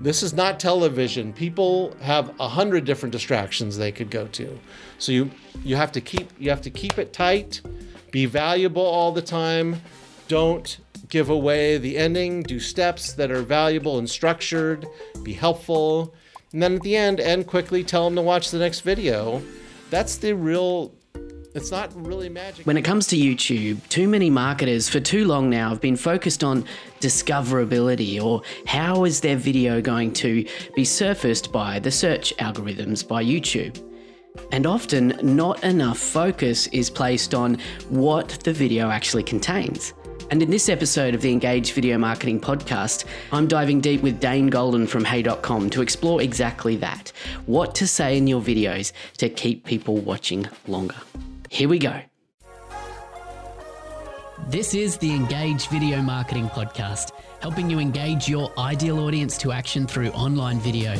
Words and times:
This 0.00 0.22
is 0.22 0.32
not 0.32 0.60
television. 0.60 1.32
People 1.32 1.96
have 2.00 2.32
a 2.38 2.48
hundred 2.48 2.84
different 2.84 3.12
distractions 3.12 3.76
they 3.76 3.90
could 3.90 4.10
go 4.10 4.28
to. 4.28 4.58
So 4.98 5.12
you 5.12 5.30
you 5.64 5.76
have 5.76 5.90
to 5.92 6.00
keep 6.00 6.30
you 6.38 6.50
have 6.50 6.62
to 6.62 6.70
keep 6.70 6.98
it 6.98 7.12
tight, 7.12 7.60
be 8.12 8.26
valuable 8.26 8.82
all 8.82 9.12
the 9.12 9.22
time. 9.22 9.80
Don't 10.28 10.78
give 11.08 11.30
away 11.30 11.78
the 11.78 11.98
ending. 11.98 12.42
Do 12.42 12.60
steps 12.60 13.12
that 13.14 13.30
are 13.30 13.42
valuable 13.42 13.98
and 13.98 14.08
structured. 14.08 14.86
Be 15.22 15.32
helpful. 15.32 16.14
And 16.52 16.62
then 16.62 16.76
at 16.76 16.82
the 16.82 16.96
end, 16.96 17.18
end 17.20 17.46
quickly. 17.46 17.82
Tell 17.82 18.04
them 18.04 18.14
to 18.16 18.22
watch 18.22 18.50
the 18.50 18.58
next 18.58 18.80
video. 18.80 19.42
That's 19.90 20.16
the 20.16 20.34
real 20.34 20.92
it's 21.54 21.70
not 21.70 21.90
really 21.94 22.28
magic. 22.28 22.66
When 22.66 22.76
it 22.76 22.82
comes 22.82 23.06
to 23.08 23.16
YouTube, 23.16 23.86
too 23.88 24.08
many 24.08 24.30
marketers 24.30 24.88
for 24.88 25.00
too 25.00 25.24
long 25.26 25.50
now 25.50 25.70
have 25.70 25.80
been 25.80 25.96
focused 25.96 26.44
on 26.44 26.64
discoverability 27.00 28.22
or 28.22 28.42
how 28.66 29.04
is 29.04 29.20
their 29.20 29.36
video 29.36 29.80
going 29.80 30.12
to 30.14 30.46
be 30.74 30.84
surfaced 30.84 31.52
by 31.52 31.78
the 31.78 31.90
search 31.90 32.36
algorithms 32.36 33.06
by 33.06 33.24
YouTube. 33.24 33.84
And 34.52 34.66
often, 34.66 35.18
not 35.22 35.64
enough 35.64 35.98
focus 35.98 36.68
is 36.68 36.90
placed 36.90 37.34
on 37.34 37.58
what 37.88 38.28
the 38.44 38.52
video 38.52 38.90
actually 38.90 39.24
contains. 39.24 39.94
And 40.30 40.42
in 40.42 40.50
this 40.50 40.68
episode 40.68 41.14
of 41.14 41.22
the 41.22 41.32
Engage 41.32 41.72
Video 41.72 41.96
Marketing 41.96 42.38
Podcast, 42.38 43.06
I'm 43.32 43.48
diving 43.48 43.80
deep 43.80 44.02
with 44.02 44.20
Dane 44.20 44.48
Golden 44.48 44.86
from 44.86 45.04
Hey.com 45.04 45.70
to 45.70 45.80
explore 45.80 46.20
exactly 46.20 46.76
that 46.76 47.12
what 47.46 47.74
to 47.76 47.86
say 47.86 48.18
in 48.18 48.26
your 48.26 48.42
videos 48.42 48.92
to 49.16 49.30
keep 49.30 49.64
people 49.64 49.96
watching 49.96 50.46
longer. 50.66 50.96
Here 51.50 51.68
we 51.68 51.78
go. 51.78 52.00
This 54.48 54.74
is 54.74 54.98
the 54.98 55.14
Engage 55.14 55.68
Video 55.68 56.02
Marketing 56.02 56.48
Podcast, 56.48 57.12
helping 57.40 57.70
you 57.70 57.78
engage 57.78 58.28
your 58.28 58.52
ideal 58.58 59.00
audience 59.00 59.38
to 59.38 59.52
action 59.52 59.86
through 59.86 60.08
online 60.08 60.60
video. 60.60 60.94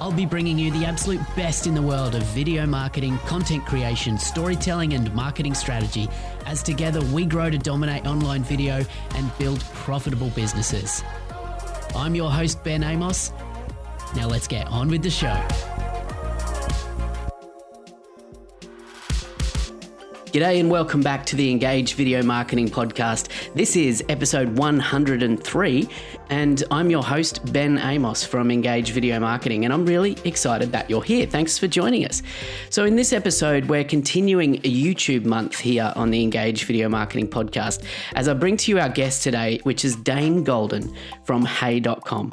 I'll 0.00 0.12
be 0.12 0.26
bringing 0.26 0.58
you 0.58 0.70
the 0.72 0.84
absolute 0.84 1.20
best 1.34 1.66
in 1.66 1.74
the 1.74 1.82
world 1.82 2.14
of 2.14 2.22
video 2.22 2.66
marketing, 2.66 3.18
content 3.26 3.64
creation, 3.64 4.18
storytelling, 4.18 4.92
and 4.92 5.12
marketing 5.14 5.54
strategy 5.54 6.08
as 6.46 6.62
together 6.62 7.00
we 7.06 7.24
grow 7.24 7.50
to 7.50 7.58
dominate 7.58 8.06
online 8.06 8.42
video 8.42 8.84
and 9.14 9.38
build 9.38 9.60
profitable 9.72 10.30
businesses. 10.30 11.02
I'm 11.96 12.14
your 12.14 12.30
host, 12.30 12.62
Ben 12.62 12.82
Amos. 12.82 13.32
Now 14.14 14.28
let's 14.28 14.48
get 14.48 14.66
on 14.68 14.88
with 14.88 15.02
the 15.02 15.10
show. 15.10 15.77
G'day 20.38 20.60
and 20.60 20.70
welcome 20.70 21.00
back 21.00 21.26
to 21.26 21.34
the 21.34 21.50
Engage 21.50 21.94
Video 21.94 22.22
Marketing 22.22 22.68
Podcast. 22.68 23.28
This 23.54 23.74
is 23.74 24.04
episode 24.08 24.56
103, 24.56 25.88
and 26.30 26.62
I'm 26.70 26.90
your 26.90 27.02
host, 27.02 27.52
Ben 27.52 27.76
Amos 27.76 28.22
from 28.22 28.52
Engage 28.52 28.92
Video 28.92 29.18
Marketing, 29.18 29.64
and 29.64 29.74
I'm 29.74 29.84
really 29.84 30.16
excited 30.24 30.70
that 30.70 30.88
you're 30.88 31.02
here. 31.02 31.26
Thanks 31.26 31.58
for 31.58 31.66
joining 31.66 32.04
us. 32.04 32.22
So, 32.70 32.84
in 32.84 32.94
this 32.94 33.12
episode, 33.12 33.64
we're 33.64 33.82
continuing 33.82 34.58
a 34.58 34.72
YouTube 34.72 35.24
month 35.24 35.58
here 35.58 35.92
on 35.96 36.12
the 36.12 36.22
Engage 36.22 36.66
Video 36.66 36.88
Marketing 36.88 37.26
Podcast 37.26 37.82
as 38.14 38.28
I 38.28 38.34
bring 38.34 38.56
to 38.58 38.70
you 38.70 38.78
our 38.78 38.90
guest 38.90 39.24
today, 39.24 39.58
which 39.64 39.84
is 39.84 39.96
Dane 39.96 40.44
Golden 40.44 40.94
from 41.24 41.44
Hey.com. 41.46 42.32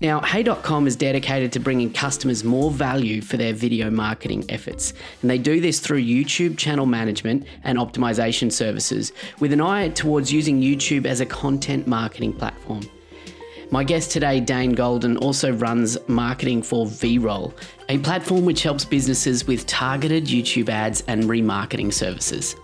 Now, 0.00 0.20
Hey.com 0.20 0.86
is 0.86 0.94
dedicated 0.94 1.50
to 1.52 1.58
bringing 1.58 1.92
customers 1.92 2.44
more 2.44 2.70
value 2.70 3.20
for 3.20 3.36
their 3.36 3.52
video 3.52 3.90
marketing 3.90 4.44
efforts, 4.48 4.94
and 5.22 5.30
they 5.30 5.38
do 5.38 5.60
this 5.60 5.80
through 5.80 6.00
YouTube 6.04 6.56
channel 6.56 6.86
management 6.86 7.48
and 7.64 7.78
optimization 7.78 8.52
services 8.52 9.12
with 9.40 9.52
an 9.52 9.60
eye 9.60 9.88
towards 9.88 10.32
using 10.32 10.60
YouTube 10.60 11.04
as 11.04 11.20
a 11.20 11.26
content 11.26 11.88
marketing 11.88 12.32
platform. 12.32 12.82
My 13.72 13.82
guest 13.82 14.12
today, 14.12 14.38
Dane 14.38 14.72
Golden, 14.72 15.16
also 15.16 15.52
runs 15.52 15.98
marketing 16.08 16.62
for 16.62 16.86
VRoll, 16.86 17.52
a 17.88 17.98
platform 17.98 18.44
which 18.44 18.62
helps 18.62 18.84
businesses 18.84 19.48
with 19.48 19.66
targeted 19.66 20.26
YouTube 20.26 20.68
ads 20.68 21.02
and 21.08 21.24
remarketing 21.24 21.92
services. 21.92 22.54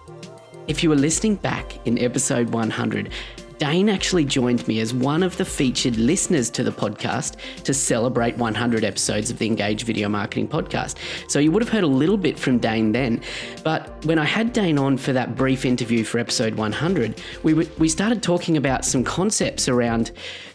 If 0.69 0.85
you 0.85 0.89
were 0.89 0.97
listening 0.97 1.35
back 1.35 1.85
in 1.85 1.99
episode 1.99 2.51
100, 2.51 3.11
Dane 3.65 3.89
actually 3.89 4.27
joined 4.27 4.69
me 4.69 4.79
as 4.81 4.93
one 4.93 5.23
of 5.23 5.39
the 5.39 5.45
featured 5.47 5.97
listeners 5.97 6.51
to 6.51 6.63
the 6.63 6.71
podcast 6.71 7.37
to 7.63 7.73
celebrate 7.73 8.37
100 8.37 8.85
episodes 8.85 9.31
of 9.31 9.39
the 9.39 9.47
Engage 9.47 9.85
Video 9.85 10.07
Marketing 10.07 10.47
Podcast. 10.47 10.97
So 11.29 11.39
you 11.39 11.51
would 11.51 11.63
have 11.63 11.73
heard 11.73 11.83
a 11.83 11.87
little 11.87 12.19
bit 12.19 12.39
from 12.39 12.59
Dane 12.59 12.93
then. 12.93 13.23
But 13.63 14.05
when 14.05 14.19
I 14.19 14.27
had 14.27 14.53
Dane 14.53 14.79
on 14.79 14.99
for 14.99 15.15
that 15.15 15.35
brief 15.35 15.65
interview 15.65 16.05
for 16.05 16.19
episode 16.19 16.57
100, 16.57 17.23
we, 17.43 17.55
we 17.55 17.89
started 17.89 18.23
talking 18.23 18.59
about 18.59 18.85
some 18.85 19.03
concepts 19.03 19.67
around 19.67 20.13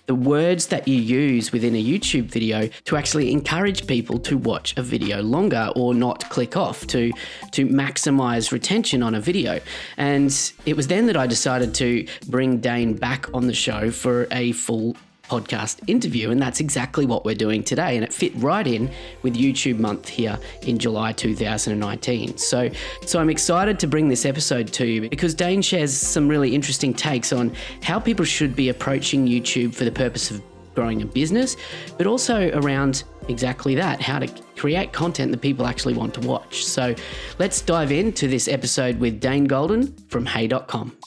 the 0.10 0.16
words 0.16 0.66
that 0.66 0.88
you 0.88 1.00
use 1.00 1.52
within 1.52 1.76
a 1.76 1.84
YouTube 1.84 2.24
video 2.24 2.68
to 2.84 2.98
actually 2.98 3.32
encourage 3.32 3.86
people 3.86 4.18
to 4.18 4.40
watch 4.40 4.76
a 4.76 4.82
video 4.82 5.22
longer 5.22 5.72
or 5.76 5.94
not 5.94 6.28
click 6.32 6.58
off 6.58 6.88
to 6.88 7.12
to 7.52 7.68
maximize 7.68 8.52
retention 8.52 9.04
on 9.04 9.14
a 9.14 9.22
video. 9.22 9.60
And 9.98 10.32
it 10.66 10.76
was 10.76 10.88
then 10.88 11.06
that 11.06 11.16
I 11.16 11.28
decided 11.28 11.76
to 11.76 12.08
bring 12.28 12.58
Dane 12.58 12.96
back 12.96 13.32
on 13.36 13.46
the 13.46 13.54
show 13.54 13.92
for 13.92 14.28
a 14.32 14.52
full 14.54 14.98
podcast 15.30 15.80
interview. 15.88 16.32
And 16.32 16.42
that's 16.42 16.60
exactly 16.60 17.06
what 17.06 17.24
we're 17.24 17.36
doing 17.36 17.64
today. 17.64 17.96
And 17.96 18.04
it 18.04 18.12
fit 18.12 18.34
right 18.36 18.66
in 18.66 18.92
with 19.22 19.36
YouTube 19.36 19.80
month 19.80 20.08
here 20.10 20.38
in 20.64 20.78
July 20.78 21.14
2019. 21.14 22.38
So, 22.38 22.70
so 23.06 23.20
I'm 23.20 23.30
excited 23.30 23.80
to 23.80 23.88
bring 23.88 24.10
this 24.10 24.26
episode 24.26 24.74
to 24.74 24.86
you 24.86 25.10
because 25.10 25.34
Dane 25.34 25.62
shares 25.62 25.94
some 25.94 26.28
really 26.28 26.54
interesting 26.56 26.94
takes 26.94 27.32
on 27.32 27.54
how 27.84 28.00
people 28.00 28.26
should 28.26 28.56
be 28.56 28.70
approaching 28.70 29.28
YouTube 29.28 29.74
for 29.74 29.86
the 29.86 29.92
purpose 29.92 30.32
of 30.32 30.42
growing 30.76 31.02
a 31.02 31.06
business, 31.06 31.58
but 31.98 32.08
also 32.08 32.50
around 32.58 33.04
exactly 33.28 33.76
that 33.76 34.02
how 34.02 34.18
to 34.20 34.28
create 34.56 34.92
content 34.94 35.32
that 35.32 35.42
people 35.42 35.66
actually 35.66 35.94
want 35.94 36.14
to 36.14 36.22
watch. 36.22 36.66
So 36.66 36.96
let's 37.38 37.62
dive 37.62 37.92
into 37.92 38.28
this 38.28 38.48
episode 38.48 39.00
with 39.00 39.20
Dane 39.20 39.46
Golden 39.46 39.94
from 40.08 40.26
Hey.com. 40.26 40.98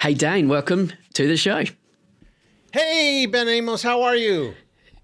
Hey, 0.00 0.14
Dane, 0.14 0.48
welcome 0.48 0.92
to 1.14 1.26
the 1.26 1.36
show. 1.36 1.64
Hey, 2.70 3.24
Ben 3.24 3.48
Amos, 3.48 3.82
how 3.82 4.02
are 4.02 4.14
you? 4.14 4.52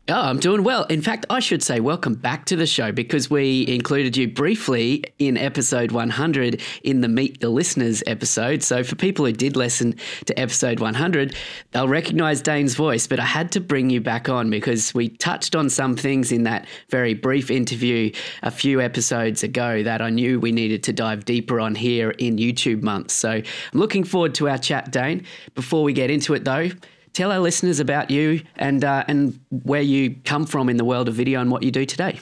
Oh, 0.07 0.21
I'm 0.21 0.39
doing 0.39 0.65
well. 0.65 0.85
In 0.85 1.01
fact, 1.01 1.25
I 1.31 1.41
should 1.41 1.63
say 1.63 1.81
welcome 1.81 2.13
back 2.13 2.45
to 2.47 2.57
the 2.57 2.67
show 2.67 2.93
because 2.93 3.31
we 3.31 3.67
included 3.67 4.19
you 4.19 4.29
briefly 4.29 5.03
in 5.19 5.39
episode 5.39 5.91
100 5.91 6.61
in 6.83 7.01
the 7.01 7.09
Meet 7.09 7.41
the 7.41 7.49
Listeners 7.49 8.03
episode. 8.07 8.63
So, 8.63 8.85
for 8.85 8.97
people 8.97 9.25
who 9.25 9.33
did 9.33 9.57
listen 9.57 9.95
to 10.27 10.39
episode 10.39 10.79
100, 10.79 11.35
they'll 11.71 11.89
recognize 11.89 12.43
Dane's 12.43 12.75
voice. 12.75 13.07
But 13.07 13.19
I 13.19 13.25
had 13.25 13.51
to 13.53 13.63
bring 13.63 13.89
you 13.89 14.03
back 14.03 14.29
on 14.29 14.51
because 14.51 14.93
we 14.93 15.09
touched 15.09 15.57
on 15.57 15.71
some 15.71 15.97
things 15.97 16.33
in 16.33 16.43
that 16.43 16.67
very 16.91 17.15
brief 17.15 17.51
interview 17.51 18.13
a 18.43 18.51
few 18.51 18.83
episodes 18.83 19.43
ago 19.43 19.83
that 19.85 20.03
I 20.03 20.11
knew 20.11 20.39
we 20.39 20.53
needed 20.53 20.83
to 20.83 20.93
dive 20.93 21.25
deeper 21.25 21.61
on 21.61 21.75
here 21.75 22.11
in 22.11 22.37
YouTube 22.37 22.83
months. 22.83 23.15
So, 23.15 23.31
I'm 23.31 23.45
looking 23.73 24.05
forward 24.05 24.35
to 24.35 24.51
our 24.51 24.59
chat, 24.59 24.93
Dane. 24.93 25.25
Before 25.55 25.83
we 25.83 25.95
get 25.95 26.11
into 26.11 26.35
it, 26.35 26.45
though, 26.45 26.69
tell 27.15 27.33
our 27.33 27.39
listeners 27.39 27.81
about 27.81 28.11
you 28.11 28.43
and 28.57 28.85
uh, 28.85 29.05
and 29.09 29.41
where 29.51 29.81
you 29.81 30.17
come 30.25 30.45
from 30.45 30.69
in 30.69 30.77
the 30.77 30.85
world 30.85 31.09
of 31.09 31.15
video 31.15 31.41
and 31.41 31.51
what 31.51 31.63
you 31.63 31.71
do 31.71 31.87
today. 31.87 32.21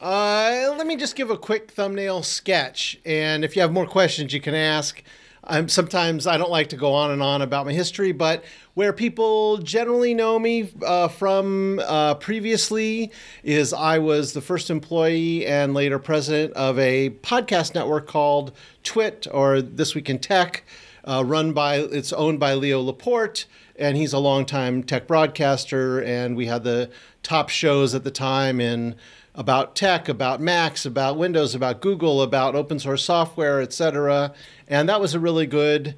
Uh, 0.00 0.74
let 0.76 0.86
me 0.86 0.94
just 0.94 1.16
give 1.16 1.30
a 1.30 1.38
quick 1.38 1.72
thumbnail 1.72 2.22
sketch, 2.22 3.00
and 3.04 3.44
if 3.44 3.56
you 3.56 3.62
have 3.62 3.72
more 3.72 3.86
questions, 3.86 4.32
you 4.32 4.40
can 4.40 4.54
ask. 4.54 5.02
I'm 5.48 5.68
sometimes 5.68 6.26
I 6.26 6.38
don't 6.38 6.50
like 6.50 6.70
to 6.70 6.76
go 6.76 6.92
on 6.92 7.12
and 7.12 7.22
on 7.22 7.40
about 7.40 7.66
my 7.66 7.72
history, 7.72 8.10
but 8.10 8.44
where 8.74 8.92
people 8.92 9.58
generally 9.58 10.12
know 10.12 10.40
me 10.40 10.72
uh, 10.84 11.06
from 11.06 11.80
uh, 11.86 12.14
previously 12.14 13.12
is 13.44 13.72
I 13.72 13.98
was 13.98 14.32
the 14.32 14.40
first 14.40 14.70
employee 14.70 15.46
and 15.46 15.72
later 15.72 16.00
president 16.00 16.52
of 16.54 16.80
a 16.80 17.10
podcast 17.22 17.76
network 17.76 18.08
called 18.08 18.56
Twit 18.82 19.28
or 19.30 19.62
This 19.62 19.94
Week 19.94 20.10
in 20.10 20.18
Tech, 20.18 20.64
uh, 21.04 21.22
run 21.24 21.52
by 21.52 21.76
it's 21.76 22.12
owned 22.12 22.40
by 22.40 22.54
Leo 22.54 22.80
Laporte 22.80 23.46
and 23.78 23.96
he's 23.96 24.12
a 24.12 24.18
longtime 24.18 24.82
tech 24.82 25.06
broadcaster. 25.06 26.00
And 26.00 26.36
we 26.36 26.46
had 26.46 26.64
the 26.64 26.90
top 27.22 27.48
shows 27.48 27.94
at 27.94 28.04
the 28.04 28.10
time 28.10 28.60
in 28.60 28.96
about 29.34 29.76
tech, 29.76 30.08
about 30.08 30.40
Macs, 30.40 30.86
about 30.86 31.18
Windows, 31.18 31.54
about 31.54 31.80
Google, 31.80 32.22
about 32.22 32.54
open 32.54 32.78
source 32.78 33.04
software, 33.04 33.60
etc. 33.60 34.32
And 34.66 34.88
that 34.88 35.00
was 35.00 35.14
a 35.14 35.20
really 35.20 35.46
good 35.46 35.96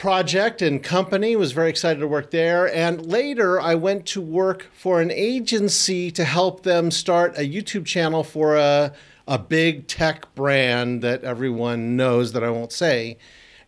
project 0.00 0.62
and 0.62 0.82
company 0.82 1.36
was 1.36 1.52
very 1.52 1.68
excited 1.68 2.00
to 2.00 2.08
work 2.08 2.30
there 2.30 2.74
and 2.74 3.04
later 3.04 3.60
i 3.60 3.74
went 3.74 4.06
to 4.06 4.18
work 4.18 4.66
for 4.72 5.02
an 5.02 5.10
agency 5.10 6.10
to 6.10 6.24
help 6.24 6.62
them 6.62 6.90
start 6.90 7.36
a 7.36 7.42
youtube 7.42 7.84
channel 7.84 8.24
for 8.24 8.56
a, 8.56 8.90
a 9.28 9.38
big 9.38 9.86
tech 9.86 10.34
brand 10.34 11.02
that 11.02 11.22
everyone 11.22 11.96
knows 11.96 12.32
that 12.32 12.42
i 12.42 12.48
won't 12.48 12.72
say 12.72 13.18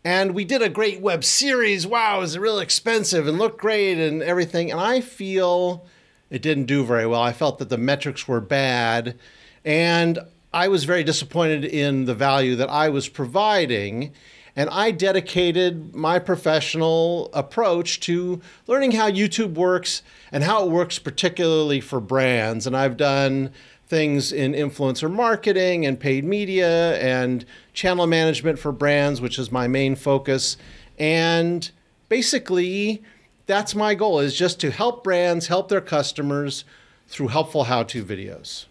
and 0.04 0.34
we 0.34 0.44
did 0.44 0.62
a 0.62 0.68
great 0.68 1.00
web 1.00 1.24
series. 1.24 1.86
Wow, 1.86 2.18
it 2.18 2.20
was 2.20 2.38
really 2.38 2.62
expensive 2.62 3.28
and 3.28 3.38
looked 3.38 3.60
great 3.60 3.98
and 3.98 4.22
everything. 4.22 4.70
And 4.70 4.80
I 4.80 5.00
feel 5.00 5.86
it 6.28 6.42
didn't 6.42 6.64
do 6.64 6.84
very 6.84 7.06
well. 7.06 7.22
I 7.22 7.32
felt 7.32 7.58
that 7.58 7.68
the 7.68 7.78
metrics 7.78 8.26
were 8.26 8.40
bad. 8.40 9.16
And 9.64 10.18
I 10.52 10.68
was 10.68 10.84
very 10.84 11.04
disappointed 11.04 11.64
in 11.64 12.06
the 12.06 12.14
value 12.14 12.56
that 12.56 12.68
I 12.68 12.88
was 12.88 13.08
providing. 13.08 14.12
And 14.56 14.68
I 14.70 14.90
dedicated 14.90 15.94
my 15.94 16.18
professional 16.18 17.30
approach 17.32 18.00
to 18.00 18.40
learning 18.66 18.92
how 18.92 19.10
YouTube 19.10 19.54
works 19.54 20.02
and 20.32 20.42
how 20.42 20.64
it 20.64 20.70
works 20.70 20.98
particularly 20.98 21.80
for 21.80 22.00
brands. 22.00 22.66
And 22.66 22.76
I've 22.76 22.96
done 22.96 23.50
things 23.86 24.32
in 24.32 24.52
influencer 24.52 25.12
marketing 25.12 25.84
and 25.84 26.00
paid 26.00 26.24
media 26.24 26.96
and 26.98 27.44
channel 27.74 28.06
management 28.06 28.58
for 28.58 28.72
brands, 28.72 29.20
which 29.20 29.38
is 29.38 29.52
my 29.52 29.68
main 29.68 29.96
focus. 29.96 30.56
And 30.98 31.70
basically, 32.08 33.02
that's 33.46 33.74
my 33.74 33.94
goal 33.94 34.20
is 34.20 34.34
just 34.34 34.60
to 34.60 34.70
help 34.70 35.04
brands 35.04 35.48
help 35.48 35.68
their 35.68 35.80
customers 35.80 36.64
through 37.08 37.28
helpful 37.28 37.64
how-to 37.64 38.04
videos. 38.04 38.66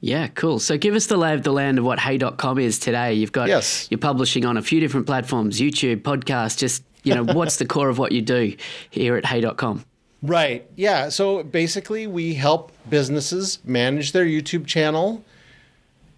Yeah, 0.00 0.28
cool. 0.28 0.58
So 0.58 0.76
give 0.76 0.94
us 0.94 1.06
the 1.06 1.16
lay 1.16 1.34
of 1.34 1.42
the 1.42 1.52
land 1.52 1.78
of 1.78 1.84
what 1.84 1.98
hey.com 1.98 2.58
is 2.58 2.78
today. 2.78 3.14
You've 3.14 3.32
got 3.32 3.48
yes. 3.48 3.88
you're 3.90 3.98
publishing 3.98 4.44
on 4.44 4.56
a 4.56 4.62
few 4.62 4.78
different 4.78 5.06
platforms, 5.06 5.60
YouTube, 5.60 6.02
podcast, 6.02 6.58
just 6.58 6.84
you 7.02 7.14
know, 7.14 7.24
what's 7.24 7.56
the 7.56 7.66
core 7.66 7.88
of 7.88 7.98
what 7.98 8.12
you 8.12 8.20
do 8.20 8.56
here 8.90 9.16
at 9.16 9.24
hey.com? 9.24 9.84
Right. 10.22 10.68
Yeah. 10.76 11.08
So 11.10 11.42
basically, 11.42 12.06
we 12.06 12.34
help 12.34 12.72
businesses 12.88 13.58
manage 13.64 14.12
their 14.12 14.24
YouTube 14.24 14.66
channel, 14.66 15.24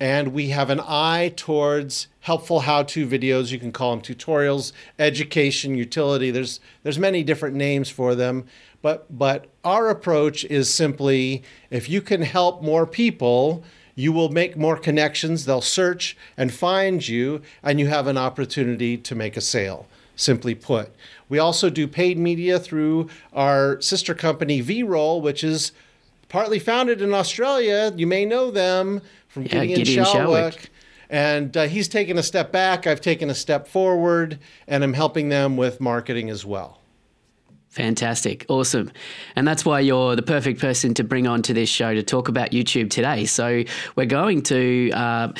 and 0.00 0.32
we 0.32 0.50
have 0.50 0.70
an 0.70 0.80
eye 0.80 1.32
towards 1.36 2.06
helpful 2.20 2.60
how-to 2.60 3.06
videos. 3.06 3.50
You 3.50 3.58
can 3.58 3.72
call 3.72 3.96
them 3.96 4.02
tutorials, 4.02 4.72
education, 4.98 5.74
utility. 5.74 6.30
There's 6.30 6.60
there's 6.84 6.98
many 6.98 7.22
different 7.24 7.56
names 7.56 7.90
for 7.90 8.14
them, 8.14 8.44
but 8.82 9.06
but 9.18 9.46
our 9.64 9.90
approach 9.90 10.44
is 10.44 10.72
simply 10.72 11.42
if 11.70 11.88
you 11.88 12.00
can 12.00 12.22
help 12.22 12.62
more 12.62 12.86
people, 12.86 13.64
you 13.96 14.12
will 14.12 14.28
make 14.28 14.56
more 14.56 14.76
connections. 14.76 15.44
They'll 15.44 15.60
search 15.60 16.16
and 16.36 16.54
find 16.54 17.06
you, 17.06 17.42
and 17.64 17.80
you 17.80 17.88
have 17.88 18.06
an 18.06 18.16
opportunity 18.16 18.96
to 18.96 19.14
make 19.16 19.36
a 19.36 19.40
sale. 19.40 19.88
Simply 20.14 20.54
put. 20.54 20.90
We 21.28 21.38
also 21.38 21.70
do 21.70 21.86
paid 21.86 22.18
media 22.18 22.58
through 22.58 23.08
our 23.32 23.80
sister 23.80 24.14
company 24.14 24.62
VRoll, 24.62 25.20
which 25.22 25.44
is 25.44 25.72
partly 26.28 26.58
founded 26.58 27.02
in 27.02 27.12
Australia. 27.12 27.92
You 27.96 28.06
may 28.06 28.24
know 28.24 28.50
them 28.50 29.02
from 29.28 29.44
Yeah, 29.44 29.64
Gideon, 29.64 29.78
Gideon 29.78 30.04
Shalwick. 30.04 30.54
Shalwick. 30.54 30.68
And 31.10 31.56
uh, 31.56 31.68
he's 31.68 31.88
taken 31.88 32.18
a 32.18 32.22
step 32.22 32.52
back. 32.52 32.86
I've 32.86 33.00
taken 33.00 33.30
a 33.30 33.34
step 33.34 33.66
forward, 33.66 34.38
and 34.66 34.84
I'm 34.84 34.92
helping 34.92 35.30
them 35.30 35.56
with 35.56 35.80
marketing 35.80 36.28
as 36.28 36.44
well. 36.44 36.80
Fantastic. 37.78 38.44
Awesome. 38.48 38.90
And 39.36 39.46
that's 39.46 39.64
why 39.64 39.78
you're 39.78 40.16
the 40.16 40.22
perfect 40.22 40.60
person 40.60 40.94
to 40.94 41.04
bring 41.04 41.28
on 41.28 41.42
to 41.42 41.54
this 41.54 41.68
show 41.68 41.94
to 41.94 42.02
talk 42.02 42.26
about 42.26 42.50
YouTube 42.50 42.90
today. 42.90 43.24
So, 43.24 43.62
we're 43.94 44.04
going 44.04 44.42
to 44.42 44.90
uh, 44.90 45.32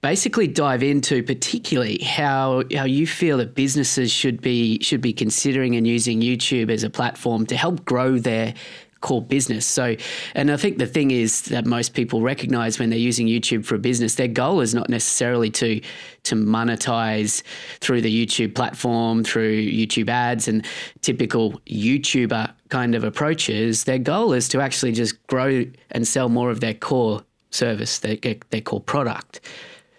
basically 0.00 0.48
dive 0.48 0.82
into 0.82 1.22
particularly 1.22 1.98
how, 1.98 2.62
how 2.74 2.84
you 2.84 3.06
feel 3.06 3.36
that 3.36 3.54
businesses 3.54 4.10
should 4.10 4.40
be 4.40 4.82
should 4.82 5.02
be 5.02 5.12
considering 5.12 5.76
and 5.76 5.86
using 5.86 6.22
YouTube 6.22 6.70
as 6.70 6.82
a 6.82 6.88
platform 6.88 7.44
to 7.44 7.58
help 7.58 7.84
grow 7.84 8.18
their 8.18 8.54
core 9.02 9.20
business. 9.20 9.66
So, 9.66 9.96
and 10.34 10.50
I 10.50 10.56
think 10.56 10.78
the 10.78 10.86
thing 10.86 11.10
is 11.10 11.42
that 11.42 11.66
most 11.66 11.92
people 11.92 12.22
recognize 12.22 12.78
when 12.78 12.88
they're 12.88 12.98
using 12.98 13.26
YouTube 13.26 13.66
for 13.66 13.74
a 13.74 13.78
business, 13.78 14.14
their 14.14 14.28
goal 14.28 14.60
is 14.62 14.74
not 14.74 14.88
necessarily 14.88 15.50
to 15.50 15.80
to 16.24 16.36
monetize 16.36 17.42
through 17.80 18.00
the 18.00 18.26
YouTube 18.26 18.54
platform, 18.54 19.24
through 19.24 19.60
YouTube 19.60 20.08
ads 20.08 20.48
and 20.48 20.64
typical 21.02 21.52
YouTuber 21.66 22.52
kind 22.68 22.94
of 22.94 23.04
approaches. 23.04 23.84
Their 23.84 23.98
goal 23.98 24.32
is 24.32 24.48
to 24.50 24.60
actually 24.60 24.92
just 24.92 25.24
grow 25.26 25.64
and 25.90 26.06
sell 26.06 26.28
more 26.28 26.50
of 26.50 26.60
their 26.60 26.74
core 26.74 27.24
service, 27.50 27.98
their, 27.98 28.16
their 28.50 28.60
core 28.60 28.80
product. 28.80 29.40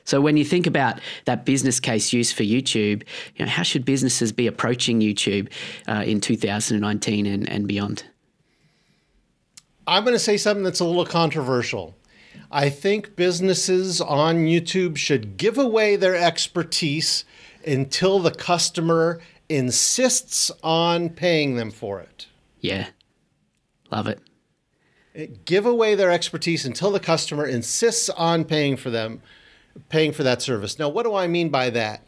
So 0.06 0.20
when 0.20 0.38
you 0.38 0.46
think 0.46 0.68
about 0.68 1.00
that 1.26 1.46
business 1.46 1.80
case 1.80 2.12
use 2.12 2.32
for 2.32 2.44
YouTube, 2.44 3.04
you 3.36 3.46
know, 3.46 3.52
how 3.52 3.64
should 3.64 3.86
businesses 3.86 4.32
be 4.32 4.48
approaching 4.48 5.00
YouTube 5.00 5.50
uh, 5.88 6.04
in 6.06 6.20
2019 6.20 7.26
and, 7.26 7.50
and 7.50 7.68
beyond? 7.68 8.04
I'm 9.86 10.04
going 10.04 10.16
to 10.16 10.20
say 10.20 10.38
something 10.38 10.64
that's 10.64 10.80
a 10.80 10.86
little 10.86 11.06
controversial. 11.06 11.96
I 12.52 12.70
think 12.70 13.16
businesses 13.16 14.00
on 14.00 14.46
YouTube 14.46 14.98
should 14.98 15.38
give 15.38 15.58
away 15.58 15.96
their 15.96 16.16
expertise 16.16 17.26
until 17.66 18.20
the 18.20 18.32
customer 18.32 19.20
insists 19.50 20.52
on 20.64 21.10
paying 21.10 21.56
them 21.56 21.72
for 21.72 22.00
it. 22.00 22.28
Yeah. 22.60 22.88
Love 23.92 24.08
it. 24.08 24.20
Eh, 25.16 25.28
give 25.46 25.66
away 25.66 25.96
their 25.96 26.12
expertise 26.12 26.66
until 26.66 26.92
the 26.92 27.00
customer 27.00 27.46
insists 27.46 28.10
on 28.10 28.46
paying 28.46 28.78
for 28.78 28.90
them, 28.90 29.22
paying 29.90 30.12
for 30.12 30.24
that 30.24 30.42
service. 30.42 30.80
Now, 30.80 30.90
what 30.90 31.04
do 31.04 31.16
I 31.16 31.28
mean 31.28 31.50
by 31.50 31.70
that? 31.72 32.06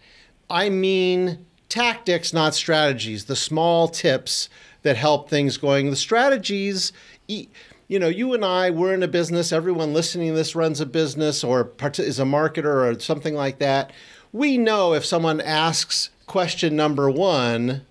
I 0.49 0.69
mean 0.69 1.45
tactics, 1.69 2.33
not 2.33 2.55
strategies, 2.55 3.25
the 3.25 3.35
small 3.35 3.87
tips 3.87 4.49
that 4.83 4.95
help 4.97 5.29
things 5.29 5.57
going. 5.57 5.89
The 5.89 5.95
strategies, 5.95 6.93
you 7.27 7.99
know, 7.99 8.07
you 8.07 8.33
and 8.33 8.43
I, 8.43 8.69
we're 8.71 8.93
in 8.93 9.03
a 9.03 9.07
business. 9.07 9.51
Everyone 9.51 9.93
listening 9.93 10.29
to 10.29 10.35
this 10.35 10.55
runs 10.55 10.81
a 10.81 10.85
business 10.85 11.43
or 11.43 11.71
is 11.81 12.19
a 12.19 12.23
marketer 12.23 12.95
or 12.95 12.99
something 12.99 13.35
like 13.35 13.59
that. 13.59 13.91
We 14.31 14.57
know 14.57 14.93
if 14.93 15.05
someone 15.05 15.39
asks 15.41 16.09
question 16.25 16.75
number 16.75 17.09
one, 17.09 17.85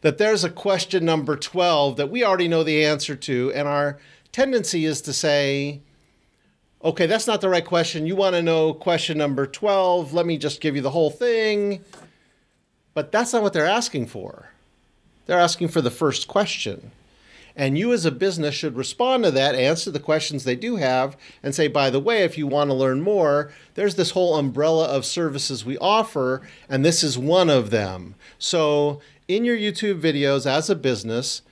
that 0.00 0.18
there's 0.18 0.44
a 0.44 0.50
question 0.50 1.04
number 1.04 1.36
12 1.36 1.96
that 1.96 2.10
we 2.10 2.24
already 2.24 2.48
know 2.48 2.62
the 2.62 2.84
answer 2.84 3.14
to. 3.14 3.52
And 3.54 3.68
our 3.68 3.98
tendency 4.32 4.84
is 4.84 5.02
to 5.02 5.12
say, 5.12 5.80
okay, 6.82 7.06
that's 7.06 7.26
not 7.26 7.40
the 7.40 7.48
right 7.48 7.64
question. 7.64 8.06
You 8.06 8.16
want 8.16 8.34
to 8.34 8.42
know 8.42 8.72
question 8.72 9.18
number 9.18 9.46
12. 9.46 10.14
Let 10.14 10.24
me 10.24 10.38
just 10.38 10.60
give 10.60 10.74
you 10.74 10.82
the 10.82 10.90
whole 10.90 11.10
thing. 11.10 11.84
But 12.94 13.12
that's 13.12 13.32
not 13.32 13.42
what 13.42 13.52
they're 13.52 13.66
asking 13.66 14.06
for. 14.06 14.50
They're 15.26 15.38
asking 15.38 15.68
for 15.68 15.80
the 15.80 15.90
first 15.90 16.28
question. 16.28 16.90
And 17.56 17.76
you, 17.76 17.92
as 17.92 18.04
a 18.04 18.10
business, 18.10 18.54
should 18.54 18.76
respond 18.76 19.24
to 19.24 19.30
that, 19.32 19.54
answer 19.54 19.90
the 19.90 20.00
questions 20.00 20.44
they 20.44 20.56
do 20.56 20.76
have, 20.76 21.16
and 21.42 21.54
say, 21.54 21.68
by 21.68 21.90
the 21.90 22.00
way, 22.00 22.22
if 22.22 22.38
you 22.38 22.46
want 22.46 22.70
to 22.70 22.74
learn 22.74 23.00
more, 23.00 23.52
there's 23.74 23.96
this 23.96 24.10
whole 24.10 24.36
umbrella 24.36 24.86
of 24.86 25.04
services 25.04 25.64
we 25.64 25.78
offer, 25.78 26.42
and 26.68 26.84
this 26.84 27.02
is 27.02 27.18
one 27.18 27.50
of 27.50 27.70
them. 27.70 28.14
So, 28.38 29.00
in 29.28 29.44
your 29.44 29.56
YouTube 29.56 30.00
videos 30.00 30.44
as 30.46 30.68
a 30.70 30.74
business, 30.74 31.42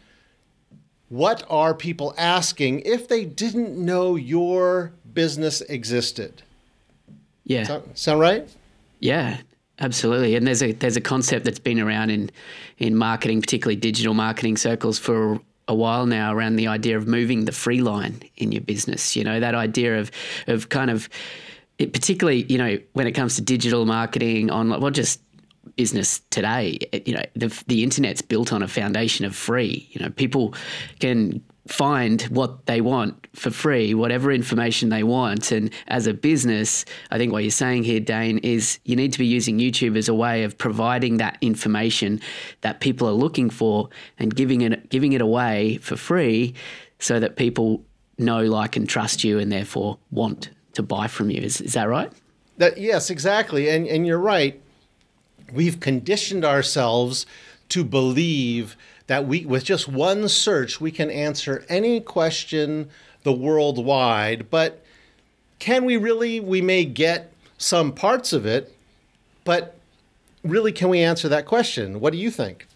what 1.09 1.45
are 1.49 1.75
people 1.75 2.15
asking 2.19 2.81
if 2.81 3.09
they 3.09 3.25
didn't 3.25 3.77
know 3.77 4.17
your 4.17 4.93
business 5.13 5.61
existed? 5.63 6.43
Yeah. 7.45 7.65
Sound, 7.65 7.85
sound 7.95 8.21
right? 8.21 8.49
Yeah, 9.01 9.39
absolutely. 9.79 10.37
And 10.37 10.47
there's 10.47 10.63
a 10.63 10.73
there's 10.73 10.97
a 10.97 11.01
concept 11.01 11.45
that's 11.45 11.59
been 11.59 11.81
around 11.81 12.11
in 12.11 12.31
in 12.77 12.95
marketing, 12.95 13.41
particularly 13.41 13.77
digital 13.77 14.13
marketing 14.13 14.57
circles 14.57 14.99
for 14.99 15.41
a 15.69 15.75
while 15.75 16.07
now 16.07 16.33
around 16.33 16.57
the 16.57 16.67
idea 16.67 16.97
of 16.97 17.07
moving 17.07 17.45
the 17.45 17.53
free 17.53 17.81
line 17.81 18.23
in 18.37 18.51
your 18.51 18.63
business. 18.63 19.15
You 19.15 19.23
know, 19.23 19.39
that 19.39 19.55
idea 19.55 20.01
of 20.01 20.11
of 20.47 20.69
kind 20.71 20.91
of 20.91 21.09
it, 21.79 21.93
particularly, 21.93 22.45
you 22.45 22.59
know, 22.59 22.79
when 22.95 23.07
it 23.07 23.13
comes 23.13 23.37
to 23.37 23.43
digital 23.43 23.87
marketing 23.87 24.51
online, 24.51 24.81
well 24.81 24.91
just 24.91 25.21
business 25.77 26.21
today, 26.31 26.79
you 27.05 27.15
know, 27.15 27.23
the 27.35 27.63
the 27.69 27.83
internet's 27.85 28.23
built 28.23 28.53
on 28.53 28.63
a 28.63 28.69
foundation 28.69 29.25
of 29.25 29.37
free. 29.37 29.89
You 29.93 30.01
know, 30.03 30.11
people 30.11 30.55
can 30.99 31.43
find 31.69 32.23
what 32.23 32.65
they 32.67 32.81
want 32.81 33.27
for 33.35 33.51
free, 33.51 33.93
whatever 33.95 34.33
information 34.33 34.89
they 34.89 35.03
want. 35.03 35.53
And 35.53 35.71
as 35.89 36.07
a 36.07 36.15
business, 36.15 36.87
I 37.11 37.19
think 37.19 37.31
what 37.31 37.45
you're 37.45 37.51
saying 37.51 37.85
here, 37.85 38.01
Dane, 38.01 38.39
is 38.39 38.79
you 38.85 38.97
need 38.97 39.13
to 39.13 39.19
be 39.19 39.27
using 39.27 39.59
YouTube 39.59 39.97
as 39.97 40.09
a 40.09 40.15
way 40.15 40.45
of 40.45 40.57
providing 40.57 41.19
that 41.19 41.37
information 41.43 42.21
that 42.63 42.81
people 42.81 43.07
are 43.07 43.13
looking 43.13 43.51
for 43.51 43.91
and 44.19 44.35
giving 44.35 44.63
it 44.63 44.89
giving 44.89 45.13
it 45.13 45.21
away 45.21 45.77
for 45.79 45.97
free 45.97 46.55
so 46.99 47.21
that 47.21 47.37
people 47.37 47.85
know, 48.17 48.43
like, 48.43 48.77
and 48.77 48.89
trust 48.89 49.23
you 49.23 49.39
and 49.39 49.53
therefore 49.53 49.99
want 50.11 50.51
to 50.73 50.83
buy 50.83 51.07
from 51.07 51.31
you. 51.31 51.41
Is, 51.43 51.61
is 51.61 51.75
that 51.75 51.85
right? 51.85 52.11
That 52.57 52.79
yes, 52.79 53.11
exactly. 53.11 53.69
And 53.69 53.87
and 53.87 54.07
you're 54.07 54.19
right. 54.19 54.61
We've 55.53 55.81
conditioned 55.81 56.45
ourselves 56.45 57.27
to 57.69 57.85
believe 57.85 58.77
that 59.09 59.27
we 59.27 59.45
with 59.45 59.65
just 59.65 59.89
one 59.89 60.29
search 60.29 60.81
we 60.81 60.93
can 60.93 61.11
answer 61.11 61.65
any 61.69 62.01
question 62.01 62.89
the 63.25 63.33
worldwide 63.33 64.49
but 64.49 64.83
can 65.59 65.85
we 65.85 65.97
really? 65.97 66.41
We 66.41 66.63
may 66.63 66.85
get 66.85 67.33
some 67.57 67.93
parts 67.93 68.33
of 68.33 68.47
it 68.47 68.75
but 69.45 69.77
really 70.45 70.73
can 70.73 70.89
we 70.89 71.01
answer 71.01 71.29
that 71.29 71.47
question? 71.47 72.01
What 72.01 72.13
do 72.13 72.19
you 72.19 72.31
think 72.31 72.67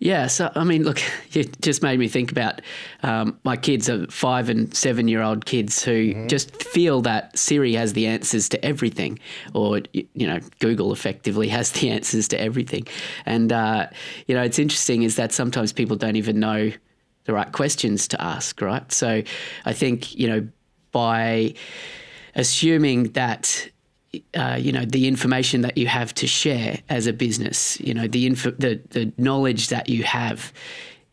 yeah, 0.00 0.28
so 0.28 0.50
I 0.54 0.62
mean, 0.62 0.84
look, 0.84 1.00
it 1.32 1.60
just 1.60 1.82
made 1.82 1.98
me 1.98 2.08
think 2.08 2.30
about 2.30 2.60
um, 3.02 3.38
my 3.44 3.56
kids 3.56 3.88
are 3.88 4.06
five 4.06 4.48
and 4.48 4.74
seven 4.74 5.08
year 5.08 5.22
old 5.22 5.44
kids 5.44 5.82
who 5.82 6.14
mm-hmm. 6.14 6.26
just 6.28 6.62
feel 6.62 7.00
that 7.02 7.36
Siri 7.36 7.74
has 7.74 7.94
the 7.94 8.06
answers 8.06 8.48
to 8.50 8.64
everything, 8.64 9.18
or 9.54 9.80
you 9.92 10.26
know, 10.26 10.40
Google 10.60 10.92
effectively 10.92 11.48
has 11.58 11.72
the 11.72 11.90
answers 11.90 12.28
to 12.28 12.40
everything. 12.40 12.86
And 13.26 13.52
uh, 13.52 13.88
you 14.26 14.34
know, 14.34 14.42
it's 14.42 14.58
interesting 14.58 15.02
is 15.02 15.16
that 15.16 15.32
sometimes 15.32 15.72
people 15.72 15.96
don't 15.96 16.16
even 16.16 16.38
know 16.38 16.70
the 17.24 17.34
right 17.34 17.52
questions 17.52 18.08
to 18.08 18.22
ask, 18.22 18.60
right? 18.60 18.90
So 18.92 19.22
I 19.64 19.72
think 19.72 20.14
you 20.16 20.28
know 20.28 20.48
by 20.92 21.54
assuming 22.34 23.04
that 23.12 23.68
uh, 24.34 24.56
you 24.58 24.72
know 24.72 24.84
the 24.84 25.06
information 25.06 25.60
that 25.62 25.76
you 25.76 25.86
have 25.86 26.14
to 26.14 26.26
share 26.26 26.78
as 26.88 27.06
a 27.06 27.12
business. 27.12 27.80
You 27.80 27.94
know 27.94 28.06
the 28.06 28.26
info, 28.26 28.50
the 28.52 28.80
the 28.90 29.12
knowledge 29.18 29.68
that 29.68 29.88
you 29.88 30.04
have 30.04 30.52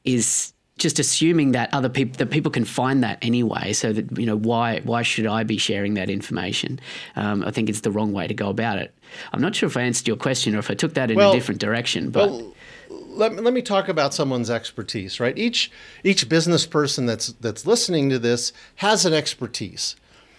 is 0.04 0.54
just 0.78 1.00
assuming 1.00 1.54
that 1.54 1.74
other 1.74 1.88
people 1.88 2.18
that 2.18 2.32
people 2.32 2.52
can 2.52 2.66
find 2.66 3.04
that 3.04 3.18
anyway. 3.22 3.74
So 3.74 3.94
that 3.94 4.18
you 4.18 4.26
know 4.26 4.38
why 4.38 4.82
why 4.84 5.02
should 5.04 5.26
I 5.26 5.44
be 5.44 5.58
sharing 5.58 5.96
that 5.96 6.10
information? 6.10 6.80
Um, 7.16 7.44
I 7.44 7.52
think 7.52 7.70
it's 7.70 7.82
the 7.82 7.92
wrong 7.92 8.14
way 8.14 8.28
to 8.28 8.34
go 8.34 8.50
about 8.50 8.78
it. 8.78 8.94
I'm 9.34 9.42
not 9.42 9.56
sure 9.56 9.68
if 9.68 9.78
I 9.78 9.82
answered 9.82 10.08
your 10.08 10.18
question 10.18 10.56
or 10.56 10.60
if 10.60 10.70
I 10.70 10.74
took 10.74 10.94
that 10.94 11.12
in 11.12 11.18
well, 11.18 11.32
a 11.32 11.34
different 11.34 11.62
direction, 11.62 12.10
but. 12.10 12.30
Well, 12.30 12.54
let, 12.90 13.34
let 13.42 13.54
me 13.54 13.62
talk 13.62 13.88
about 13.88 14.14
someone's 14.14 14.50
expertise, 14.50 15.22
right? 15.22 15.38
Each 15.38 15.72
each 16.04 16.28
business 16.28 16.66
person 16.66 17.06
that's 17.06 17.28
that's 17.34 17.66
listening 17.66 18.10
to 18.10 18.20
this 18.20 18.52
has 18.76 19.06
an 19.06 19.14
expertise. 19.14 19.96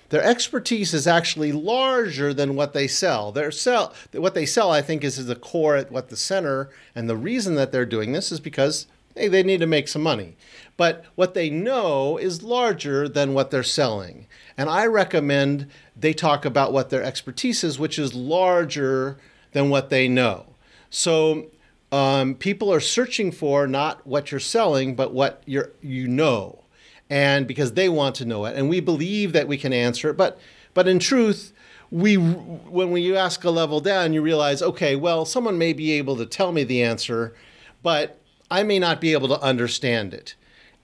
Their 0.08 0.22
expertise 0.22 0.94
is 0.94 1.06
actually 1.06 1.52
larger 1.52 2.32
than 2.32 2.54
what 2.54 2.72
they 2.72 2.86
sell. 2.86 3.32
Their 3.32 3.50
sell 3.50 3.92
what 4.12 4.34
they 4.34 4.46
sell, 4.46 4.70
I 4.70 4.82
think, 4.82 5.02
is, 5.02 5.24
the 5.26 5.34
core 5.34 5.76
at 5.76 5.90
what 5.90 6.08
the 6.08 6.16
center, 6.16 6.70
and 6.94 7.08
the 7.08 7.16
reason 7.16 7.56
that 7.56 7.72
they're 7.72 7.86
doing 7.86 8.12
this 8.12 8.30
is 8.30 8.40
because 8.40 8.86
hey, 9.16 9.28
they 9.28 9.42
need 9.42 9.60
to 9.60 9.66
make 9.66 9.88
some 9.88 10.02
money. 10.02 10.36
But 10.76 11.04
what 11.14 11.34
they 11.34 11.48
know 11.48 12.18
is 12.18 12.42
larger 12.42 13.08
than 13.08 13.32
what 13.32 13.50
they're 13.50 13.62
selling. 13.62 14.26
And 14.58 14.68
I 14.68 14.86
recommend 14.86 15.68
they 15.96 16.12
talk 16.12 16.44
about 16.44 16.72
what 16.72 16.90
their 16.90 17.02
expertise 17.02 17.64
is, 17.64 17.78
which 17.78 17.98
is 17.98 18.14
larger 18.14 19.16
than 19.52 19.70
what 19.70 19.88
they 19.88 20.06
know. 20.06 20.44
So 20.90 21.46
um, 21.90 22.34
people 22.34 22.72
are 22.72 22.80
searching 22.80 23.32
for 23.32 23.66
not 23.66 24.06
what 24.06 24.30
you're 24.30 24.40
selling, 24.40 24.94
but 24.94 25.14
what 25.14 25.42
you're, 25.46 25.70
you 25.80 26.08
know. 26.08 26.62
And 27.08 27.46
because 27.46 27.72
they 27.74 27.88
want 27.88 28.16
to 28.16 28.24
know 28.24 28.44
it. 28.46 28.56
And 28.56 28.68
we 28.68 28.80
believe 28.80 29.32
that 29.32 29.46
we 29.46 29.56
can 29.56 29.72
answer 29.72 30.10
it. 30.10 30.16
But, 30.16 30.38
but 30.74 30.88
in 30.88 30.98
truth, 30.98 31.52
we 31.90 32.16
when 32.16 32.90
we 32.90 33.16
ask 33.16 33.44
a 33.44 33.50
level 33.50 33.80
down, 33.80 34.12
you 34.12 34.22
realize, 34.22 34.62
okay, 34.62 34.96
well, 34.96 35.24
someone 35.24 35.58
may 35.58 35.72
be 35.72 35.92
able 35.92 36.16
to 36.16 36.26
tell 36.26 36.52
me 36.52 36.64
the 36.64 36.82
answer, 36.82 37.34
but 37.82 38.18
I 38.50 38.62
may 38.62 38.78
not 38.78 39.00
be 39.00 39.12
able 39.12 39.28
to 39.28 39.40
understand 39.40 40.14
it. 40.14 40.34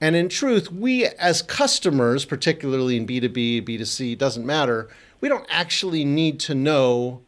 And 0.00 0.16
in 0.16 0.28
truth, 0.28 0.72
we 0.72 1.06
as 1.06 1.42
customers, 1.42 2.24
particularly 2.24 2.96
in 2.96 3.06
B2B, 3.06 3.66
B2C, 3.66 4.18
doesn't 4.18 4.44
matter, 4.44 4.88
we 5.20 5.28
don't 5.28 5.46
actually 5.48 6.04
need 6.04 6.40
to 6.40 6.54
know 6.54 7.22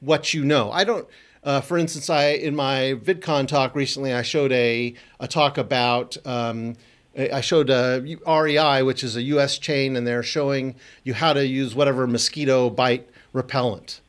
what 0.00 0.34
you 0.34 0.44
know. 0.44 0.70
I 0.70 0.84
don't, 0.84 1.08
uh, 1.44 1.60
for 1.60 1.78
instance, 1.78 2.10
I 2.10 2.28
in 2.32 2.54
my 2.54 2.94
VidCon 3.02 3.48
talk 3.48 3.74
recently, 3.74 4.12
I 4.12 4.22
showed 4.22 4.52
a, 4.52 4.94
a 5.18 5.28
talk 5.28 5.56
about, 5.56 6.16
um, 6.26 6.74
I 7.16 7.40
showed 7.40 7.70
uh, 7.70 8.00
a 8.26 8.42
REI, 8.42 8.82
which 8.82 9.02
is 9.02 9.16
a 9.16 9.22
US 9.22 9.58
chain, 9.58 9.96
and 9.96 10.06
they're 10.06 10.22
showing 10.22 10.76
you 11.02 11.14
how 11.14 11.32
to 11.32 11.46
use 11.46 11.74
whatever 11.74 12.06
mosquito 12.06 12.70
bite 12.70 13.08
repellent. 13.32 14.00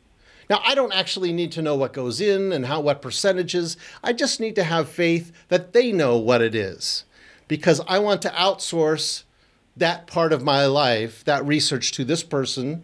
Now, 0.49 0.61
I 0.63 0.75
don't 0.75 0.93
actually 0.93 1.31
need 1.31 1.51
to 1.53 1.61
know 1.61 1.75
what 1.75 1.93
goes 1.93 2.19
in 2.19 2.51
and 2.51 2.65
how 2.65 2.81
what 2.81 3.01
percentages. 3.01 3.77
I 4.03 4.13
just 4.13 4.39
need 4.39 4.55
to 4.55 4.63
have 4.63 4.89
faith 4.89 5.31
that 5.47 5.73
they 5.73 5.91
know 5.91 6.17
what 6.17 6.41
it 6.41 6.53
is 6.53 7.05
because 7.47 7.81
I 7.87 7.99
want 7.99 8.21
to 8.23 8.29
outsource 8.29 9.23
that 9.77 10.07
part 10.07 10.33
of 10.33 10.43
my 10.43 10.65
life, 10.65 11.23
that 11.25 11.45
research 11.45 11.91
to 11.93 12.03
this 12.03 12.23
person. 12.23 12.83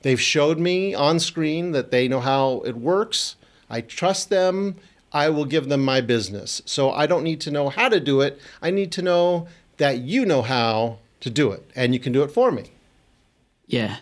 They've 0.00 0.20
showed 0.20 0.58
me 0.58 0.94
on 0.94 1.20
screen 1.20 1.72
that 1.72 1.90
they 1.90 2.08
know 2.08 2.20
how 2.20 2.62
it 2.64 2.76
works. 2.76 3.36
I 3.70 3.80
trust 3.82 4.30
them. 4.30 4.76
I 5.12 5.28
will 5.28 5.44
give 5.44 5.68
them 5.68 5.84
my 5.84 6.00
business. 6.00 6.62
So 6.64 6.90
I 6.90 7.06
don't 7.06 7.24
need 7.24 7.40
to 7.42 7.50
know 7.50 7.68
how 7.68 7.88
to 7.88 8.00
do 8.00 8.20
it. 8.20 8.40
I 8.60 8.70
need 8.70 8.92
to 8.92 9.02
know 9.02 9.46
that 9.76 9.98
you 9.98 10.24
know 10.24 10.42
how 10.42 10.98
to 11.20 11.30
do 11.30 11.52
it 11.52 11.70
and 11.76 11.94
you 11.94 12.00
can 12.00 12.12
do 12.12 12.22
it 12.22 12.30
for 12.30 12.50
me. 12.50 12.64
Yeah. 13.66 13.96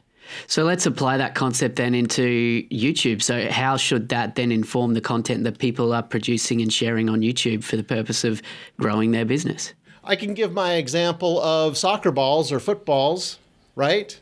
So 0.47 0.65
let's 0.65 0.87
apply 0.87 1.17
that 1.17 1.35
concept 1.35 1.77
then 1.77 1.95
into 1.95 2.63
YouTube. 2.71 3.23
So, 3.23 3.51
how 3.51 3.77
should 3.77 4.11
that 4.11 4.37
then 4.37 4.53
inform 4.53 4.95
the 4.95 5.01
content 5.01 5.45
that 5.45 5.59
people 5.59 5.93
are 5.93 6.03
producing 6.03 6.61
and 6.61 6.73
sharing 6.73 7.09
on 7.09 7.21
YouTube 7.21 7.65
for 7.65 7.77
the 7.77 7.83
purpose 7.83 8.23
of 8.23 8.41
growing 8.79 9.11
their 9.11 9.25
business? 9.25 9.75
I 10.05 10.17
can 10.17 10.35
give 10.35 10.53
my 10.53 10.75
example 10.75 11.41
of 11.41 11.77
soccer 11.77 12.11
balls 12.11 12.53
or 12.53 12.61
footballs, 12.61 13.39
right? 13.75 14.19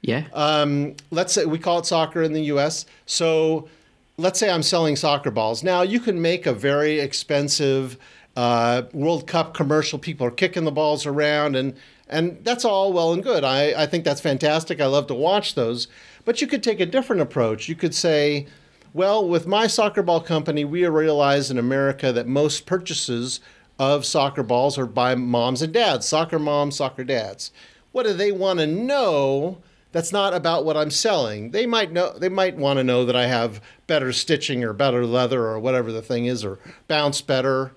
Yeah. 0.00 0.24
Um, 0.32 0.96
let's 1.10 1.32
say 1.32 1.44
we 1.44 1.58
call 1.58 1.78
it 1.78 1.86
soccer 1.86 2.22
in 2.22 2.32
the 2.32 2.42
US. 2.44 2.86
So, 3.06 3.68
let's 4.16 4.38
say 4.38 4.50
I'm 4.50 4.62
selling 4.62 4.96
soccer 4.96 5.30
balls. 5.30 5.62
Now, 5.62 5.82
you 5.82 6.00
can 6.00 6.20
make 6.20 6.46
a 6.46 6.52
very 6.52 7.00
expensive 7.00 7.98
uh, 8.36 8.82
World 8.92 9.26
Cup 9.26 9.54
commercial. 9.54 9.98
People 9.98 10.26
are 10.26 10.32
kicking 10.32 10.64
the 10.64 10.72
balls 10.72 11.06
around 11.06 11.56
and 11.56 11.74
and 12.06 12.38
that's 12.44 12.66
all 12.66 12.92
well 12.92 13.14
and 13.14 13.22
good. 13.22 13.44
I, 13.44 13.82
I 13.82 13.86
think 13.86 14.04
that's 14.04 14.20
fantastic. 14.20 14.78
I 14.78 14.86
love 14.86 15.06
to 15.06 15.14
watch 15.14 15.54
those. 15.54 15.88
But 16.26 16.40
you 16.42 16.46
could 16.46 16.62
take 16.62 16.78
a 16.78 16.86
different 16.86 17.22
approach. 17.22 17.66
You 17.66 17.74
could 17.74 17.94
say, 17.94 18.46
well, 18.92 19.26
with 19.26 19.46
my 19.46 19.66
soccer 19.66 20.02
ball 20.02 20.20
company, 20.20 20.66
we 20.66 20.86
realize 20.86 21.50
in 21.50 21.58
America 21.58 22.12
that 22.12 22.26
most 22.26 22.66
purchases 22.66 23.40
of 23.78 24.04
soccer 24.04 24.42
balls 24.42 24.76
are 24.76 24.86
by 24.86 25.14
moms 25.14 25.62
and 25.62 25.72
dads, 25.72 26.06
soccer 26.06 26.38
moms, 26.38 26.76
soccer 26.76 27.04
dads. 27.04 27.50
What 27.92 28.04
do 28.04 28.12
they 28.12 28.32
want 28.32 28.58
to 28.58 28.66
know 28.66 29.58
that's 29.94 30.12
not 30.12 30.34
about 30.34 30.66
what 30.66 30.76
I'm 30.76 30.90
selling? 30.90 31.52
They 31.52 31.64
might 31.64 31.90
know 31.90 32.12
they 32.18 32.28
might 32.28 32.56
want 32.56 32.78
to 32.78 32.84
know 32.84 33.06
that 33.06 33.16
I 33.16 33.26
have 33.26 33.62
better 33.86 34.12
stitching 34.12 34.62
or 34.62 34.74
better 34.74 35.06
leather 35.06 35.46
or 35.46 35.58
whatever 35.58 35.90
the 35.90 36.02
thing 36.02 36.26
is 36.26 36.44
or 36.44 36.58
bounce 36.86 37.22
better 37.22 37.74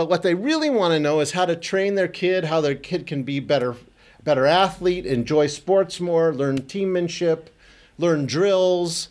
but 0.00 0.08
what 0.08 0.22
they 0.22 0.34
really 0.34 0.70
want 0.70 0.92
to 0.92 0.98
know 0.98 1.20
is 1.20 1.32
how 1.32 1.44
to 1.44 1.54
train 1.54 1.94
their 1.94 2.08
kid, 2.08 2.44
how 2.44 2.62
their 2.62 2.74
kid 2.74 3.06
can 3.06 3.22
be 3.22 3.38
better 3.38 3.76
better 4.24 4.46
athlete, 4.46 5.04
enjoy 5.04 5.46
sports 5.46 6.00
more, 6.00 6.32
learn 6.34 6.62
teammanship, 6.62 7.48
learn 7.98 8.24
drills. 8.24 9.08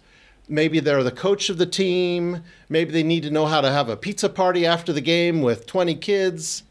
Maybe 0.48 0.80
they're 0.80 1.04
the 1.04 1.12
coach 1.12 1.50
of 1.50 1.60
the 1.60 1.68
team. 1.68 2.44
Maybe 2.70 2.92
they 2.92 3.04
need 3.04 3.22
to 3.22 3.30
know 3.30 3.46
how 3.46 3.62
to 3.62 3.72
have 3.72 3.88
a 3.88 3.96
pizza 3.96 4.30
party 4.30 4.66
after 4.66 4.92
the 4.92 5.02
game 5.02 5.42
with 5.42 5.68
20 5.68 5.94
kids. 5.94 6.64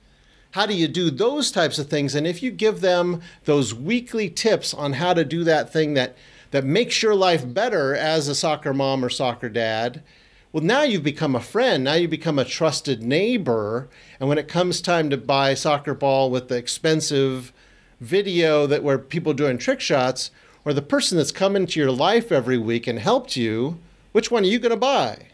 How 0.53 0.65
do 0.67 0.75
you 0.75 0.89
do 0.89 1.11
those 1.11 1.51
types 1.51 1.79
of 1.79 1.89
things? 1.89 2.15
And 2.15 2.27
if 2.27 2.43
you 2.43 2.51
give 2.51 2.81
them 2.81 3.21
those 3.45 3.75
weekly 3.75 4.31
tips 4.31 4.73
on 4.73 4.95
how 4.95 5.13
to 5.15 5.25
do 5.25 5.45
that 5.45 5.73
thing 5.73 5.95
that, 5.95 6.17
that 6.51 6.65
makes 6.65 7.03
your 7.03 7.15
life 7.15 7.53
better 7.53 7.95
as 7.95 8.29
a 8.29 8.35
soccer 8.35 8.73
mom 8.73 9.05
or 9.05 9.11
soccer 9.11 9.49
dad, 9.49 10.03
well, 10.51 10.65
now 10.65 10.83
you've 10.83 11.05
become 11.05 11.37
a 11.37 11.41
friend. 11.41 11.85
Now 11.85 11.95
you 11.95 12.09
become 12.09 12.39
a 12.39 12.45
trusted 12.45 13.03
neighbor. 13.03 13.89
And 14.19 14.29
when 14.29 14.39
it 14.39 14.49
comes 14.49 14.81
time 14.81 15.11
to 15.11 15.19
buy 15.19 15.53
soccer 15.53 15.93
ball 15.93 16.31
with 16.31 16.49
the 16.49 16.57
expensive 16.57 17.53
video 18.01 18.67
that 18.67 18.83
where 18.83 18.99
people 18.99 19.35
doing 19.35 19.59
trick 19.59 19.81
shots, 19.81 20.31
or 20.65 20.73
the 20.73 20.83
person 20.83 21.19
that's 21.19 21.33
come 21.33 21.57
into 21.57 21.79
your 21.79 21.93
life 21.93 22.33
every 22.33 22.59
week 22.59 22.87
and 22.87 22.99
helped 22.99 23.37
you, 23.37 23.79
which 24.13 24.31
one 24.31 24.43
are 24.43 24.47
you 24.47 24.59
going 24.59 24.71
to 24.71 24.77
buy? 24.77 25.28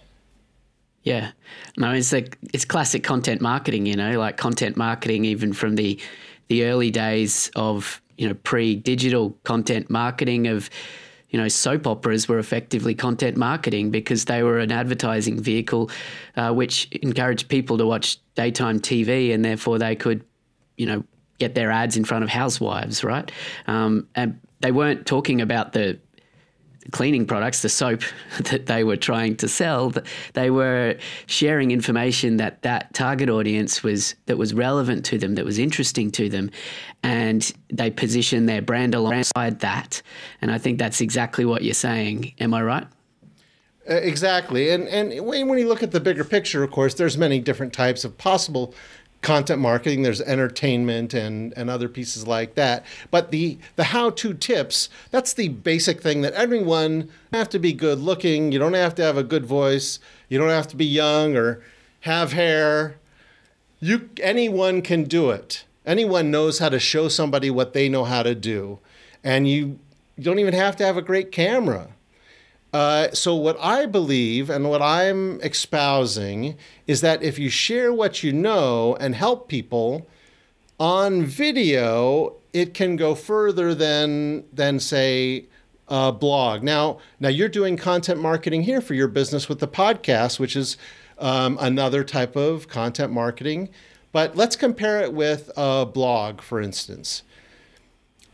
Yeah, 1.04 1.32
no, 1.76 1.92
it's 1.92 2.12
like 2.12 2.38
it's 2.52 2.64
classic 2.64 3.04
content 3.04 3.40
marketing. 3.40 3.86
You 3.86 3.96
know, 3.96 4.18
like 4.18 4.36
content 4.36 4.76
marketing, 4.76 5.24
even 5.24 5.52
from 5.52 5.76
the 5.76 6.00
the 6.48 6.64
early 6.64 6.90
days 6.90 7.50
of 7.54 8.00
you 8.16 8.28
know 8.28 8.34
pre-digital 8.42 9.36
content 9.44 9.90
marketing 9.90 10.46
of 10.48 10.70
you 11.34 11.40
know, 11.40 11.48
soap 11.48 11.84
operas 11.88 12.28
were 12.28 12.38
effectively 12.38 12.94
content 12.94 13.36
marketing 13.36 13.90
because 13.90 14.26
they 14.26 14.44
were 14.44 14.60
an 14.60 14.70
advertising 14.70 15.42
vehicle 15.42 15.90
uh, 16.36 16.52
which 16.52 16.86
encouraged 17.02 17.48
people 17.48 17.76
to 17.76 17.84
watch 17.84 18.18
daytime 18.36 18.78
TV 18.78 19.34
and 19.34 19.44
therefore 19.44 19.76
they 19.76 19.96
could, 19.96 20.24
you 20.76 20.86
know, 20.86 21.02
get 21.40 21.56
their 21.56 21.72
ads 21.72 21.96
in 21.96 22.04
front 22.04 22.22
of 22.22 22.30
housewives, 22.30 23.02
right? 23.02 23.32
Um, 23.66 24.06
and 24.14 24.38
they 24.60 24.70
weren't 24.70 25.06
talking 25.06 25.40
about 25.40 25.72
the 25.72 25.98
cleaning 26.92 27.26
products, 27.26 27.62
the 27.62 27.68
soap 27.68 28.02
that 28.40 28.66
they 28.66 28.84
were 28.84 28.96
trying 28.96 29.36
to 29.36 29.48
sell, 29.48 29.92
they 30.34 30.50
were 30.50 30.96
sharing 31.26 31.70
information 31.70 32.36
that 32.36 32.62
that 32.62 32.92
target 32.94 33.28
audience 33.28 33.82
was 33.82 34.14
that 34.26 34.38
was 34.38 34.54
relevant 34.54 35.04
to 35.06 35.18
them, 35.18 35.34
that 35.34 35.44
was 35.44 35.58
interesting 35.58 36.10
to 36.12 36.28
them, 36.28 36.50
and 37.02 37.52
they 37.72 37.90
position 37.90 38.46
their 38.46 38.62
brand 38.62 38.94
alongside 38.94 39.60
that. 39.60 40.02
And 40.40 40.50
I 40.50 40.58
think 40.58 40.78
that's 40.78 41.00
exactly 41.00 41.44
what 41.44 41.62
you're 41.62 41.74
saying. 41.74 42.34
Am 42.40 42.54
I 42.54 42.62
right? 42.62 42.86
Uh, 43.88 43.96
exactly, 43.96 44.70
and 44.70 44.88
and 44.88 45.26
when 45.26 45.58
you 45.58 45.68
look 45.68 45.82
at 45.82 45.90
the 45.90 46.00
bigger 46.00 46.24
picture, 46.24 46.62
of 46.62 46.70
course, 46.70 46.94
there's 46.94 47.18
many 47.18 47.38
different 47.38 47.72
types 47.72 48.02
of 48.02 48.16
possible 48.16 48.74
content 49.24 49.60
marketing 49.60 50.02
there's 50.02 50.20
entertainment 50.20 51.12
and 51.14 51.52
and 51.56 51.68
other 51.68 51.88
pieces 51.88 52.26
like 52.26 52.54
that. 52.54 52.84
But 53.10 53.32
the 53.32 53.58
the 53.74 53.84
how 53.84 54.10
to 54.10 54.34
tips 54.34 54.88
that's 55.10 55.32
the 55.32 55.48
basic 55.48 56.00
thing 56.00 56.20
that 56.20 56.34
everyone 56.34 57.10
have 57.32 57.48
to 57.48 57.58
be 57.58 57.72
good 57.72 57.98
looking 57.98 58.52
you 58.52 58.60
don't 58.60 58.74
have 58.74 58.94
to 58.94 59.02
have 59.02 59.16
a 59.16 59.24
good 59.24 59.44
voice 59.44 59.98
you 60.28 60.38
don't 60.38 60.50
have 60.50 60.68
to 60.68 60.76
be 60.76 60.86
young 60.86 61.36
or 61.36 61.62
have 62.04 62.32
hair. 62.32 62.96
You 63.80 64.10
anyone 64.20 64.82
can 64.82 65.04
do 65.04 65.30
it. 65.30 65.64
Anyone 65.86 66.30
knows 66.30 66.58
how 66.58 66.68
to 66.68 66.78
show 66.78 67.08
somebody 67.08 67.50
what 67.50 67.72
they 67.72 67.88
know 67.88 68.04
how 68.04 68.22
to 68.22 68.34
do. 68.34 68.78
And 69.22 69.48
you, 69.48 69.78
you 70.16 70.24
don't 70.24 70.38
even 70.38 70.54
have 70.54 70.76
to 70.76 70.84
have 70.84 70.96
a 70.96 71.02
great 71.02 71.32
camera 71.32 71.93
uh, 72.74 73.12
so, 73.12 73.36
what 73.36 73.56
I 73.60 73.86
believe 73.86 74.50
and 74.50 74.68
what 74.68 74.82
I'm 74.82 75.40
espousing 75.42 76.58
is 76.88 77.02
that 77.02 77.22
if 77.22 77.38
you 77.38 77.48
share 77.48 77.92
what 77.92 78.24
you 78.24 78.32
know 78.32 78.96
and 78.98 79.14
help 79.14 79.46
people 79.48 80.08
on 80.80 81.24
video, 81.24 82.34
it 82.52 82.74
can 82.74 82.96
go 82.96 83.14
further 83.14 83.76
than, 83.76 84.42
than 84.52 84.80
say, 84.80 85.46
a 85.86 86.10
blog. 86.10 86.64
Now, 86.64 86.98
now 87.20 87.28
you're 87.28 87.48
doing 87.48 87.76
content 87.76 88.20
marketing 88.20 88.62
here 88.62 88.80
for 88.80 88.94
your 88.94 89.06
business 89.06 89.48
with 89.48 89.60
the 89.60 89.68
podcast, 89.68 90.40
which 90.40 90.56
is 90.56 90.76
um, 91.20 91.56
another 91.60 92.02
type 92.02 92.34
of 92.34 92.66
content 92.66 93.12
marketing. 93.12 93.68
But 94.10 94.36
let's 94.36 94.56
compare 94.56 95.00
it 95.00 95.12
with 95.12 95.48
a 95.56 95.86
blog, 95.86 96.40
for 96.40 96.60
instance. 96.60 97.22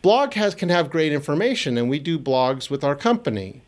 Blog 0.00 0.32
has 0.32 0.54
can 0.54 0.70
have 0.70 0.88
great 0.88 1.12
information, 1.12 1.76
and 1.76 1.90
we 1.90 1.98
do 1.98 2.18
blogs 2.18 2.70
with 2.70 2.82
our 2.82 2.96
company. 2.96 3.60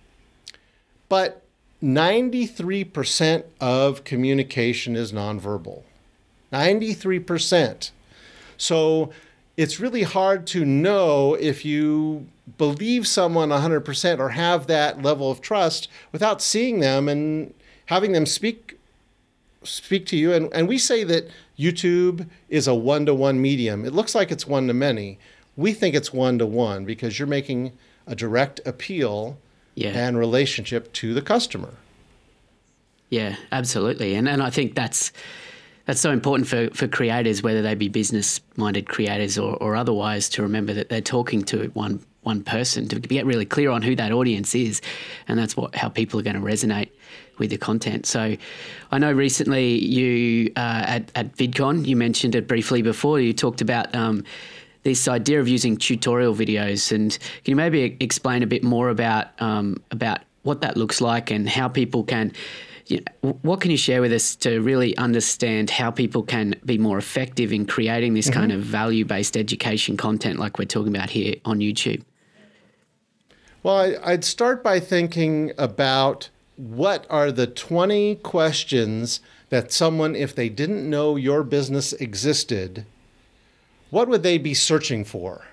But 1.12 1.42
93% 1.82 3.44
of 3.60 4.02
communication 4.02 4.96
is 4.96 5.12
nonverbal. 5.12 5.82
93%. 6.50 7.90
So 8.56 9.12
it's 9.58 9.78
really 9.78 10.04
hard 10.04 10.46
to 10.46 10.64
know 10.64 11.34
if 11.34 11.66
you 11.66 12.28
believe 12.56 13.06
someone 13.06 13.50
100% 13.50 14.20
or 14.20 14.30
have 14.30 14.66
that 14.68 15.02
level 15.02 15.30
of 15.30 15.42
trust 15.42 15.86
without 16.12 16.40
seeing 16.40 16.80
them 16.80 17.10
and 17.10 17.52
having 17.86 18.12
them 18.12 18.24
speak 18.24 18.78
speak 19.64 20.06
to 20.06 20.16
you 20.16 20.32
and, 20.32 20.50
and 20.52 20.66
we 20.66 20.76
say 20.76 21.04
that 21.04 21.28
youtube 21.56 22.26
is 22.48 22.66
a 22.66 22.74
one-to-one 22.74 23.40
medium 23.40 23.84
it 23.84 23.92
looks 23.92 24.12
like 24.12 24.32
it's 24.32 24.44
one-to-many 24.44 25.18
we 25.56 25.72
think 25.72 25.94
it's 25.94 26.12
one-to-one 26.12 26.84
because 26.84 27.16
you're 27.16 27.28
making 27.28 27.70
a 28.08 28.16
direct 28.16 28.60
appeal 28.66 29.38
Yeah. 29.74 29.90
and 29.90 30.18
relationship 30.18 30.92
to 30.94 31.14
the 31.14 31.22
customer 31.22 31.74
Yeah, 33.10 33.36
absolutely. 33.50 34.14
And 34.14 34.28
and 34.28 34.42
I 34.42 34.50
think 34.50 34.74
that's 34.74 35.12
that's 35.86 36.00
so 36.00 36.10
important 36.12 36.48
for, 36.48 36.70
for 36.70 36.86
creators, 36.86 37.42
whether 37.42 37.60
they 37.60 37.74
be 37.74 37.88
business 37.88 38.40
minded 38.56 38.88
creators 38.88 39.36
or, 39.36 39.56
or 39.56 39.74
otherwise, 39.74 40.28
to 40.30 40.42
remember 40.42 40.72
that 40.74 40.88
they're 40.88 41.00
talking 41.00 41.42
to 41.44 41.68
one 41.74 42.00
one 42.22 42.42
person 42.44 42.86
to 42.88 43.00
get 43.00 43.26
really 43.26 43.44
clear 43.44 43.70
on 43.70 43.82
who 43.82 43.96
that 43.96 44.12
audience 44.12 44.54
is, 44.54 44.80
and 45.26 45.38
that's 45.38 45.56
what 45.56 45.74
how 45.74 45.88
people 45.88 46.20
are 46.20 46.22
going 46.22 46.36
to 46.36 46.42
resonate 46.42 46.90
with 47.38 47.50
the 47.50 47.58
content. 47.58 48.06
So, 48.06 48.36
I 48.92 48.98
know 48.98 49.12
recently 49.12 49.84
you 49.84 50.52
uh, 50.56 50.84
at 50.86 51.10
at 51.14 51.36
VidCon 51.36 51.86
you 51.86 51.96
mentioned 51.96 52.34
it 52.34 52.46
briefly 52.46 52.82
before. 52.82 53.20
You 53.20 53.32
talked 53.32 53.60
about. 53.60 53.94
Um, 53.94 54.24
this 54.82 55.06
idea 55.08 55.40
of 55.40 55.48
using 55.48 55.76
tutorial 55.76 56.34
videos, 56.34 56.92
and 56.92 57.16
can 57.44 57.52
you 57.52 57.56
maybe 57.56 57.96
explain 58.00 58.42
a 58.42 58.46
bit 58.46 58.62
more 58.62 58.88
about 58.88 59.28
um, 59.40 59.82
about 59.90 60.20
what 60.42 60.60
that 60.60 60.76
looks 60.76 61.00
like 61.00 61.30
and 61.30 61.48
how 61.48 61.68
people 61.68 62.02
can 62.02 62.32
you 62.86 63.00
know, 63.22 63.38
what 63.42 63.60
can 63.60 63.70
you 63.70 63.76
share 63.76 64.00
with 64.00 64.12
us 64.12 64.34
to 64.36 64.60
really 64.60 64.96
understand 64.96 65.70
how 65.70 65.90
people 65.90 66.22
can 66.22 66.54
be 66.64 66.78
more 66.78 66.98
effective 66.98 67.52
in 67.52 67.66
creating 67.66 68.14
this 68.14 68.28
kind 68.28 68.52
of 68.52 68.60
value 68.60 69.04
based 69.04 69.36
education 69.36 69.96
content 69.96 70.38
like 70.38 70.58
we're 70.58 70.64
talking 70.64 70.94
about 70.94 71.10
here 71.10 71.36
on 71.44 71.60
YouTube? 71.60 72.02
Well, 73.62 73.96
I'd 74.04 74.24
start 74.24 74.64
by 74.64 74.80
thinking 74.80 75.52
about 75.56 76.28
what 76.56 77.06
are 77.08 77.30
the 77.30 77.46
20 77.46 78.16
questions 78.16 79.20
that 79.50 79.72
someone, 79.72 80.16
if 80.16 80.34
they 80.34 80.48
didn't 80.48 80.88
know 80.88 81.16
your 81.16 81.44
business 81.44 81.92
existed, 81.94 82.84
what 83.92 84.08
would 84.08 84.22
they 84.22 84.38
be 84.38 84.54
searching 84.54 85.04
for? 85.04 85.44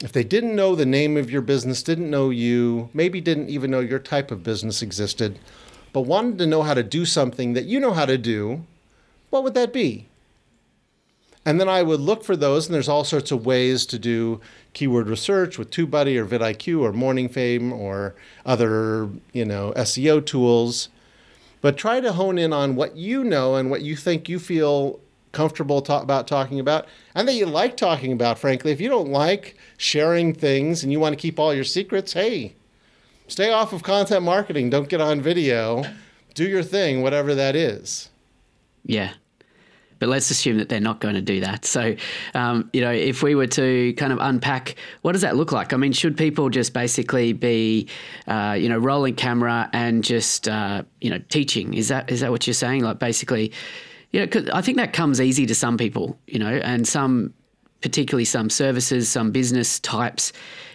If 0.00 0.12
they 0.12 0.22
didn't 0.22 0.54
know 0.54 0.76
the 0.76 0.86
name 0.86 1.16
of 1.16 1.32
your 1.32 1.42
business, 1.42 1.82
didn't 1.82 2.08
know 2.08 2.30
you, 2.30 2.90
maybe 2.94 3.20
didn't 3.20 3.50
even 3.50 3.72
know 3.72 3.80
your 3.80 3.98
type 3.98 4.30
of 4.30 4.44
business 4.44 4.82
existed, 4.82 5.40
but 5.92 6.02
wanted 6.02 6.38
to 6.38 6.46
know 6.46 6.62
how 6.62 6.74
to 6.74 6.84
do 6.84 7.04
something 7.04 7.54
that 7.54 7.64
you 7.64 7.80
know 7.80 7.90
how 7.90 8.06
to 8.06 8.16
do, 8.16 8.64
what 9.30 9.42
would 9.42 9.54
that 9.54 9.72
be? 9.72 10.06
And 11.44 11.58
then 11.58 11.68
I 11.68 11.82
would 11.82 11.98
look 11.98 12.22
for 12.22 12.36
those, 12.36 12.66
and 12.66 12.74
there's 12.74 12.88
all 12.88 13.02
sorts 13.02 13.32
of 13.32 13.44
ways 13.44 13.84
to 13.86 13.98
do 13.98 14.40
keyword 14.74 15.08
research 15.08 15.58
with 15.58 15.72
TubeBuddy 15.72 16.16
or 16.16 16.24
vidIQ 16.24 16.82
or 16.82 16.92
Morning 16.92 17.28
Fame 17.28 17.72
or 17.72 18.14
other, 18.46 19.08
you 19.32 19.44
know, 19.44 19.72
SEO 19.74 20.24
tools. 20.24 20.88
But 21.60 21.76
try 21.76 21.98
to 21.98 22.12
hone 22.12 22.38
in 22.38 22.52
on 22.52 22.76
what 22.76 22.96
you 22.96 23.24
know 23.24 23.56
and 23.56 23.72
what 23.72 23.82
you 23.82 23.96
think 23.96 24.28
you 24.28 24.38
feel 24.38 25.00
comfortable 25.32 25.82
talk 25.82 26.02
about 26.02 26.26
talking 26.26 26.60
about 26.60 26.86
and 27.14 27.26
that 27.26 27.34
you 27.34 27.46
like 27.46 27.76
talking 27.76 28.12
about, 28.12 28.38
frankly. 28.38 28.70
If 28.70 28.80
you 28.80 28.88
don't 28.88 29.10
like 29.10 29.56
sharing 29.76 30.34
things 30.34 30.82
and 30.82 30.92
you 30.92 31.00
want 31.00 31.14
to 31.14 31.20
keep 31.20 31.38
all 31.38 31.52
your 31.52 31.64
secrets, 31.64 32.12
hey, 32.12 32.54
stay 33.26 33.50
off 33.50 33.72
of 33.72 33.82
content 33.82 34.22
marketing. 34.22 34.70
Don't 34.70 34.88
get 34.88 35.00
on 35.00 35.20
video. 35.20 35.84
Do 36.34 36.44
your 36.44 36.62
thing, 36.62 37.02
whatever 37.02 37.34
that 37.34 37.56
is. 37.56 38.10
Yeah. 38.84 39.12
But 39.98 40.08
let's 40.08 40.30
assume 40.32 40.58
that 40.58 40.68
they're 40.68 40.80
not 40.80 41.00
going 41.00 41.14
to 41.14 41.20
do 41.20 41.38
that. 41.40 41.64
So, 41.64 41.94
um, 42.34 42.68
you 42.72 42.80
know, 42.80 42.90
if 42.90 43.22
we 43.22 43.36
were 43.36 43.46
to 43.46 43.92
kind 43.92 44.12
of 44.12 44.18
unpack, 44.20 44.74
what 45.02 45.12
does 45.12 45.20
that 45.20 45.36
look 45.36 45.52
like? 45.52 45.72
I 45.72 45.76
mean, 45.76 45.92
should 45.92 46.16
people 46.16 46.50
just 46.50 46.72
basically 46.72 47.32
be, 47.32 47.86
uh, 48.26 48.56
you 48.58 48.68
know, 48.68 48.78
rolling 48.78 49.14
camera 49.14 49.70
and 49.72 50.02
just, 50.02 50.48
uh, 50.48 50.82
you 51.00 51.08
know, 51.08 51.20
teaching? 51.28 51.74
Is 51.74 51.86
that 51.86 52.10
is 52.10 52.18
that 52.18 52.32
what 52.32 52.48
you're 52.48 52.54
saying? 52.54 52.82
Like 52.82 52.98
basically, 52.98 53.52
you 54.12 54.20
know, 54.20 54.26
'cause 54.26 54.48
I 54.52 54.60
think 54.60 54.76
that 54.76 54.92
comes 54.92 55.20
easy 55.20 55.46
to 55.46 55.54
some 55.54 55.76
people, 55.76 56.18
you 56.26 56.38
know, 56.38 56.60
and 56.62 56.86
some, 56.86 57.32
particularly 57.80 58.24
some 58.24 58.50
services, 58.50 59.08
some 59.08 59.30
business 59.32 59.80
types. 59.80 60.32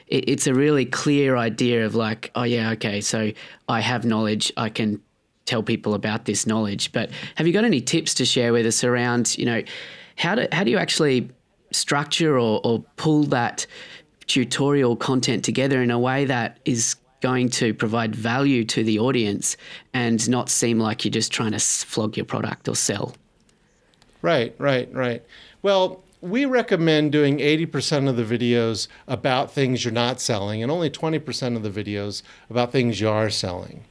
It, 0.07 0.27
it's 0.27 0.47
a 0.47 0.53
really 0.53 0.85
clear 0.85 1.37
idea 1.37 1.85
of 1.85 1.95
like, 1.95 2.31
oh 2.35 2.43
yeah, 2.43 2.71
okay, 2.71 3.01
so 3.01 3.31
I 3.69 3.79
have 3.81 4.05
knowledge, 4.05 4.51
I 4.57 4.69
can 4.69 5.01
tell 5.45 5.63
people 5.63 5.93
about 5.93 6.25
this 6.25 6.45
knowledge. 6.45 6.91
But 6.91 7.09
have 7.35 7.47
you 7.47 7.53
got 7.53 7.63
any 7.63 7.79
tips 7.79 8.13
to 8.15 8.25
share 8.25 8.51
with 8.51 8.65
us 8.65 8.83
around, 8.83 9.37
you 9.37 9.45
know, 9.45 9.63
how 10.17 10.35
do 10.35 10.47
how 10.51 10.63
do 10.63 10.71
you 10.71 10.77
actually 10.77 11.29
structure 11.71 12.37
or, 12.39 12.59
or 12.63 12.83
pull 12.95 13.23
that 13.23 13.65
tutorial 14.25 14.95
content 14.95 15.43
together 15.45 15.81
in 15.81 15.91
a 15.91 15.99
way 15.99 16.25
that 16.25 16.59
is 16.65 16.95
going 17.21 17.49
to 17.49 17.73
provide 17.73 18.15
value 18.15 18.63
to 18.63 18.83
the 18.83 18.99
audience 18.99 19.57
and 19.93 20.29
not 20.29 20.49
seem 20.49 20.79
like 20.79 21.05
you're 21.05 21.11
just 21.11 21.31
trying 21.31 21.51
to 21.51 21.59
flog 21.59 22.17
your 22.17 22.25
product 22.25 22.67
or 22.67 22.75
sell? 22.75 23.13
Right, 24.21 24.55
right, 24.57 24.91
right. 24.93 25.23
Well, 25.61 26.03
we 26.21 26.45
recommend 26.45 27.11
doing 27.11 27.37
80% 27.37 28.09
of 28.09 28.15
the 28.15 28.23
videos 28.23 28.87
about 29.07 29.51
things 29.51 29.85
you're 29.85 29.93
not 29.93 30.19
selling 30.19 30.63
and 30.63 30.71
only 30.71 30.89
20% 30.89 31.55
of 31.55 31.63
the 31.63 31.69
videos 31.69 32.23
about 32.49 32.71
things 32.71 32.99
you 32.99 33.09
are 33.09 33.29
selling. 33.29 33.83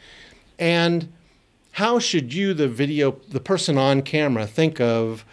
And 0.59 1.13
how 1.73 1.99
should 1.99 2.33
you, 2.33 2.55
the 2.55 2.69
video, 2.69 3.13
the 3.29 3.41
person 3.41 3.79
on 3.79 4.03
camera, 4.03 4.47
think 4.47 4.81
of 4.81 5.25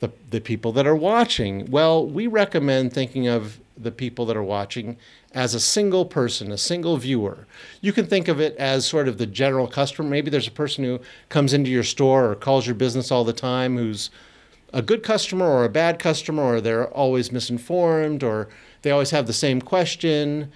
the, 0.00 0.10
the 0.30 0.40
people 0.40 0.72
that 0.72 0.86
are 0.86 0.96
watching? 0.96 1.70
Well, 1.70 2.06
we 2.06 2.26
recommend 2.26 2.92
thinking 2.92 3.28
of 3.28 3.60
the 3.76 3.92
people 3.92 4.26
that 4.26 4.36
are 4.36 4.42
watching 4.42 4.96
as 5.32 5.54
a 5.54 5.60
single 5.60 6.04
person, 6.04 6.52
a 6.52 6.58
single 6.58 6.96
viewer. 6.96 7.46
You 7.80 7.92
can 7.92 8.06
think 8.06 8.28
of 8.28 8.40
it 8.40 8.54
as 8.56 8.84
sort 8.84 9.08
of 9.08 9.16
the 9.16 9.26
general 9.26 9.66
customer. 9.66 10.08
Maybe 10.08 10.28
there's 10.30 10.48
a 10.48 10.52
person 10.52 10.84
who 10.84 11.00
comes 11.30 11.52
into 11.54 11.70
your 11.70 11.82
store 11.82 12.30
or 12.30 12.34
calls 12.34 12.66
your 12.66 12.74
business 12.74 13.10
all 13.10 13.24
the 13.24 13.32
time 13.32 13.76
who's 13.76 14.10
a 14.72 14.82
good 14.82 15.02
customer 15.02 15.46
or 15.46 15.64
a 15.64 15.68
bad 15.68 15.98
customer, 15.98 16.42
or 16.42 16.60
they're 16.60 16.88
always 16.88 17.30
misinformed, 17.32 18.22
or 18.22 18.48
they 18.82 18.90
always 18.90 19.10
have 19.10 19.26
the 19.26 19.32
same 19.32 19.60
question. 19.60 20.50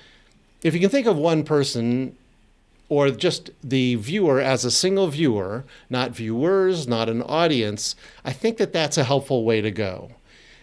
If 0.63 0.75
you 0.75 0.81
can 0.81 0.91
think 0.91 1.07
of 1.07 1.17
one 1.17 1.45
person 1.45 2.17
or 2.89 3.11
just 3.11 3.51
the 3.63 3.97
viewer 3.97 4.41
as 4.41 4.65
a 4.65 4.71
single 4.71 5.09
viewer, 5.09 5.65
not 5.91 6.13
viewers, 6.13 6.87
not 6.87 7.09
an 7.09 7.23
audience, 7.23 7.97
I 8.25 8.33
think 8.33 8.59
that 8.59 8.73
that's 8.73 8.97
a 8.97 9.05
helpful 9.05 9.45
way 9.45 9.61
to 9.61 9.71
go. 9.71 10.11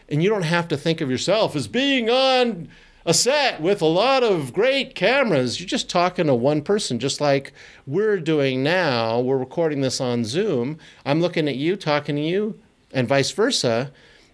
And 0.10 0.24
you 0.24 0.30
don't 0.30 0.44
have 0.44 0.68
to 0.70 0.78
think 0.78 1.02
of 1.02 1.10
yourself 1.10 1.56
as 1.56 1.68
being 1.68 2.10
on 2.10 2.70
a 3.06 3.14
set 3.14 3.62
with 3.62 3.82
a 3.82 3.86
lot 3.86 4.24
of 4.24 4.54
great 4.54 4.96
cameras. 4.96 5.60
You're 5.60 5.68
just 5.68 5.90
talking 5.90 6.28
to 6.28 6.36
one 6.36 6.62
person, 6.62 7.00
just 7.00 7.20
like 7.20 7.52
we're 7.86 8.20
doing 8.20 8.64
now. 8.64 9.20
We're 9.20 9.38
recording 9.38 9.82
this 9.82 10.00
on 10.00 10.24
Zoom. 10.24 10.78
I'm 11.06 11.20
looking 11.20 11.50
at 11.50 11.56
you, 11.56 11.76
talking 11.76 12.16
to 12.16 12.22
you, 12.22 12.58
and 12.94 13.08
vice 13.08 13.32
versa. 13.32 13.92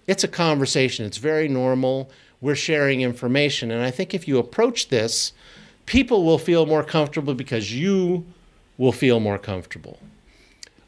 It's 0.07 0.23
a 0.23 0.27
conversation, 0.27 1.05
it's 1.05 1.17
very 1.17 1.47
normal. 1.47 2.11
We're 2.41 2.55
sharing 2.55 3.01
information. 3.01 3.69
And 3.69 3.83
I 3.83 3.91
think 3.91 4.13
if 4.13 4.27
you 4.27 4.37
approach 4.37 4.89
this, 4.89 5.33
people 5.85 6.23
will 6.23 6.37
feel 6.37 6.65
more 6.65 6.83
comfortable 6.83 7.33
because 7.33 7.73
you 7.73 8.25
will 8.77 8.93
feel 8.93 9.19
more 9.19 9.37
comfortable. 9.37 9.99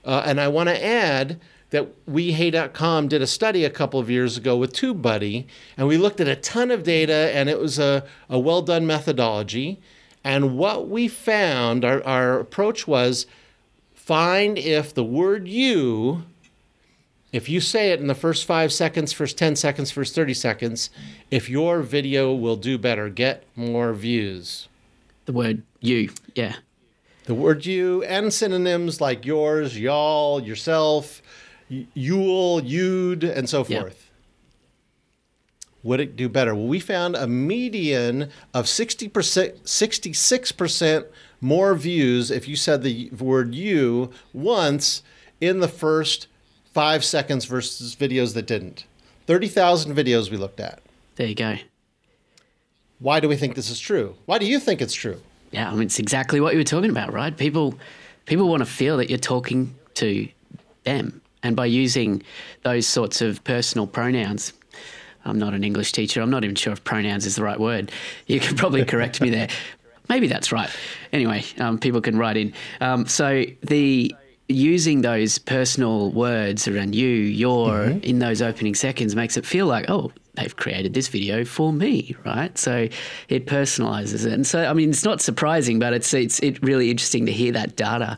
Uh, 0.05 0.23
and 0.25 0.39
I 0.39 0.47
want 0.47 0.69
to 0.69 0.86
add 0.86 1.39
that 1.71 2.05
WeHey.com 2.05 3.07
did 3.07 3.21
a 3.21 3.27
study 3.27 3.65
a 3.65 3.69
couple 3.69 3.99
of 3.99 4.10
years 4.10 4.38
ago 4.38 4.57
with 4.57 4.73
TubeBuddy, 4.73 5.45
and 5.77 5.88
we 5.88 5.97
looked 5.97 6.19
at 6.19 6.27
a 6.27 6.36
ton 6.36 6.69
of 6.69 6.84
data, 6.84 7.31
and 7.34 7.49
it 7.49 7.60
was 7.60 7.79
a, 7.79 8.05
a 8.29 8.38
well 8.38 8.62
done 8.62 8.86
methodology. 8.86 9.79
And 10.23 10.57
what 10.57 10.88
we 10.88 11.07
found, 11.07 11.84
our, 11.84 12.03
our 12.03 12.39
approach 12.39 12.88
was 12.88 13.25
find 13.93 14.57
if 14.57 14.93
the 14.93 15.03
word 15.03 15.47
you, 15.47 16.23
if 17.31 17.47
you 17.47 17.61
say 17.61 17.91
it 17.91 17.99
in 17.99 18.07
the 18.07 18.15
first 18.15 18.45
five 18.45 18.73
seconds, 18.73 19.13
first 19.13 19.37
10 19.37 19.55
seconds, 19.55 19.91
first 19.91 20.13
30 20.15 20.33
seconds, 20.33 20.89
if 21.29 21.49
your 21.49 21.81
video 21.81 22.33
will 22.33 22.57
do 22.57 22.77
better, 22.77 23.09
get 23.09 23.43
more 23.55 23.93
views. 23.93 24.67
The 25.25 25.33
word 25.33 25.63
you, 25.79 26.11
yeah. 26.35 26.55
The 27.25 27.33
word 27.33 27.65
you 27.65 28.03
and 28.03 28.33
synonyms 28.33 28.99
like 28.99 29.25
yours, 29.25 29.79
y'all, 29.79 30.41
yourself, 30.41 31.21
you'll, 31.69 32.61
you'd, 32.63 33.23
and 33.23 33.47
so 33.47 33.63
forth. 33.63 34.09
would 35.83 35.99
it 35.99 36.15
do 36.15 36.27
better? 36.27 36.53
Well, 36.53 36.67
we 36.67 36.79
found 36.79 37.15
a 37.15 37.27
median 37.27 38.29
of 38.53 38.65
60%, 38.65 39.09
66% 39.11 41.05
more 41.39 41.75
views 41.75 42.29
if 42.29 42.47
you 42.47 42.55
said 42.55 42.83
the 42.83 43.09
word 43.11 43.55
you 43.55 44.11
once 44.33 45.01
in 45.39 45.59
the 45.59 45.67
first 45.67 46.27
five 46.73 47.03
seconds 47.03 47.45
versus 47.45 47.95
videos 47.95 48.34
that 48.34 48.47
didn't. 48.47 48.86
30,000 49.27 49.95
videos 49.95 50.31
we 50.31 50.38
looked 50.38 50.60
at. 50.60 50.79
There 51.15 51.27
you 51.27 51.36
go. 51.36 51.57
Why 52.99 53.19
do 53.19 53.27
we 53.27 53.36
think 53.36 53.55
this 53.55 53.69
is 53.69 53.79
true? 53.79 54.15
Why 54.25 54.38
do 54.38 54.45
you 54.45 54.60
think 54.60 54.81
it's 54.81 54.93
true? 54.93 55.21
Yeah, 55.51 55.69
I 55.69 55.73
mean, 55.73 55.84
it's 55.84 55.99
exactly 55.99 56.39
what 56.39 56.53
you 56.53 56.60
were 56.60 56.65
talking 56.65 56.89
about, 56.89 57.12
right? 57.12 57.36
People, 57.36 57.75
people 58.25 58.47
want 58.47 58.62
to 58.62 58.65
feel 58.65 58.97
that 58.97 59.10
you're 59.10 59.19
talking 59.19 59.75
to 59.95 60.27
them, 60.84 61.21
and 61.43 61.55
by 61.55 61.65
using 61.65 62.23
those 62.63 62.88
sorts 62.88 63.21
of 63.21 63.43
personal 63.43 63.88
pronouns, 63.88 64.53
I'm 65.25 65.38
not 65.38 65.53
an 65.53 65.63
English 65.63 65.91
teacher. 65.91 66.21
I'm 66.21 66.29
not 66.29 66.43
even 66.43 66.55
sure 66.55 66.73
if 66.73 66.84
pronouns 66.84 67.25
is 67.25 67.36
the 67.36 67.43
right 67.43 67.60
word. 67.60 67.91
You 68.27 68.39
can 68.39 68.55
probably 68.55 68.86
correct 68.86 69.21
me 69.21 69.29
there. 69.29 69.49
Maybe 70.10 70.27
that's 70.27 70.51
right. 70.51 70.69
Anyway, 71.13 71.43
um, 71.60 71.77
people 71.77 72.01
can 72.01 72.17
write 72.17 72.38
in. 72.38 72.53
Um, 72.81 73.05
so 73.07 73.45
the 73.62 74.15
using 74.53 75.01
those 75.01 75.37
personal 75.37 76.11
words 76.11 76.67
around 76.67 76.95
you, 76.95 77.07
your 77.07 77.69
mm-hmm. 77.69 77.99
in 77.99 78.19
those 78.19 78.41
opening 78.41 78.75
seconds 78.75 79.15
makes 79.15 79.37
it 79.37 79.45
feel 79.45 79.65
like, 79.65 79.89
oh, 79.89 80.11
they've 80.35 80.55
created 80.55 80.93
this 80.93 81.07
video 81.07 81.43
for 81.43 81.73
me, 81.73 82.15
right? 82.25 82.57
So 82.57 82.87
it 83.29 83.45
personalizes 83.45 84.25
it. 84.25 84.33
And 84.33 84.45
so, 84.47 84.65
I 84.65 84.73
mean, 84.73 84.89
it's 84.89 85.03
not 85.03 85.21
surprising, 85.21 85.79
but 85.79 85.93
it's 85.93 86.13
it's 86.13 86.39
it 86.39 86.61
really 86.63 86.89
interesting 86.89 87.25
to 87.25 87.31
hear 87.31 87.51
that 87.53 87.75
data. 87.75 88.17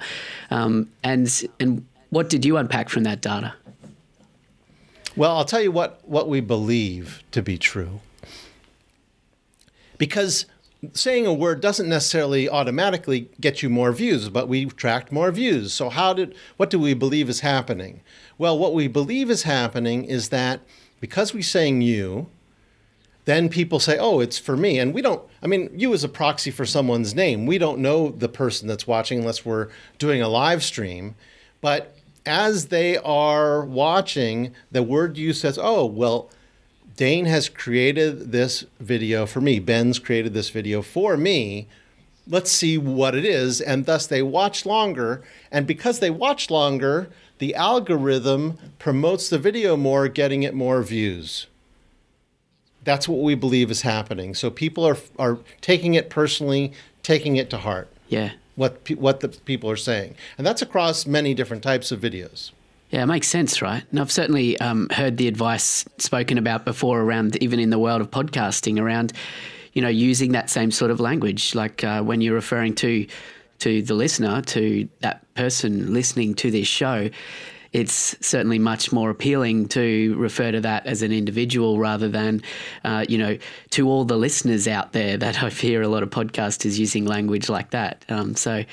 Um, 0.52 0.90
and 1.04 1.44
and 1.60 1.86
what 2.10 2.30
did 2.30 2.46
you 2.46 2.58
unpack 2.58 2.90
from 2.90 3.04
that 3.04 3.22
data? 3.22 3.54
Well, 5.16 5.36
I'll 5.36 5.46
tell 5.46 5.62
you 5.62 5.72
what 5.72 6.02
what 6.08 6.28
we 6.28 6.42
believe 6.42 7.24
to 7.32 7.42
be 7.42 7.58
true. 7.58 8.00
Because 9.98 10.46
saying 10.94 11.26
a 11.26 11.34
word 11.34 11.62
doesn't 11.62 11.88
necessarily 11.88 12.50
automatically 12.50 13.30
get 13.40 13.64
you 13.64 13.70
more 13.70 13.92
views, 13.92 14.30
but 14.30 14.48
we 14.48 14.66
tracked 14.66 15.12
more 15.12 15.32
views. 15.32 15.74
So 15.74 15.90
how 15.90 16.14
did 16.14 16.36
what 16.58 16.70
do 16.70 16.80
we 16.80 16.94
believe 16.94 17.30
is 17.30 17.40
happening? 17.40 18.02
Well, 18.38 18.58
what 18.58 18.74
we 18.74 18.88
believe 18.88 19.30
is 19.30 19.44
happening 19.44 20.04
is 20.04 20.30
that 20.30 20.62
because 21.00 21.34
we're 21.34 21.44
saying 21.44 21.82
you, 21.82 22.28
then 23.26 23.48
people 23.48 23.80
say, 23.80 23.98
"Oh, 23.98 24.20
it's 24.20 24.38
for 24.38 24.58
me." 24.58 24.80
And 24.80 24.94
we 24.94 25.02
don't 25.02 25.24
I 25.42 25.48
mean, 25.48 25.70
you 25.76 25.94
is 25.94 26.04
a 26.04 26.10
proxy 26.10 26.52
for 26.52 26.66
someone's 26.66 27.16
name. 27.16 27.46
We 27.46 27.58
don't 27.58 27.80
know 27.80 28.10
the 28.10 28.30
person 28.30 28.68
that's 28.68 28.88
watching 28.88 29.20
unless 29.20 29.46
we're 29.46 29.70
doing 29.98 30.22
a 30.22 30.30
live 30.30 30.64
stream. 30.64 31.16
But 31.62 31.96
as 32.26 32.68
they 32.68 32.98
are 32.98 33.66
watching, 33.66 34.54
the 34.72 34.84
word 34.84 35.18
you 35.18 35.34
says, 35.34 35.60
"Oh, 35.62 35.86
well, 35.86 36.30
Dane 36.96 37.26
has 37.26 37.50
created 37.50 38.32
this 38.32 38.66
video 38.80 39.26
for 39.26 39.42
me. 39.42 39.60
Ben's 39.60 40.00
created 40.00 40.34
this 40.34 40.50
video 40.50 40.82
for 40.82 41.18
me. 41.18 41.68
Let's 42.28 42.52
see 42.52 42.78
what 42.78 43.16
it 43.16 43.26
is. 43.26 43.60
And 43.60 43.86
thus 43.86 44.06
they 44.06 44.22
watch 44.22 44.66
longer. 44.66 45.24
And 45.52 45.66
because 45.66 46.00
they 46.00 46.10
watch 46.10 46.52
longer, 46.52 47.10
the 47.40 47.56
algorithm 47.56 48.58
promotes 48.80 49.30
the 49.30 49.40
video 49.40 49.76
more, 49.76 50.08
getting 50.08 50.44
it 50.44 50.54
more 50.54 50.82
views. 50.84 51.48
That's 52.84 53.08
what 53.08 53.22
we 53.22 53.34
believe 53.36 53.72
is 53.72 53.82
happening. 53.82 54.36
So 54.36 54.50
people 54.50 54.86
are, 54.86 54.98
are 55.18 55.40
taking 55.62 55.96
it 55.96 56.10
personally, 56.10 56.74
taking 57.02 57.38
it 57.38 57.50
to 57.50 57.58
heart. 57.58 57.90
Yeah. 58.08 58.34
What, 58.56 58.88
what 58.98 59.22
the 59.22 59.30
people 59.30 59.70
are 59.70 59.78
saying. 59.78 60.16
And 60.38 60.46
that's 60.46 60.62
across 60.62 61.08
many 61.08 61.34
different 61.34 61.64
types 61.64 61.92
of 61.92 62.00
videos. 62.00 62.52
Yeah, 62.94 63.02
it 63.02 63.08
makes 63.08 63.28
sense, 63.28 63.60
right? 63.60 63.84
And 63.90 64.00
I've 64.00 64.12
certainly 64.12 64.56
um, 64.60 64.88
heard 64.92 65.18
the 65.18 65.28
advice 65.28 65.84
spoken 65.98 66.38
about 66.38 66.64
before 66.64 67.02
around 67.02 67.36
even 67.42 67.60
in 67.60 67.72
the 67.72 67.80
world 67.80 68.02
of 68.02 68.12
podcasting 68.12 68.80
around, 68.80 69.14
you 69.74 69.82
know, 69.82 69.88
using 69.88 70.34
that 70.34 70.52
same 70.52 70.70
sort 70.70 70.92
of 70.92 71.00
language, 71.00 71.56
like 71.56 71.84
uh, 71.84 72.04
when 72.04 72.22
you're 72.22 72.36
referring 72.36 72.76
to 72.76 73.08
to 73.60 73.82
the 73.82 73.96
listener, 73.96 74.44
to 74.44 74.88
that 75.00 75.26
person 75.34 75.92
listening 75.92 76.36
to 76.36 76.52
this 76.52 76.68
show, 76.68 77.10
it's 77.74 78.16
certainly 78.26 78.60
much 78.60 78.92
more 78.92 79.10
appealing 79.10 79.68
to 79.70 80.16
refer 80.18 80.52
to 80.52 80.62
that 80.62 80.86
as 80.86 81.02
an 81.02 81.12
individual 81.12 81.80
rather 81.80 82.08
than, 82.08 82.42
uh, 82.84 83.04
you 83.10 83.18
know, 83.18 83.38
to 83.72 83.90
all 83.90 84.06
the 84.06 84.16
listeners 84.16 84.68
out 84.68 84.94
there 84.94 85.18
that 85.18 85.42
I 85.44 85.50
hear 85.50 85.82
a 85.82 85.88
lot 85.88 86.04
of 86.04 86.10
podcasters 86.12 86.78
using 86.78 87.06
language 87.06 87.50
like 87.50 87.72
that. 87.72 88.06
Um, 88.10 88.36
so, 88.36 88.64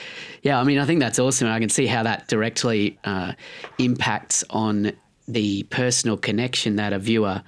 yeah, 0.42 0.60
I 0.60 0.64
mean, 0.64 0.78
I 0.78 0.84
think 0.84 1.00
that's 1.00 1.18
awesome. 1.18 1.48
I 1.48 1.58
can 1.58 1.70
see 1.70 1.86
how 1.86 2.02
that 2.02 2.28
directly 2.28 2.98
uh, 3.04 3.32
impacts 3.78 4.44
on 4.50 4.92
the 5.26 5.62
personal 5.64 6.16
connection 6.16 6.76
that 6.76 6.92
a 6.92 6.98
viewer 6.98 7.42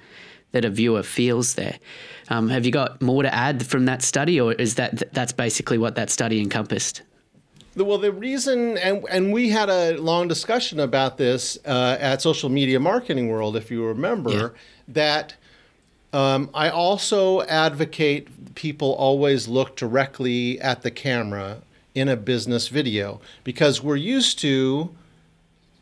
that 0.53 0.65
a 0.65 0.69
viewer 0.69 1.01
feels 1.01 1.55
there. 1.55 1.79
Um, 2.29 2.47
have 2.49 2.63
you 2.63 2.71
got 2.71 3.01
more 3.01 3.23
to 3.23 3.33
add 3.33 3.65
from 3.65 3.85
that 3.85 4.03
study, 4.03 4.39
or 4.39 4.53
is 4.53 4.75
that 4.75 5.11
that's 5.11 5.33
basically 5.33 5.79
what 5.79 5.95
that 5.95 6.11
study 6.11 6.39
encompassed? 6.39 7.01
Well, 7.75 7.97
the 7.97 8.11
reason, 8.11 8.77
and, 8.77 9.03
and 9.09 9.33
we 9.33 9.49
had 9.49 9.69
a 9.69 9.97
long 9.97 10.27
discussion 10.27 10.79
about 10.79 11.17
this 11.17 11.57
uh, 11.65 11.97
at 11.99 12.21
Social 12.21 12.49
Media 12.49 12.79
Marketing 12.79 13.29
World, 13.29 13.55
if 13.55 13.71
you 13.71 13.85
remember, 13.85 14.31
yeah. 14.31 14.49
that 14.89 15.35
um, 16.11 16.51
I 16.53 16.69
also 16.69 17.41
advocate 17.41 18.53
people 18.53 18.93
always 18.93 19.47
look 19.47 19.75
directly 19.75 20.61
at 20.61 20.83
the 20.83 20.91
camera 20.91 21.61
in 21.95 22.07
a 22.07 22.15
business 22.15 22.67
video 22.67 23.19
because 23.43 23.81
we're 23.81 23.95
used 23.95 24.37
to 24.39 24.91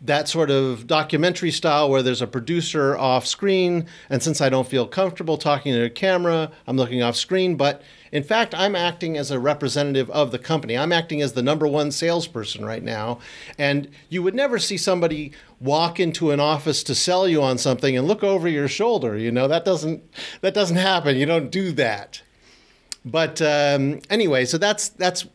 that 0.04 0.28
sort 0.28 0.50
of 0.50 0.88
documentary 0.88 1.52
style 1.52 1.90
where 1.90 2.02
there's 2.02 2.24
a 2.24 2.28
producer 2.28 2.98
off 2.98 3.28
screen. 3.28 3.86
And 4.10 4.22
since 4.22 4.42
I 4.42 4.50
don't 4.50 4.68
feel 4.68 4.88
comfortable 4.88 5.38
talking 5.38 5.74
to 5.74 5.84
a 5.84 5.90
camera, 5.90 6.52
I'm 6.66 6.76
looking 6.76 7.04
off 7.04 7.16
screen. 7.16 7.56
But 7.56 7.84
in 8.12 8.24
fact, 8.24 8.56
I'm 8.56 8.76
acting 8.76 9.16
as 9.16 9.30
a 9.30 9.40
representative 9.40 10.10
of 10.10 10.32
the 10.32 10.40
company. 10.40 10.76
I'm 10.76 10.92
acting 10.92 11.22
as 11.22 11.34
the 11.34 11.44
number 11.44 11.68
one 11.68 11.92
salesperson 11.92 12.66
right 12.66 12.84
now. 12.84 13.20
And 13.60 13.90
you 14.10 14.24
would 14.24 14.34
never 14.34 14.58
see 14.58 14.78
somebody 14.78 15.34
walk 15.60 16.00
into 16.00 16.32
an 16.32 16.40
office 16.40 16.82
to 16.84 16.96
sell 16.96 17.28
you 17.28 17.44
on 17.44 17.60
something 17.60 17.96
and 17.96 18.08
look 18.08 18.24
over 18.24 18.48
your 18.48 18.68
shoulder. 18.68 19.16
You 19.16 19.32
know, 19.32 19.48
that 19.48 19.66
doesn't 19.66 20.04
that 20.42 20.56
doesn't 20.56 20.78
happen. 20.78 21.16
You 21.16 21.28
don't 21.28 21.52
do 21.52 21.72
that. 21.74 22.24
But 23.06 23.42
um, 23.42 24.00
anyway, 24.10 24.46
so 24.46 24.58
that's 24.58 24.90
that's 24.90 25.28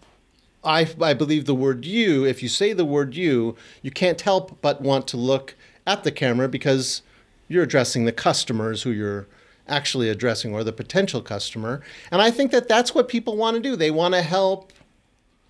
I, 0.67 0.89
I 1.01 1.15
believe 1.15 1.45
the 1.45 1.55
word 1.55 1.85
you, 1.85 2.25
if 2.25 2.43
you 2.43 2.49
say 2.49 2.73
the 2.73 2.85
word 2.85 3.15
you, 3.15 3.57
you 3.83 3.91
can't 3.91 4.21
help 4.21 4.61
but 4.61 4.81
want 4.81 5.07
to 5.09 5.17
look 5.17 5.55
at 5.87 6.05
the 6.05 6.11
camera 6.11 6.49
because 6.49 7.03
you're 7.49 7.63
addressing 7.63 8.05
the 8.05 8.13
customers 8.13 8.83
who 8.83 8.91
you're 8.91 9.27
actually 9.69 10.09
addressing 10.09 10.53
or 10.53 10.65
the 10.65 10.73
potential 10.73 11.23
customer. 11.23 11.83
And 12.11 12.21
I 12.21 12.31
think 12.31 12.51
that 12.51 12.69
that's 12.69 12.95
what 12.95 13.09
people 13.09 13.37
want 13.37 13.57
to 13.57 13.63
do. 13.63 13.77
They 13.77 13.91
want 13.91 14.15
to 14.15 14.23
help 14.23 14.73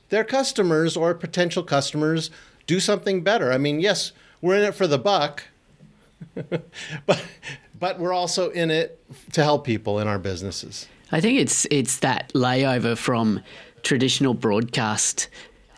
their 0.09 0.25
customers 0.25 0.97
or 0.97 1.15
potential 1.15 1.63
customers 1.63 2.31
do 2.67 2.81
something 2.81 3.23
better. 3.23 3.53
I 3.53 3.59
mean, 3.59 3.81
yes, 3.81 4.13
we're 4.41 4.57
in 4.57 4.65
it 4.65 4.75
for 4.75 4.87
the 4.87 4.99
buck, 4.99 5.45
but 7.07 7.25
but 7.79 7.99
we're 7.99 8.13
also 8.13 8.51
in 8.51 8.71
it 8.71 9.03
to 9.33 9.43
help 9.43 9.65
people 9.65 9.99
in 9.99 10.09
our 10.09 10.19
businesses. 10.19 10.89
I 11.13 11.21
think 11.21 11.39
it's 11.39 11.67
it's 11.71 11.99
that 11.99 12.33
layover 12.35 12.97
from 12.97 13.41
traditional 13.87 14.35
broadcast 14.35 15.29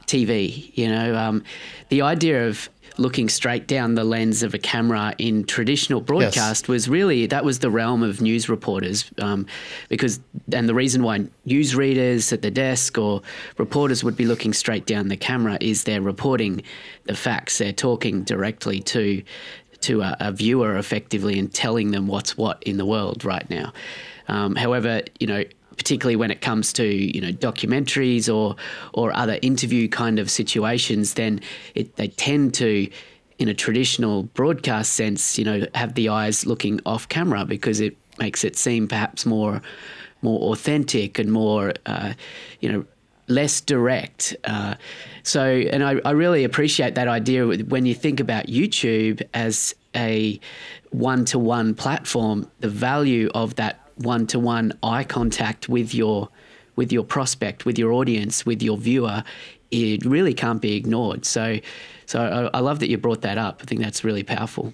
TV. 0.06 0.74
You 0.74 0.88
know, 0.88 1.14
um, 1.14 1.44
the 1.90 2.00
idea 2.00 2.48
of 2.48 2.70
looking 2.96 3.28
straight 3.28 3.68
down 3.68 3.94
the 3.94 4.02
lens 4.02 4.42
of 4.42 4.54
a 4.54 4.58
camera 4.58 5.14
in 5.18 5.44
traditional 5.44 6.00
broadcast 6.00 6.64
yes. 6.64 6.68
was 6.68 6.88
really 6.88 7.26
that 7.26 7.44
was 7.44 7.60
the 7.60 7.70
realm 7.70 8.02
of 8.02 8.20
news 8.20 8.48
reporters 8.48 9.08
um, 9.18 9.46
because 9.88 10.18
and 10.52 10.68
the 10.68 10.74
reason 10.74 11.04
why 11.04 11.24
news 11.44 11.76
readers 11.76 12.32
at 12.32 12.42
the 12.42 12.50
desk 12.50 12.98
or 12.98 13.22
reporters 13.56 14.02
would 14.02 14.16
be 14.16 14.24
looking 14.24 14.52
straight 14.52 14.84
down 14.84 15.06
the 15.06 15.16
camera 15.16 15.56
is 15.60 15.84
they're 15.84 16.02
reporting 16.02 16.60
the 17.04 17.14
facts 17.14 17.58
they're 17.58 17.72
talking 17.72 18.24
directly 18.24 18.80
to 18.80 19.22
to 19.80 20.00
a, 20.00 20.16
a 20.18 20.32
viewer 20.32 20.76
effectively 20.76 21.38
and 21.38 21.54
telling 21.54 21.92
them 21.92 22.08
what's 22.08 22.36
what 22.36 22.60
in 22.64 22.78
the 22.78 22.86
world 22.86 23.24
right 23.24 23.48
now 23.48 23.72
um, 24.26 24.56
however 24.56 25.02
you 25.20 25.26
know 25.28 25.44
particularly 25.78 26.16
when 26.16 26.30
it 26.30 26.40
comes 26.40 26.72
to 26.74 26.84
you 26.84 27.20
know 27.20 27.32
documentaries 27.32 28.32
or 28.32 28.56
or 28.92 29.16
other 29.16 29.38
interview 29.40 29.88
kind 29.88 30.18
of 30.18 30.30
situations, 30.30 31.14
then 31.14 31.40
it, 31.74 31.96
they 31.96 32.08
tend 32.08 32.54
to 32.54 32.90
in 33.38 33.48
a 33.48 33.54
traditional 33.54 34.24
broadcast 34.24 34.94
sense, 34.94 35.38
you 35.38 35.44
know, 35.44 35.64
have 35.74 35.94
the 35.94 36.08
eyes 36.08 36.44
looking 36.44 36.80
off 36.84 37.08
camera 37.08 37.44
because 37.44 37.80
it 37.80 37.96
makes 38.18 38.44
it 38.44 38.56
seem 38.56 38.88
perhaps 38.88 39.24
more 39.24 39.62
more 40.20 40.52
authentic 40.52 41.18
and 41.18 41.30
more 41.30 41.72
uh, 41.86 42.12
you 42.60 42.70
know 42.70 42.84
less 43.28 43.60
direct. 43.60 44.34
Uh, 44.44 44.74
so, 45.22 45.44
and 45.44 45.84
I, 45.84 46.00
I, 46.04 46.12
really 46.12 46.44
appreciate 46.44 46.94
that 46.94 47.08
idea 47.08 47.46
when 47.46 47.84
you 47.84 47.94
think 47.94 48.20
about 48.20 48.46
YouTube 48.46 49.22
as 49.34 49.74
a 49.94 50.40
one 50.90 51.26
to 51.26 51.38
one 51.38 51.74
platform, 51.74 52.50
the 52.60 52.70
value 52.70 53.30
of 53.34 53.56
that 53.56 53.87
one 53.98 54.26
to 54.28 54.38
one 54.38 54.72
eye 54.82 55.04
contact 55.04 55.68
with 55.68 55.94
your 55.94 56.28
with 56.76 56.92
your 56.92 57.02
prospect, 57.02 57.66
with 57.66 57.76
your 57.76 57.92
audience, 57.92 58.46
with 58.46 58.62
your 58.62 58.78
viewer, 58.78 59.24
it 59.72 60.04
really 60.04 60.32
can't 60.32 60.62
be 60.62 60.76
ignored. 60.76 61.24
So, 61.24 61.58
so 62.06 62.50
I, 62.54 62.58
I 62.58 62.60
love 62.60 62.78
that 62.78 62.88
you 62.88 62.96
brought 62.96 63.22
that 63.22 63.36
up. 63.36 63.60
I 63.60 63.64
think 63.64 63.80
that's 63.80 64.04
really 64.04 64.22
powerful. 64.22 64.72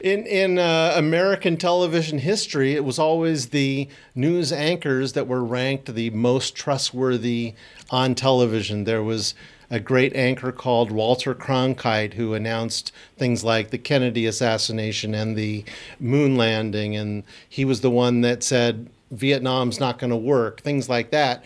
In 0.00 0.26
in 0.26 0.58
uh, 0.58 0.92
American 0.96 1.56
television 1.56 2.18
history, 2.18 2.74
it 2.74 2.84
was 2.84 2.98
always 2.98 3.48
the 3.48 3.88
news 4.14 4.52
anchors 4.52 5.14
that 5.14 5.26
were 5.26 5.42
ranked 5.42 5.94
the 5.94 6.10
most 6.10 6.54
trustworthy 6.54 7.54
on 7.90 8.14
television. 8.14 8.84
There 8.84 9.02
was 9.02 9.34
a 9.70 9.80
great 9.80 10.14
anchor 10.14 10.52
called 10.52 10.90
Walter 10.90 11.34
Cronkite 11.34 12.14
who 12.14 12.34
announced 12.34 12.92
things 13.16 13.44
like 13.44 13.70
the 13.70 13.78
Kennedy 13.78 14.26
assassination 14.26 15.14
and 15.14 15.36
the 15.36 15.64
moon 15.98 16.36
landing, 16.36 16.96
and 16.96 17.24
he 17.48 17.64
was 17.64 17.80
the 17.80 17.90
one 17.90 18.20
that 18.22 18.42
said 18.42 18.88
Vietnam's 19.10 19.80
not 19.80 19.98
going 19.98 20.10
to 20.10 20.16
work, 20.16 20.60
things 20.60 20.88
like 20.88 21.10
that. 21.10 21.44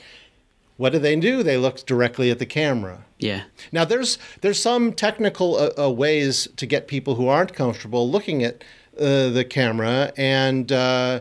What 0.76 0.92
do 0.92 0.98
they 0.98 1.16
do? 1.16 1.42
They 1.42 1.56
look 1.56 1.84
directly 1.86 2.30
at 2.30 2.38
the 2.38 2.46
camera. 2.46 3.04
Yeah. 3.18 3.42
Now 3.72 3.84
there's 3.84 4.16
there's 4.42 4.60
some 4.60 4.92
technical 4.92 5.56
uh, 5.56 5.86
uh, 5.86 5.90
ways 5.90 6.48
to 6.56 6.66
get 6.66 6.86
people 6.86 7.16
who 7.16 7.26
aren't 7.28 7.52
comfortable 7.52 8.08
looking 8.08 8.44
at 8.44 8.62
uh, 8.98 9.28
the 9.30 9.44
camera, 9.48 10.12
and 10.16 10.70
uh, 10.70 11.20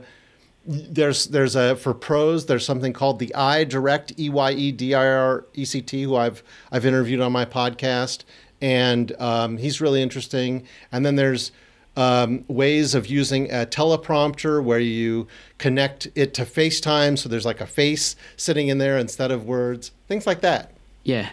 there's 0.68 1.28
there's 1.28 1.56
a 1.56 1.76
for 1.78 1.94
pros 1.94 2.46
there's 2.46 2.66
something 2.66 2.92
called 2.92 3.20
the 3.20 3.32
EyeDirect 3.36 4.20
E 4.20 4.30
Y 4.30 4.52
E 4.52 4.72
D 4.72 4.94
I 4.94 5.08
R 5.08 5.46
E 5.54 5.64
C 5.64 5.82
T 5.82 6.04
who 6.04 6.16
I've 6.16 6.44
I've 6.72 6.86
interviewed 6.86 7.22
on 7.22 7.32
my 7.32 7.46
podcast, 7.46 8.24
and 8.62 9.14
um, 9.20 9.58
he's 9.58 9.80
really 9.80 10.02
interesting. 10.02 10.68
And 10.92 11.06
then 11.06 11.16
there's 11.16 11.52
um, 11.96 12.44
ways 12.48 12.94
of 12.94 13.08
using 13.08 13.50
a 13.52 13.66
teleprompter 13.66 14.62
where 14.64 14.80
you 14.80 15.28
connect 15.58 16.08
it 16.16 16.34
to 16.36 16.44
FaceTime, 16.44 17.18
so 17.18 17.30
there's 17.30 17.46
like 17.46 17.62
a 17.62 17.66
face 17.66 18.16
sitting 18.36 18.68
in 18.68 18.78
there 18.78 18.98
instead 18.98 19.32
of 19.32 19.46
words, 19.46 19.92
things 20.08 20.28
like 20.28 20.42
that. 20.42 20.74
Yeah. 21.04 21.30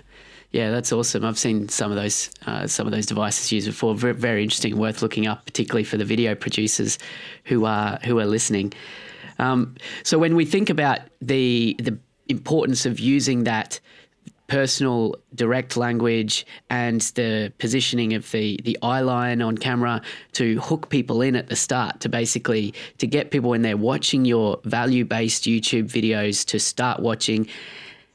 Yeah, 0.53 0.71
that's 0.71 0.93
awesome. 0.93 1.25
I've 1.25 1.37
seen 1.37 1.69
some 1.69 1.91
of 1.91 1.97
those 1.97 2.31
uh, 2.47 2.69
some 2.69 2.87
of 2.87 2.93
those 2.93 3.07
devices 3.07 3.51
used 3.51 3.67
before. 3.67 3.97
Very, 3.97 4.15
very 4.15 4.43
interesting, 4.45 4.77
worth 4.79 5.03
looking 5.03 5.27
up, 5.27 5.45
particularly 5.45 5.83
for 5.83 5.97
the 5.97 6.05
video 6.05 6.37
producers 6.37 6.97
who 7.47 7.65
are 7.65 7.99
who 8.05 8.21
are 8.21 8.27
listening. 8.27 8.73
Um, 9.39 9.75
so 10.03 10.19
when 10.19 10.37
we 10.37 10.45
think 10.45 10.71
about 10.71 11.01
the 11.21 11.77
the 11.79 11.99
importance 12.29 12.87
of 12.87 12.99
using 12.99 13.45
that 13.45 13.81
personal 14.47 15.15
direct 15.35 15.77
language 15.77 16.47
and 16.69 17.01
the 17.17 17.53
positioning 17.59 18.15
of 18.15 18.31
the 18.31 18.61
the 18.65 18.79
eye 18.83 19.01
line 19.01 19.41
on 19.41 19.57
camera 19.57 20.03
to 20.33 20.61
hook 20.61 20.91
people 20.91 21.23
in 21.23 21.35
at 21.35 21.49
the 21.49 21.57
start 21.57 22.01
to 22.01 22.09
basically 22.09 22.75
to 22.99 23.07
get 23.07 23.31
people 23.31 23.51
when 23.51 23.63
they're 23.63 23.77
watching 23.77 24.25
your 24.25 24.61
value 24.65 25.05
based 25.05 25.45
YouTube 25.45 25.85
videos 25.85 26.45
to 26.47 26.59
start 26.59 27.01
watching 27.01 27.49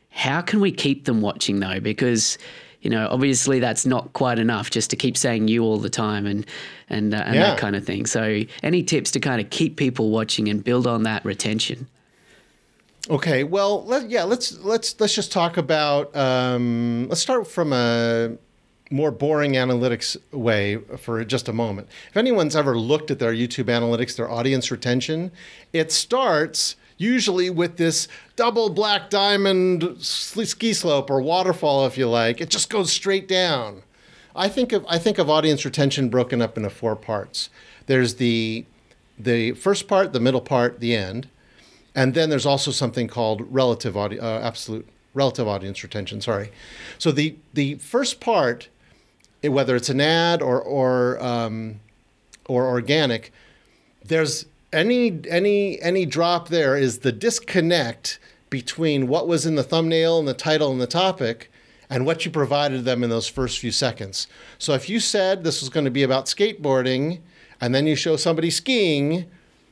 how 0.10 0.42
can 0.42 0.60
we 0.60 0.72
keep 0.72 1.06
them 1.06 1.22
watching 1.22 1.60
though? 1.60 1.80
Because 1.80 2.38
you 2.82 2.90
know, 2.90 3.08
obviously 3.12 3.60
that's 3.60 3.86
not 3.86 4.14
quite 4.14 4.40
enough 4.40 4.70
just 4.70 4.90
to 4.92 4.96
keep 4.96 5.18
saying 5.18 5.48
you 5.48 5.64
all 5.64 5.78
the 5.78 5.90
time 5.90 6.26
and 6.26 6.46
and, 6.90 7.14
uh, 7.14 7.24
and 7.26 7.36
Yeah. 7.36 7.50
that 7.50 7.58
kind 7.58 7.76
of 7.76 7.86
thing. 7.86 8.06
So, 8.06 8.44
any 8.64 8.84
tips 8.84 9.12
to 9.12 9.20
kind 9.20 9.40
of 9.42 9.50
keep 9.50 9.76
people 9.76 10.10
watching 10.10 10.48
and 10.48 10.64
build 10.64 10.88
on 10.88 11.04
that 11.04 11.24
retention? 11.26 11.88
Okay, 13.10 13.44
well, 13.44 13.86
let, 13.86 14.10
yeah, 14.10 14.24
let's 14.24 14.58
let's 14.60 15.00
let's 15.00 15.16
just 15.16 15.32
talk 15.32 15.58
about. 15.58 16.16
Um, 16.16 17.08
let's 17.10 17.22
start 17.22 17.48
from 17.48 17.74
a 17.74 18.38
more 18.92 19.12
boring 19.12 19.54
analytics 19.54 20.18
way 20.32 20.78
for 20.98 21.24
just 21.24 21.48
a 21.48 21.54
moment. 21.54 21.88
If 22.10 22.18
anyone's 22.18 22.56
ever 22.56 22.78
looked 22.78 23.12
at 23.12 23.20
their 23.20 23.34
YouTube 23.34 23.66
analytics, 23.66 24.16
their 24.16 24.30
audience 24.30 24.72
retention, 24.72 25.32
it 25.74 25.92
starts 25.92 26.76
usually 27.00 27.50
with 27.50 27.78
this 27.78 28.08
double 28.36 28.70
black 28.70 29.10
diamond 29.10 29.98
ski 30.00 30.74
slope 30.74 31.10
or 31.10 31.20
waterfall, 31.22 31.88
if 31.88 31.98
you 31.98 32.08
like. 32.08 32.40
It 32.40 32.52
just 32.52 32.70
goes 32.70 32.92
straight 32.92 33.28
down. 33.28 33.82
I 34.36 34.48
think 34.48 34.72
of 34.72 34.86
I 34.88 35.00
think 35.00 35.18
of 35.18 35.30
audience 35.30 35.66
retention 35.66 36.10
broken 36.10 36.40
up 36.42 36.56
into 36.56 36.70
four 36.70 36.96
parts. 36.96 37.50
There's 37.88 38.16
the 38.16 38.66
the 39.18 39.54
first 39.54 39.88
part, 39.88 40.14
the 40.14 40.20
middle 40.20 40.42
part, 40.42 40.80
the 40.80 40.96
end. 40.96 41.28
And 41.96 42.14
then 42.14 42.30
there's 42.30 42.46
also 42.46 42.70
something 42.70 43.08
called 43.08 43.42
relative 43.50 43.98
audi- 43.98 44.20
uh, 44.20 44.40
absolute 44.40 44.88
relative 45.14 45.48
audience 45.48 45.82
retention. 45.82 46.22
Sorry. 46.22 46.52
So 47.00 47.12
the 47.12 47.36
the 47.54 47.76
first 47.76 48.20
part, 48.20 48.70
whether 49.42 49.76
it's 49.76 49.90
an 49.90 50.02
ad 50.02 50.42
or 50.42 50.62
or 50.62 51.22
um, 51.24 51.80
or 52.46 52.68
organic, 52.68 53.32
there's 54.04 54.46
any 54.72 55.20
any 55.30 55.82
any 55.82 56.06
drop 56.06 56.50
there 56.50 56.78
is 56.78 57.00
the 57.00 57.12
disconnect 57.12 58.20
between 58.50 59.08
what 59.08 59.28
was 59.28 59.46
in 59.46 59.56
the 59.56 59.64
thumbnail 59.64 60.20
and 60.20 60.28
the 60.28 60.34
title 60.34 60.72
and 60.72 60.82
the 60.82 60.88
topic 60.88 61.52
and 61.90 62.06
what 62.06 62.24
you 62.26 62.32
provided 62.32 62.86
them 62.86 63.04
in 63.04 63.10
those 63.10 63.28
first 63.28 63.60
few 63.60 63.72
seconds. 63.72 64.28
So 64.58 64.74
if 64.74 64.90
you 64.90 65.00
said 65.00 65.44
this 65.44 65.62
was 65.62 65.70
going 65.70 65.86
to 65.86 65.92
be 65.92 66.04
about 66.04 66.26
skateboarding 66.26 67.20
and 67.62 67.74
then 67.74 67.88
you 67.88 67.96
show 67.96 68.16
somebody 68.16 68.50
skiing, 68.50 69.26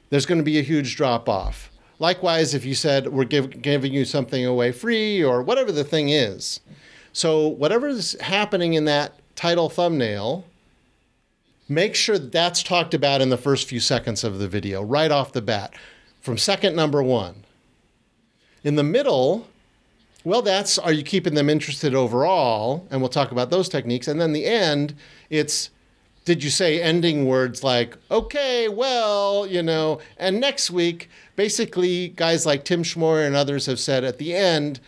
there's 0.10 0.26
going 0.26 0.40
to 0.40 0.44
be 0.44 0.58
a 0.58 0.64
huge 0.64 0.96
drop 0.96 1.30
off. 1.30 1.72
Likewise, 2.00 2.54
if 2.54 2.66
you 2.66 2.76
said 2.76 3.08
we're 3.08 3.24
give, 3.24 3.62
giving 3.62 3.94
you 3.94 4.06
something 4.06 4.46
away 4.46 4.72
free 4.72 5.24
or 5.24 5.42
whatever 5.42 5.72
the 5.72 5.84
thing 5.84 6.10
is. 6.10 6.60
So 7.14 7.48
whatever 7.48 7.88
is 7.88 8.16
happening 8.22 8.74
in 8.74 8.86
that 8.86 9.20
title 9.36 9.70
thumbnail, 9.70 10.46
make 11.70 11.96
sure 11.96 12.18
that's 12.18 12.64
talked 12.64 12.94
about 12.94 13.22
in 13.22 13.30
the 13.30 13.38
first 13.38 13.68
few 13.68 13.80
seconds 13.80 14.24
of 14.24 14.40
the 14.40 14.48
video, 14.48 14.82
right 14.82 15.12
off 15.12 15.34
the 15.34 15.42
bat, 15.42 15.74
from 16.22 16.38
second 16.38 16.76
number 16.76 17.02
one. 17.04 17.44
In 18.64 18.76
the 18.76 18.84
middle, 18.84 19.48
well, 20.24 20.42
that's 20.42 20.78
are 20.78 20.92
you 20.92 21.04
keeping 21.04 21.36
them 21.36 21.50
interested 21.50 21.96
overall? 21.96 22.86
And 22.90 23.02
we'll 23.02 23.10
talk 23.10 23.32
about 23.32 23.50
those 23.50 23.70
techniques. 23.70 24.08
And 24.08 24.20
then 24.20 24.34
the 24.34 24.46
end, 24.46 24.96
it's 25.30 25.70
did 26.26 26.44
you 26.44 26.50
say 26.50 26.82
ending 26.82 27.26
words 27.26 27.64
like, 27.64 27.96
okay, 28.12 28.68
well, 28.68 29.48
you 29.48 29.64
know, 29.64 30.02
and 30.18 30.42
next 30.42 30.70
week, 30.70 31.10
basically, 31.38 32.10
guys 32.10 32.46
like 32.46 32.66
Tim 32.66 32.84
Schmoyer 32.84 33.26
and 33.26 33.36
others 33.36 33.66
have 33.68 33.80
said 33.80 34.04
at 34.04 34.18
the 34.18 34.36
end, 34.36 34.82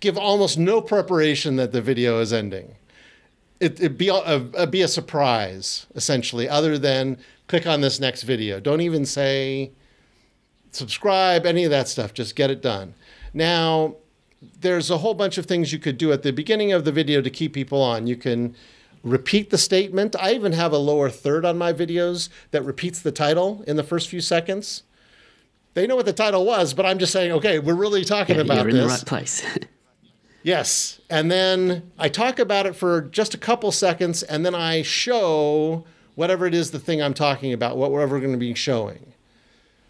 give 0.00 0.18
almost 0.18 0.58
no 0.58 0.82
preparation 0.82 1.56
that 1.56 1.72
the 1.72 1.80
video 1.80 2.20
is 2.20 2.32
ending 2.32 2.74
it, 3.62 3.80
it 3.80 3.96
be 3.98 4.08
a, 4.08 4.14
a, 4.54 4.66
be 4.66 4.82
a 4.82 4.88
surprise 4.88 5.86
essentially 5.94 6.48
other 6.48 6.76
than 6.78 7.18
click 7.46 7.66
on 7.66 7.80
this 7.80 8.00
next 8.00 8.22
video. 8.24 8.60
Don't 8.60 8.80
even 8.80 9.04
say 9.06 9.72
subscribe 10.70 11.46
any 11.46 11.64
of 11.64 11.70
that 11.70 11.88
stuff. 11.88 12.12
Just 12.14 12.36
get 12.36 12.50
it 12.50 12.62
done. 12.62 12.94
Now 13.34 13.96
there's 14.60 14.90
a 14.90 14.98
whole 14.98 15.14
bunch 15.14 15.38
of 15.38 15.46
things 15.46 15.72
you 15.72 15.78
could 15.78 15.98
do 15.98 16.12
at 16.12 16.22
the 16.22 16.32
beginning 16.32 16.72
of 16.72 16.84
the 16.84 16.92
video 16.92 17.20
to 17.20 17.30
keep 17.30 17.52
people 17.52 17.80
on. 17.80 18.06
You 18.06 18.16
can 18.16 18.56
repeat 19.04 19.50
the 19.50 19.58
statement. 19.58 20.16
I 20.18 20.32
even 20.32 20.52
have 20.52 20.72
a 20.72 20.78
lower 20.78 21.10
third 21.10 21.44
on 21.44 21.58
my 21.58 21.72
videos 21.72 22.28
that 22.50 22.64
repeats 22.64 23.00
the 23.00 23.12
title 23.12 23.62
in 23.66 23.76
the 23.76 23.82
first 23.84 24.08
few 24.08 24.20
seconds. 24.20 24.82
They 25.74 25.86
know 25.86 25.96
what 25.96 26.04
the 26.06 26.12
title 26.12 26.44
was 26.44 26.74
but 26.74 26.84
i'm 26.84 26.98
just 26.98 27.12
saying 27.12 27.32
okay 27.32 27.58
we're 27.58 27.74
really 27.74 28.04
talking 28.04 28.36
Yeah, 28.36 28.42
about 28.42 28.58
you're 28.58 28.68
in 28.68 28.76
this. 28.76 28.84
the 28.84 28.88
right 28.98 29.06
place. 29.06 29.42
Yes. 30.42 31.00
And 31.08 31.30
then 31.30 31.90
I 31.98 32.08
talk 32.08 32.38
about 32.38 32.66
it 32.66 32.74
for 32.74 33.02
just 33.02 33.34
a 33.34 33.38
couple 33.38 33.70
seconds 33.70 34.22
and 34.22 34.44
then 34.44 34.54
I 34.54 34.82
show 34.82 35.84
whatever 36.14 36.46
it 36.46 36.54
is 36.54 36.70
the 36.70 36.78
thing 36.78 37.00
I'm 37.00 37.14
talking 37.14 37.52
about, 37.52 37.76
what 37.76 37.90
we're 37.90 38.02
ever 38.02 38.18
going 38.18 38.32
to 38.32 38.38
be 38.38 38.54
showing. 38.54 39.12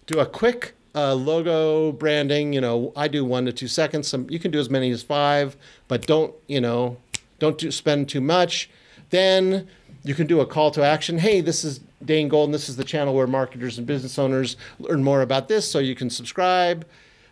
Do 0.07 0.21
a 0.21 0.27
quick 0.27 0.75
uh, 0.95 1.15
logo 1.15 1.93
branding. 1.93 2.53
You 2.53 2.61
know, 2.61 2.93
I 2.95 3.09
do 3.09 3.25
one 3.25 3.47
to 3.47 3.53
two 3.53 3.69
seconds. 3.69 4.09
Some 4.09 4.29
you 4.29 4.39
can 4.39 4.51
do 4.51 4.59
as 4.59 4.71
many 4.71 4.91
as 4.91 5.03
five, 5.03 5.57
but 5.89 6.07
don't 6.07 6.35
you 6.47 6.61
know, 6.61 6.99
don't 7.39 7.59
do, 7.59 7.71
spend 7.71 8.09
too 8.09 8.21
much. 8.21 8.69
Then 9.11 9.69
you 10.05 10.15
can 10.15 10.27
do 10.27 10.41
a 10.41 10.47
call 10.47 10.71
to 10.73 10.83
action. 10.83 11.19
Hey, 11.19 11.41
this 11.41 11.65
is 11.65 11.81
Dane 12.05 12.29
Golden. 12.29 12.53
This 12.53 12.69
is 12.69 12.77
the 12.77 12.85
channel 12.85 13.15
where 13.15 13.27
marketers 13.27 13.79
and 13.79 13.87
business 13.87 14.19
owners 14.19 14.57
learn 14.79 15.05
more 15.05 15.23
about 15.23 15.49
this, 15.49 15.71
so 15.71 15.79
you 15.79 15.95
can 15.95 16.11
subscribe. 16.11 16.87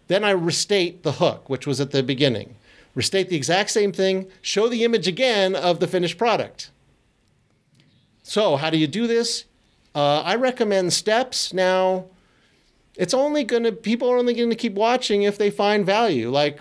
Then 0.09 0.25
I 0.25 0.31
restate 0.31 1.03
the 1.03 1.13
hook, 1.13 1.49
which 1.49 1.67
was 1.67 1.81
at 1.81 1.91
the 1.91 2.03
beginning. 2.03 2.57
Restate 2.95 3.29
the 3.29 3.37
exact 3.37 3.71
same 3.71 3.93
thing. 3.93 4.29
Show 4.43 4.69
the 4.69 4.85
image 4.85 5.07
again 5.07 5.55
of 5.55 5.81
the 5.81 5.87
finished 5.87 6.19
product. 6.19 6.71
So, 8.23 8.57
how 8.57 8.71
do 8.71 8.79
you 8.79 8.87
do 8.87 9.07
this? 9.07 9.45
Uh, 9.95 10.21
I 10.21 10.37
recommend 10.37 10.93
steps. 10.93 11.53
Now, 11.53 12.07
it's 12.97 13.15
only 13.15 13.45
going 13.45 13.63
to 13.63 13.73
people 13.73 14.11
are 14.11 14.19
only 14.19 14.35
going 14.35 14.51
to 14.51 14.57
keep 14.57 14.75
watching 14.75 15.23
if 15.23 15.39
they 15.39 15.51
find 15.51 15.87
value. 15.87 16.31
Like 16.31 16.61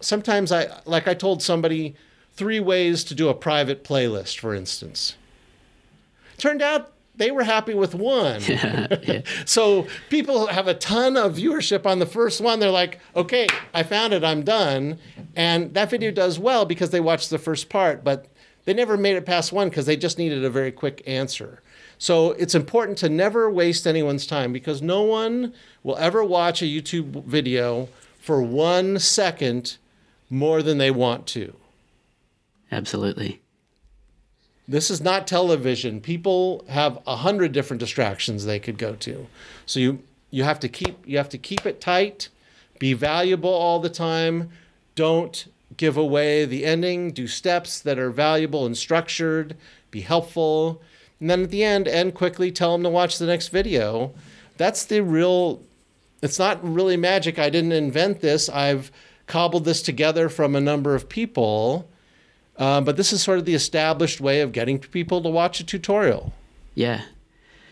sometimes 0.00 0.50
I 0.50 0.80
like 0.84 1.06
I 1.06 1.14
told 1.14 1.42
somebody 1.42 1.94
three 2.34 2.60
ways 2.60 3.04
to 3.04 3.14
do 3.14 3.28
a 3.28 3.34
private 3.34 3.84
playlist, 3.84 4.38
for 4.38 4.54
instance. 4.54 5.16
Turned 6.36 6.62
out 6.62 6.92
they 7.18 7.30
were 7.30 7.42
happy 7.42 7.74
with 7.74 7.94
one. 7.94 8.40
yeah. 8.46 9.22
So 9.44 9.86
people 10.08 10.46
have 10.46 10.68
a 10.68 10.74
ton 10.74 11.16
of 11.16 11.36
viewership 11.36 11.84
on 11.84 11.98
the 11.98 12.06
first 12.06 12.40
one. 12.40 12.60
They're 12.60 12.70
like, 12.70 12.98
okay, 13.14 13.46
I 13.74 13.82
found 13.82 14.14
it, 14.14 14.24
I'm 14.24 14.42
done. 14.42 14.98
And 15.36 15.74
that 15.74 15.90
video 15.90 16.10
does 16.10 16.38
well 16.38 16.64
because 16.64 16.90
they 16.90 17.00
watched 17.00 17.30
the 17.30 17.38
first 17.38 17.68
part, 17.68 18.04
but 18.04 18.26
they 18.64 18.74
never 18.74 18.96
made 18.96 19.16
it 19.16 19.26
past 19.26 19.52
one 19.52 19.68
because 19.68 19.86
they 19.86 19.96
just 19.96 20.18
needed 20.18 20.44
a 20.44 20.50
very 20.50 20.72
quick 20.72 21.02
answer. 21.06 21.60
So 21.98 22.32
it's 22.32 22.54
important 22.54 22.98
to 22.98 23.08
never 23.08 23.50
waste 23.50 23.86
anyone's 23.86 24.26
time 24.26 24.52
because 24.52 24.80
no 24.80 25.02
one 25.02 25.52
will 25.82 25.96
ever 25.96 26.22
watch 26.22 26.62
a 26.62 26.66
YouTube 26.66 27.24
video 27.24 27.88
for 28.20 28.42
one 28.42 28.98
second 28.98 29.78
more 30.30 30.62
than 30.62 30.78
they 30.78 30.90
want 30.90 31.26
to. 31.28 31.56
Absolutely. 32.70 33.40
This 34.68 34.90
is 34.90 35.00
not 35.00 35.26
television. 35.26 36.00
People 36.02 36.62
have 36.68 36.98
a 37.06 37.16
hundred 37.16 37.52
different 37.52 37.80
distractions 37.80 38.44
they 38.44 38.58
could 38.58 38.76
go 38.76 38.94
to. 38.96 39.26
So 39.64 39.80
you 39.80 40.02
you 40.30 40.44
have 40.44 40.60
to 40.60 40.68
keep 40.68 40.98
you 41.06 41.16
have 41.16 41.30
to 41.30 41.38
keep 41.38 41.64
it 41.64 41.80
tight, 41.80 42.28
be 42.78 42.92
valuable 42.92 43.50
all 43.50 43.80
the 43.80 43.88
time. 43.88 44.50
Don't 44.94 45.48
give 45.76 45.96
away 45.96 46.44
the 46.44 46.66
ending. 46.66 47.12
Do 47.12 47.26
steps 47.26 47.80
that 47.80 47.98
are 47.98 48.10
valuable 48.10 48.66
and 48.66 48.76
structured. 48.76 49.56
Be 49.90 50.02
helpful. 50.02 50.82
And 51.18 51.30
then 51.30 51.44
at 51.44 51.50
the 51.50 51.64
end, 51.64 51.88
end 51.88 52.14
quickly. 52.14 52.52
Tell 52.52 52.72
them 52.72 52.82
to 52.82 52.90
watch 52.90 53.18
the 53.18 53.26
next 53.26 53.48
video. 53.48 54.12
That's 54.58 54.84
the 54.84 55.02
real. 55.02 55.62
It's 56.20 56.38
not 56.38 56.62
really 56.62 56.96
magic. 56.96 57.38
I 57.38 57.48
didn't 57.48 57.72
invent 57.72 58.20
this. 58.20 58.48
I've 58.48 58.92
cobbled 59.26 59.64
this 59.64 59.82
together 59.82 60.28
from 60.28 60.54
a 60.54 60.60
number 60.60 60.94
of 60.94 61.08
people 61.08 61.88
um, 62.58 62.84
but 62.84 62.96
this 62.96 63.12
is 63.12 63.22
sort 63.22 63.38
of 63.38 63.44
the 63.44 63.54
established 63.54 64.20
way 64.20 64.40
of 64.40 64.52
getting 64.52 64.78
people 64.78 65.22
to 65.22 65.28
watch 65.28 65.60
a 65.60 65.64
tutorial. 65.64 66.32
Yeah. 66.74 67.02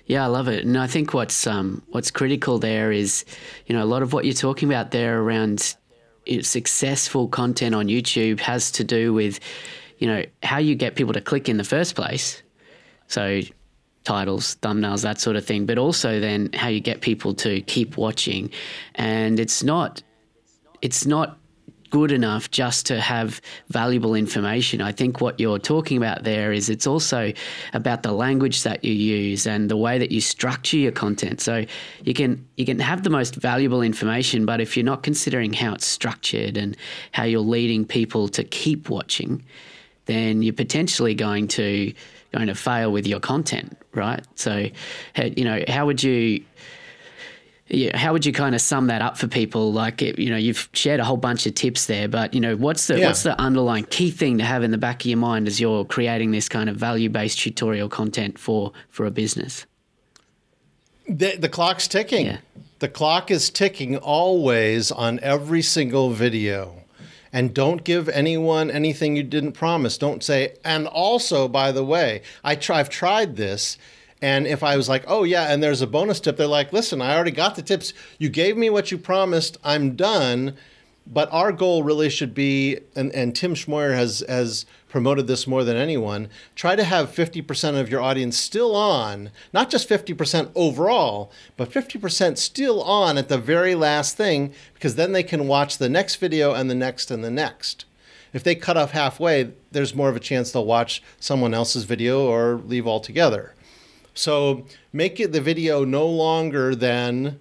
Yeah, 0.07 0.22
I 0.22 0.27
love 0.29 0.46
it. 0.46 0.64
And 0.64 0.79
I 0.79 0.87
think 0.87 1.12
what's 1.12 1.46
um, 1.46 1.83
what's 1.88 2.12
critical 2.12 2.59
there 2.59 2.92
is, 2.92 3.25
you 3.66 3.75
know, 3.75 3.83
a 3.83 3.87
lot 3.87 4.03
of 4.03 4.12
what 4.12 4.25
you're 4.25 4.35
talking 4.35 4.68
about 4.68 4.92
there 4.92 5.20
around 5.20 5.77
successful 6.42 7.29
content 7.29 7.75
on 7.75 7.87
YouTube 7.87 8.40
has 8.40 8.70
to 8.72 8.85
do 8.85 9.12
with, 9.12 9.40
you 9.99 10.07
know, 10.07 10.25
how 10.42 10.59
you 10.59 10.75
get 10.75 10.94
people 10.94 11.12
to 11.12 11.20
click 11.20 11.49
in 11.49 11.57
the 11.57 11.64
first 11.64 11.96
place. 11.96 12.42
So 13.09 13.40
titles, 14.05 14.57
thumbnails, 14.62 15.03
that 15.03 15.20
sort 15.20 15.37
of 15.37 15.44
thing, 15.44 15.66
but 15.66 15.79
also 15.79 16.20
then 16.20 16.51
how 16.55 16.68
you 16.68 16.81
get 16.81 17.01
people 17.01 17.35
to 17.35 17.61
keep 17.62 17.96
watching. 17.96 18.51
And 18.94 19.40
it's 19.40 19.64
not 19.64 20.03
it's 20.83 21.05
not 21.05 21.38
good 21.90 22.12
enough 22.12 22.51
just 22.51 22.87
to 22.87 23.01
have 23.01 23.40
valuable 23.68 24.14
information. 24.14 24.81
I 24.81 24.92
think 24.92 25.20
what 25.20 25.38
you're 25.40 25.59
talking 25.59 25.96
about 25.96 26.25
there 26.25 26.53
is 26.53 26.68
it's 26.68 26.87
also 26.87 27.33
about 27.72 28.03
the 28.03 28.12
language 28.12 28.62
that 28.62 28.85
you 28.85 28.92
use 28.92 29.46
and 29.46 29.70
the 29.70 29.77
way 29.77 29.99
that 29.99 30.12
you 30.12 30.20
structure 30.20 30.77
your 30.77 30.92
content. 30.92 31.40
So 31.40 31.64
you 32.03 32.14
can 32.14 32.46
you 32.57 32.64
can 32.64 32.79
have 32.79 33.03
the 33.03 33.11
most 33.11 33.35
valuable 33.37 33.83
information, 33.83 34.46
but 34.46 34.61
if 34.61 34.77
you're 34.77 34.85
not 34.85 35.03
considering 35.03 35.53
how 35.53 35.75
it's 35.75 35.87
structured 35.87 36.57
and 36.57 36.77
how 37.12 37.25
you're 37.25 37.40
leading 37.40 37.85
people 37.85 38.29
to 38.29 38.44
keep 38.44 38.88
watching, 38.90 39.44
then 40.07 40.42
you're 40.42 40.55
potentially 40.55 41.14
going 41.14 41.49
to 41.49 41.92
going 42.33 42.49
to 42.49 42.55
fail 42.55 42.92
with 42.92 43.07
your 43.07 43.20
content, 43.20 43.77
right? 43.94 44.25
So 44.35 44.68
you 45.16 45.44
know, 45.44 45.62
how 45.68 45.87
would 45.87 46.03
you 46.03 46.44
yeah, 47.69 47.97
how 47.97 48.13
would 48.13 48.25
you 48.25 48.33
kind 48.33 48.55
of 48.55 48.61
sum 48.61 48.87
that 48.87 49.03
up 49.03 49.19
for 49.19 49.27
people? 49.27 49.73
Like, 49.73 50.01
you 50.01 50.31
know, 50.31 50.37
you've 50.37 50.69
shared 50.73 51.01
a 51.01 51.05
whole 51.05 51.17
bunch 51.17 51.47
of 51.47 51.55
tips 51.55 51.87
there, 51.87 52.07
but 52.09 52.33
you 52.33 52.41
know, 52.41 52.57
what's 52.57 52.87
the 52.87 52.99
yeah. 52.99 53.07
what's 53.07 53.25
the 53.25 53.39
underlying 53.41 53.85
key 53.85 54.11
thing 54.11 54.39
to 54.39 54.45
have 54.45 54.63
in 54.63 54.71
the 54.71 54.79
back 54.79 55.03
of 55.03 55.07
your 55.07 55.19
mind 55.19 55.49
as 55.49 55.61
you're 55.61 55.85
creating 55.85 56.31
this 56.31 56.49
kind 56.49 56.71
of 56.71 56.77
value 56.77 57.11
based 57.11 57.41
tutorial 57.41 57.89
content 57.89 58.39
for 58.39 58.73
for 58.89 59.05
a 59.05 59.11
business? 59.11 59.67
The 61.09 61.37
the 61.37 61.49
clock's 61.49 61.89
ticking. 61.89 62.27
Yeah. 62.27 62.39
The 62.79 62.89
clock 62.89 63.31
is 63.31 63.51
ticking 63.51 63.97
always 63.97 64.93
on 64.93 65.19
every 65.21 65.63
single 65.63 66.11
video. 66.11 66.83
And 67.33 67.53
don't 67.53 67.85
give 67.85 68.09
anyone 68.11 68.71
anything 68.71 69.17
you 69.17 69.23
didn't 69.23 69.53
promise. 69.53 69.99
Don't 69.99 70.23
say, 70.23 70.55
and 70.65 70.87
also, 70.87 71.49
by 71.49 71.71
the 71.71 71.85
way, 71.85 72.23
I 72.43 72.55
try, 72.55 72.79
I've 72.79 72.89
tried 72.89 73.37
this 73.37 73.77
and 74.23 74.47
if 74.47 74.63
I 74.63 74.77
was 74.77 74.89
like, 74.89 75.05
oh, 75.07 75.25
yeah, 75.25 75.53
and 75.53 75.63
there's 75.63 75.83
a 75.83 75.87
bonus 75.87 76.21
tip, 76.21 76.37
they're 76.37 76.47
like, 76.47 76.73
listen, 76.73 77.03
I 77.03 77.15
already 77.15 77.31
got 77.31 77.57
the 77.57 77.63
tips. 77.63 77.93
You 78.19 78.29
gave 78.29 78.57
me 78.57 78.71
what 78.71 78.91
you 78.91 78.99
promised. 78.99 79.59
I'm 79.63 79.95
done. 79.95 80.57
But 81.09 81.33
our 81.33 81.53
goal 81.53 81.85
really 81.85 82.11
should 82.11 82.35
be, 82.35 82.81
and, 82.97 83.15
and 83.15 83.35
Tim 83.35 83.55
Schmoyer 83.55 83.95
has, 83.95 84.25
has 84.29 84.67
promoted 84.89 85.29
this 85.29 85.47
more 85.47 85.63
than 85.63 85.77
anyone, 85.77 86.29
try 86.57 86.75
to 86.75 86.83
have 86.83 87.15
50% 87.15 87.79
of 87.79 87.89
your 87.89 88.01
audience 88.01 88.37
still 88.37 88.75
on, 88.75 89.31
not 89.53 89.71
just 89.71 89.89
50% 89.89 90.51
overall, 90.57 91.31
but 91.57 91.71
50% 91.71 92.39
still 92.39 92.83
on 92.83 93.19
at 93.19 93.29
the 93.29 93.39
very 93.39 93.77
last 93.77 94.17
thing, 94.17 94.53
because 94.75 94.97
then 94.97 95.13
they 95.13 95.23
can 95.23 95.47
watch 95.47 95.79
the 95.79 95.89
next 95.89 96.17
video 96.17 96.55
and 96.55 96.69
the 96.69 96.75
next 96.75 97.13
and 97.13 97.23
the 97.23 97.31
next. 97.31 97.85
If 98.33 98.43
they 98.43 98.57
cut 98.57 98.77
off 98.77 98.91
halfway, 98.91 99.53
there's 99.71 99.95
more 99.95 100.09
of 100.09 100.17
a 100.17 100.21
chance 100.21 100.51
they'll 100.51 100.67
watch 100.67 101.03
someone 101.21 101.55
else's 101.55 101.85
video 101.85 102.27
or 102.27 102.57
leave 102.57 102.87
altogether. 102.87 103.55
So 104.17 104.65
make 104.93 105.21
it 105.21 105.33
the 105.33 105.41
video 105.41 105.85
no 105.85 106.07
longer 106.07 106.75
than 106.75 107.39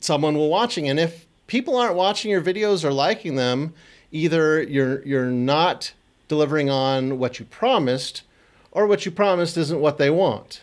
someone 0.00 0.36
will 0.36 0.48
watching. 0.48 0.88
And 0.88 0.98
if 0.98 1.26
people 1.46 1.76
aren't 1.76 1.94
watching 1.94 2.30
your 2.30 2.42
videos 2.42 2.82
or 2.82 2.92
liking 2.92 3.36
them, 3.36 3.74
either 4.10 4.62
you're 4.62 5.02
you're 5.02 5.30
not 5.30 5.92
delivering 6.28 6.70
on 6.70 7.18
what 7.18 7.38
you 7.38 7.44
promised, 7.44 8.22
or 8.72 8.86
what 8.86 9.04
you 9.04 9.12
promised 9.12 9.56
isn't 9.58 9.80
what 9.80 9.98
they 9.98 10.08
want. 10.08 10.62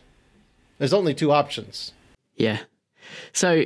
There's 0.79 0.93
only 0.93 1.13
two 1.13 1.31
options. 1.31 1.93
Yeah. 2.35 2.59
So 3.33 3.65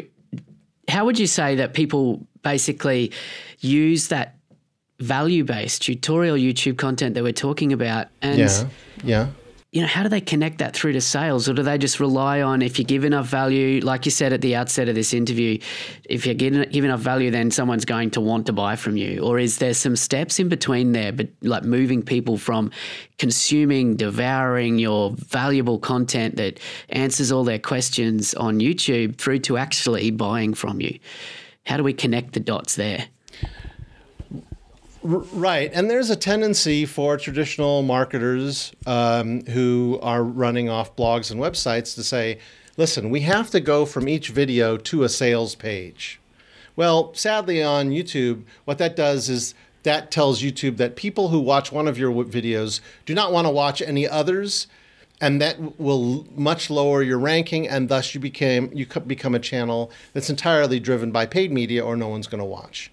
how 0.90 1.06
would 1.06 1.18
you 1.18 1.28
say 1.28 1.56
that 1.56 1.74
people 1.74 2.28
basically 2.44 3.14
use 3.60 4.10
that 4.10 4.36
value 5.00 5.46
based 5.46 5.82
tutorial 5.82 6.36
YouTube 6.36 6.78
content 6.78 7.16
that 7.16 7.24
we're 7.24 7.32
talking 7.32 7.72
about 7.72 8.08
and 8.22 8.40
yeah, 8.40 8.68
yeah 9.04 9.28
you 9.76 9.82
know, 9.82 9.88
how 9.88 10.04
do 10.04 10.08
they 10.08 10.22
connect 10.22 10.60
that 10.60 10.74
through 10.74 10.94
to 10.94 11.02
sales? 11.02 11.50
Or 11.50 11.54
do 11.54 11.62
they 11.62 11.78
just 11.78 12.00
rely 12.00 12.42
on 12.42 12.62
if 12.62 12.80
you 12.80 12.86
give 12.86 13.04
enough 13.04 13.28
value, 13.28 13.82
like 13.82 14.06
you 14.06 14.12
said 14.12 14.32
at 14.32 14.40
the 14.40 14.56
outset 14.56 14.88
of 14.88 14.96
this 14.96 15.14
interview, 15.14 15.60
if 16.06 16.26
you 16.26 16.34
give, 16.34 16.54
enough 16.54 17.02
value, 17.02 17.30
then 17.30 17.52
someone's 17.52 17.84
going 17.84 18.12
to 18.12 18.22
want 18.22 18.46
to 18.46 18.54
buy 18.54 18.78
from 18.78 18.96
you? 18.96 19.20
Or 19.20 19.38
is 19.38 19.58
there 19.58 19.74
some 19.74 19.98
steps 19.98 20.40
in 20.40 20.48
between 20.48 20.94
there, 20.94 21.12
but 21.12 21.28
like 21.42 21.64
moving 21.64 22.04
people 22.04 22.38
from 22.38 22.72
consuming, 23.18 23.98
devouring 23.98 24.80
your 24.80 25.12
valuable 25.12 25.78
content 25.78 26.38
that 26.38 26.58
answers 26.88 27.30
all 27.30 27.44
their 27.44 27.60
questions 27.60 28.34
on 28.36 28.62
YouTube 28.62 29.18
through 29.18 29.40
to 29.40 29.58
actually 29.58 30.10
buying 30.10 30.54
from 30.54 30.80
you? 30.80 30.98
How 31.66 31.76
do 31.76 31.84
we 31.84 31.92
connect 31.92 32.32
the 32.32 32.40
dots 32.40 32.78
there? 32.78 33.10
Right. 35.06 35.70
And 35.72 35.88
there's 35.88 36.10
a 36.10 36.16
tendency 36.16 36.84
for 36.88 37.16
traditional 37.18 37.84
marketers 37.84 38.72
um, 38.88 39.46
who 39.46 40.00
are 40.02 40.24
running 40.24 40.68
off 40.68 40.96
blogs 40.96 41.30
and 41.30 41.40
websites 41.40 41.94
to 41.94 42.04
say, 42.04 42.40
listen, 42.76 43.12
we 43.12 43.20
have 43.22 43.52
to 43.52 43.60
go 43.60 43.86
from 43.86 44.10
each 44.10 44.30
video 44.30 44.78
to 44.78 45.04
a 45.04 45.10
sales 45.10 45.54
page. 45.54 46.20
Well, 46.76 47.14
sadly, 47.14 47.62
on 47.62 47.92
YouTube, 47.92 48.46
what 48.66 48.80
that 48.80 48.96
does 48.96 49.30
is 49.30 49.54
that 49.84 50.10
tells 50.10 50.42
YouTube 50.42 50.78
that 50.78 50.96
people 50.96 51.28
who 51.28 51.40
watch 51.40 51.72
one 51.72 51.88
of 51.88 52.00
your 52.00 52.12
videos 52.12 52.82
do 53.06 53.14
not 53.14 53.32
want 53.32 53.46
to 53.46 53.52
watch 53.52 53.84
any 53.84 54.08
others. 54.08 54.66
And 55.22 55.40
that 55.40 55.80
will 55.80 56.26
much 56.36 56.72
lower 56.72 57.04
your 57.04 57.20
ranking, 57.20 57.70
and 57.70 57.88
thus 57.88 58.14
you 58.14 58.20
became 58.20 58.70
you 58.74 58.86
become 58.86 59.34
a 59.34 59.40
channel 59.40 59.90
that's 60.12 60.30
entirely 60.30 60.78
driven 60.78 61.12
by 61.12 61.26
paid 61.26 61.54
media, 61.54 61.86
or 61.86 61.96
no 61.96 62.10
one's 62.10 62.28
going 62.28 62.40
to 62.40 62.46
watch. 62.46 62.92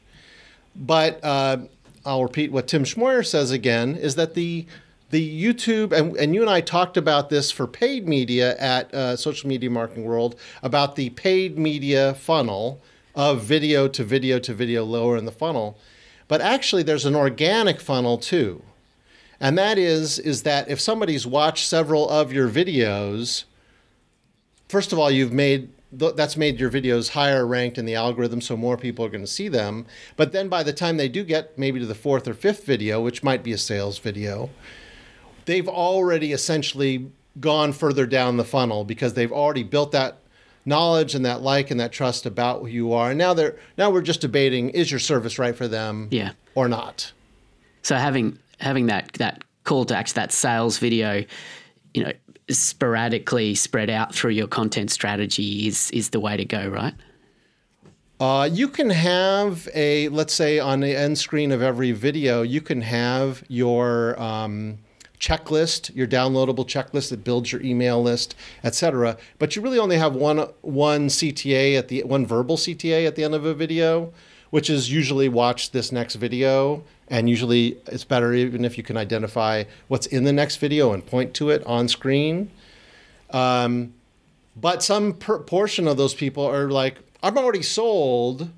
But 0.77 1.18
uh, 1.25 1.57
I'll 2.05 2.23
repeat 2.23 2.53
what 2.53 2.69
Tim 2.69 2.85
Schmoyer 2.85 3.25
says 3.25 3.51
again, 3.51 3.97
is 3.97 4.15
that 4.17 4.35
the 4.35 4.67
the 5.11 5.45
YouTube 5.45 5.93
and, 5.93 6.17
and 6.17 6.35
you 6.35 6.41
and 6.41 6.51
I 6.51 6.62
talked 6.62 6.97
about 6.97 7.29
this 7.29 7.51
for 7.51 7.67
paid 7.67 8.09
media 8.09 8.57
at 8.57 8.93
uh, 8.95 9.15
Social 9.15 9.47
Media 9.47 9.69
Marketing 9.69 10.05
World 10.05 10.37
about 10.62 10.97
the 10.97 11.11
paid 11.11 11.59
media 11.59 12.15
funnel 12.15 12.81
of 13.15 13.43
video 13.43 13.88
to 13.88 14.05
video 14.05 14.38
to 14.38 14.55
video 14.55 14.85
lower 14.85 15.19
in 15.19 15.27
the 15.27 15.33
funnel, 15.33 15.79
but 16.29 16.41
actually 16.41 16.83
there's 16.83 17.05
an 17.05 17.15
organic 17.15 17.79
funnel 17.79 18.17
too, 18.17 18.62
and 19.38 19.59
that 19.59 19.77
is 19.77 20.19
is 20.19 20.45
that 20.45 20.69
if 20.71 20.81
somebody's 20.81 21.27
watched 21.27 21.67
several 21.67 22.09
of 22.09 22.33
your 22.33 22.49
videos, 22.49 23.45
first 24.69 24.93
of 24.93 24.99
all 24.99 25.11
you've 25.11 25.33
made 25.33 25.69
that's 25.92 26.37
made 26.37 26.59
your 26.59 26.70
videos 26.70 27.11
higher 27.11 27.46
ranked 27.46 27.76
in 27.76 27.85
the 27.85 27.94
algorithm 27.94 28.40
so 28.40 28.57
more 28.57 28.76
people 28.76 29.05
are 29.05 29.11
going 29.11 29.24
to 29.24 29.31
see 29.31 29.48
them. 29.48 29.87
But 30.16 30.33
then 30.33 30.48
by 30.48 30.62
the 30.62 30.72
time 30.72 30.96
they 30.96 31.09
do 31.09 31.22
get 31.22 31.59
maybe 31.59 31.78
to 31.81 31.87
the 31.87 31.94
fourth 31.94 32.26
or 32.26 32.35
fifth 32.35 32.64
video 32.64 33.00
which 33.00 33.22
might 33.22 33.42
be 33.42 33.52
a 33.52 33.59
sales 33.59 33.98
video 33.98 34.50
they've 35.44 35.68
already 35.68 36.33
essentially 36.33 37.11
gone 37.40 37.72
further 37.72 38.07
down 38.07 38.37
the 38.37 38.44
funnel 38.44 38.85
because 38.85 39.14
they've 39.14 39.33
already 39.33 39.62
built 39.62 39.92
that 39.92 40.18
knowledge 40.64 41.14
and 41.14 41.24
that 41.24 41.42
like 41.42 41.70
and 41.70 41.81
that 41.81 41.92
trust 41.92 42.26
about 42.26 42.61
who 42.61 42.66
you 42.68 42.92
are. 42.92 43.11
And 43.11 43.18
now 43.18 43.35
they're 43.35 43.57
now 43.76 43.90
we're 43.90 44.02
just 44.02 44.20
debating 44.20 44.70
is 44.70 44.90
your 44.90 45.00
service 45.00 45.38
right 45.38 45.57
for 45.57 45.68
them 45.68 46.09
yeah. 46.11 46.33
or 46.55 46.68
not? 46.68 47.12
So 47.83 47.96
having 47.96 48.38
having 48.61 48.87
that 48.87 49.12
that 49.14 49.44
call 49.64 49.84
to 49.86 49.97
action 49.97 50.14
that 50.16 50.32
sales 50.32 50.78
video 50.78 51.24
you 51.95 52.05
know 52.05 52.12
sporadically 52.59 53.55
spread 53.55 53.90
out 53.90 54.14
through 54.14 54.30
your 54.30 54.46
content 54.46 54.90
strategy 54.90 55.66
is 55.66 55.90
is 55.90 56.11
the 56.11 56.20
way 56.20 56.36
to 56.36 56.44
go, 56.44 56.68
right? 56.68 56.94
Uh, 58.20 58.48
you 58.50 58.68
can 58.68 58.90
have 58.90 59.68
a 59.74 60.09
let's 60.11 60.32
say 60.32 60.59
on 60.59 60.80
the 60.80 60.96
end 60.96 61.18
screen 61.18 61.50
of 61.50 61.61
every 61.61 61.92
video, 61.92 62.42
you 62.42 62.61
can 62.61 62.80
have 62.82 63.42
your 63.48 64.20
um, 64.20 64.78
checklist, 65.18 65.94
your 65.94 66.07
downloadable 66.07 66.66
checklist 66.66 67.11
that 67.11 67.24
builds 67.24 67.53
your 67.53 67.62
email 67.62 68.03
list, 68.03 68.34
etc. 68.64 69.16
But 69.38 69.57
you 69.57 69.62
really 69.62 69.78
only 69.78 69.96
have 69.96 70.14
one 70.14 70.38
one 70.61 71.09
CTA 71.09 71.78
at 71.78 71.88
the 71.88 72.03
one 72.03 72.26
verbal 72.26 72.57
CTA 72.57 73.07
at 73.07 73.16
the 73.16 73.24
end 73.24 73.34
of 73.34 73.44
a 73.44 73.55
video, 73.55 74.12
which 74.50 74.68
is 74.68 74.92
usually 74.92 75.28
watch 75.28 75.70
this 75.70 75.90
next 75.90 76.16
video 76.16 76.84
And 77.13 77.29
usually 77.29 77.77
it's 77.89 78.05
better 78.05 78.33
even 78.33 78.65
if 78.65 78.79
you 78.79 78.83
can 78.83 78.97
identify 78.97 79.65
what's 79.89 80.07
in 80.07 80.25
the 80.25 80.33
next 80.33 80.57
video 80.57 80.95
and 80.95 81.05
point 81.05 81.35
to 81.35 81.51
it 81.51 81.63
on 81.67 81.87
screen. 81.87 82.51
Um, 83.29 83.93
but 84.57 84.83
some 84.83 85.13
per- 85.13 85.41
portion 85.41 85.87
of 85.87 85.99
those 85.99 86.15
people 86.15 86.45
are 86.45 86.71
like, 86.71 86.97
I'm 87.23 87.37
already 87.37 87.61
sold. 87.61 88.49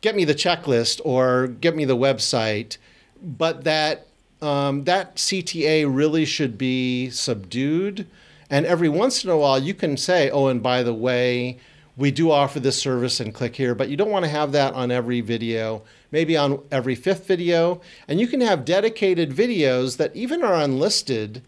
Get 0.00 0.14
me 0.14 0.24
the 0.24 0.34
checklist 0.34 1.00
or 1.04 1.48
get 1.48 1.74
me 1.74 1.84
the 1.84 1.96
website. 1.96 2.76
But 3.20 3.64
that 3.64 4.06
um, 4.40 4.84
that 4.84 5.16
CTA 5.16 5.92
really 5.92 6.24
should 6.24 6.56
be 6.56 7.10
subdued. 7.10 8.06
And 8.48 8.64
every 8.64 8.88
once 8.88 9.24
in 9.24 9.30
a 9.30 9.36
while, 9.36 9.58
you 9.58 9.74
can 9.74 9.96
say, 9.96 10.30
oh, 10.30 10.46
and 10.46 10.62
by 10.62 10.84
the 10.84 10.94
way, 10.94 11.58
we 11.96 12.10
do 12.10 12.30
offer 12.30 12.60
this 12.60 12.80
service 12.80 13.20
and 13.20 13.34
click 13.34 13.56
here, 13.56 13.74
but 13.74 13.88
you 13.88 13.96
don't 13.96 14.10
want 14.10 14.24
to 14.24 14.30
have 14.30 14.52
that 14.52 14.72
on 14.72 14.90
every 14.90 15.20
video, 15.20 15.82
maybe 16.10 16.36
on 16.36 16.62
every 16.70 16.94
fifth 16.94 17.26
video. 17.26 17.80
And 18.08 18.20
you 18.20 18.26
can 18.26 18.40
have 18.40 18.64
dedicated 18.64 19.30
videos 19.30 19.96
that 19.96 20.14
even 20.14 20.42
are 20.42 20.54
unlisted 20.54 21.42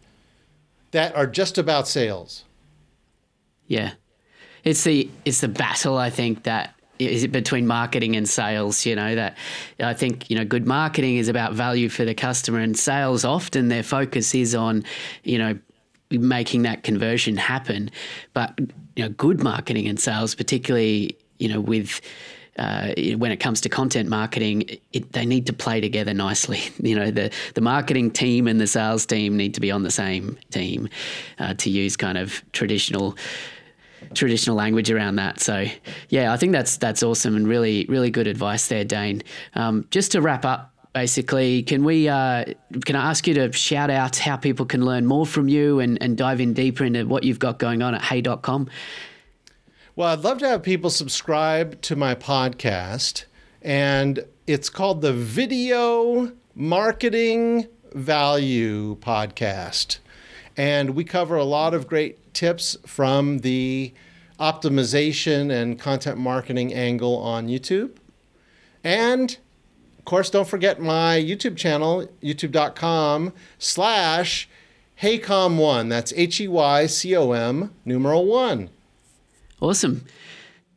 that 0.93 1.15
are 1.17 1.27
just 1.27 1.59
about 1.59 1.89
sales. 1.89 2.45
Yeah. 3.67 3.93
It's 4.65 4.85
the 4.85 5.11
it's 5.25 5.41
the 5.41 5.49
battle 5.49 5.99
I 5.99 6.11
think 6.11 6.45
that 6.45 6.75
is 6.99 7.25
it 7.25 7.33
between 7.33 7.67
marketing 7.67 8.15
and 8.15 8.29
sales 8.29 8.87
you 8.87 8.95
know 8.95 9.15
that 9.15 9.37
i 9.81 9.95
think 9.95 10.29
you 10.31 10.37
know 10.37 10.45
good 10.45 10.67
marketing 10.67 11.17
is 11.17 11.27
about 11.27 11.53
value 11.53 11.89
for 11.89 12.05
the 12.05 12.15
customer 12.15 12.59
and 12.59 12.79
sales 12.79 13.25
often 13.25 13.69
their 13.69 13.83
focus 13.83 14.35
is 14.35 14.55
on 14.55 14.85
you 15.25 15.39
know 15.39 15.59
making 16.11 16.63
that 16.63 16.83
conversion 16.85 17.37
happen 17.37 17.91
but 18.35 18.57
you 18.95 19.03
know 19.03 19.09
good 19.11 19.43
marketing 19.43 19.89
and 19.89 19.99
sales 19.99 20.35
particularly 20.35 21.17
you 21.39 21.49
know 21.49 21.61
with 21.61 22.01
uh, 22.59 22.93
when 23.17 23.33
it 23.33 23.39
comes 23.39 23.61
to 23.63 23.69
content 23.69 24.09
marketing, 24.09 24.79
it, 24.93 25.13
they 25.13 25.25
need 25.25 25.47
to 25.47 25.53
play 25.53 25.81
together 25.81 26.13
nicely. 26.13 26.61
You 26.83 26.97
know, 26.97 27.11
the 27.11 27.31
the 27.55 27.61
marketing 27.61 28.11
team 28.11 28.49
and 28.49 28.61
the 28.61 28.67
sales 28.67 29.07
team 29.07 29.37
need 29.37 29.55
to 29.55 29.61
be 29.61 29.71
on 29.71 29.83
the 29.83 29.91
same 29.91 30.37
team 30.51 30.89
uh, 31.39 31.55
to 31.55 31.71
use 31.71 31.97
kind 31.97 32.19
of 32.19 32.43
traditional 32.53 33.17
traditional 34.15 34.57
language 34.57 34.91
around 34.91 35.17
that. 35.17 35.41
So 35.41 35.67
yeah, 36.09 36.33
I 36.33 36.37
think 36.37 36.53
that's 36.53 36.77
that's 36.77 37.03
awesome 37.03 37.37
and 37.37 37.47
really 37.47 37.87
really 37.89 38.11
good 38.11 38.27
advice 38.27 38.67
there, 38.67 38.85
Dane. 38.85 39.23
Um, 39.55 39.87
just 39.91 40.13
to 40.13 40.21
wrap 40.21 40.45
up. 40.45 40.71
Basically, 40.93 41.63
can 41.63 41.85
we 41.85 42.07
uh, 42.07 42.45
can 42.85 42.97
I 42.97 43.09
ask 43.09 43.27
you 43.27 43.33
to 43.35 43.51
shout 43.53 43.89
out 43.89 44.17
how 44.17 44.37
people 44.37 44.67
can 44.67 44.85
learn 44.85 45.07
more 45.07 45.25
from 45.25 45.49
you 45.49 45.81
and, 45.81 45.97
and 46.03 46.19
dive 46.19 46.39
in 46.39 46.53
deeper 46.53 46.85
into 46.85 47.07
what 47.07 47.25
you've 47.25 47.39
got 47.39 47.59
going 47.59 47.81
on 47.81 47.95
at 47.95 48.03
hey.com? 48.03 48.69
Well, 49.95 50.09
I'd 50.09 50.21
love 50.21 50.39
to 50.39 50.49
have 50.49 50.63
people 50.63 50.89
subscribe 50.89 51.83
to 51.83 51.95
my 51.97 52.15
podcast, 52.15 53.25
and 53.61 54.25
it's 54.47 54.71
called 54.71 55.03
the 55.03 55.13
Video 55.13 56.33
Marketing 56.55 57.67
Value 57.93 58.97
Podcast. 58.97 59.99
And 60.57 60.95
we 60.95 61.05
cover 61.05 61.37
a 61.37 61.45
lot 61.45 61.75
of 61.75 61.87
great 61.87 62.33
tips 62.33 62.79
from 62.87 63.41
the 63.41 63.93
optimization 64.41 65.53
and 65.53 65.79
content 65.79 66.17
marketing 66.17 66.73
angle 66.73 67.19
on 67.19 67.49
YouTube. 67.49 67.91
And 68.83 69.37
of 69.99 70.07
course, 70.07 70.31
don't 70.31 70.49
forget 70.49 70.81
my 70.81 71.21
YouTube 71.21 71.59
channel, 71.59 72.09
youtube.com 72.23 73.35
slash 73.59 74.49
heycom1. 75.03 75.91
That's 75.91 76.15
H 76.17 76.41
E 76.41 76.49
Y 76.49 76.87
C 76.87 77.15
O 77.15 77.33
M 77.33 77.75
numeral 77.85 78.25
one. 78.25 78.71
Awesome. 79.63 80.05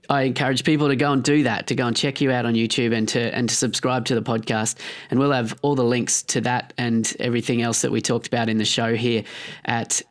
I 0.10 0.22
encourage 0.22 0.64
people 0.64 0.90
to 0.90 0.96
go 0.96 1.12
and 1.12 1.24
do 1.24 1.42
that, 1.44 1.66
to 1.68 1.76
go 1.76 1.88
and 1.88 1.98
check 1.98 2.22
you 2.22 2.32
out 2.32 2.46
on 2.46 2.54
YouTube 2.54 2.96
and 2.96 3.10
to 3.10 3.36
and 3.36 3.50
to 3.50 3.56
subscribe 3.56 4.06
to 4.06 4.16
the 4.16 4.22
podcast. 4.22 4.78
And 5.10 5.20
we'll 5.20 5.32
have 5.32 5.58
all 5.64 5.74
the 5.74 5.84
links 5.84 6.22
to 6.24 6.42
that 6.42 6.72
and 6.78 7.12
everything 7.20 7.64
else 7.64 7.82
that 7.82 7.92
we 7.92 8.00
talked 8.00 8.28
about 8.28 8.48
in 8.48 8.60
the 8.60 8.66
show 8.66 8.94
here 8.94 9.24
at 9.66 10.04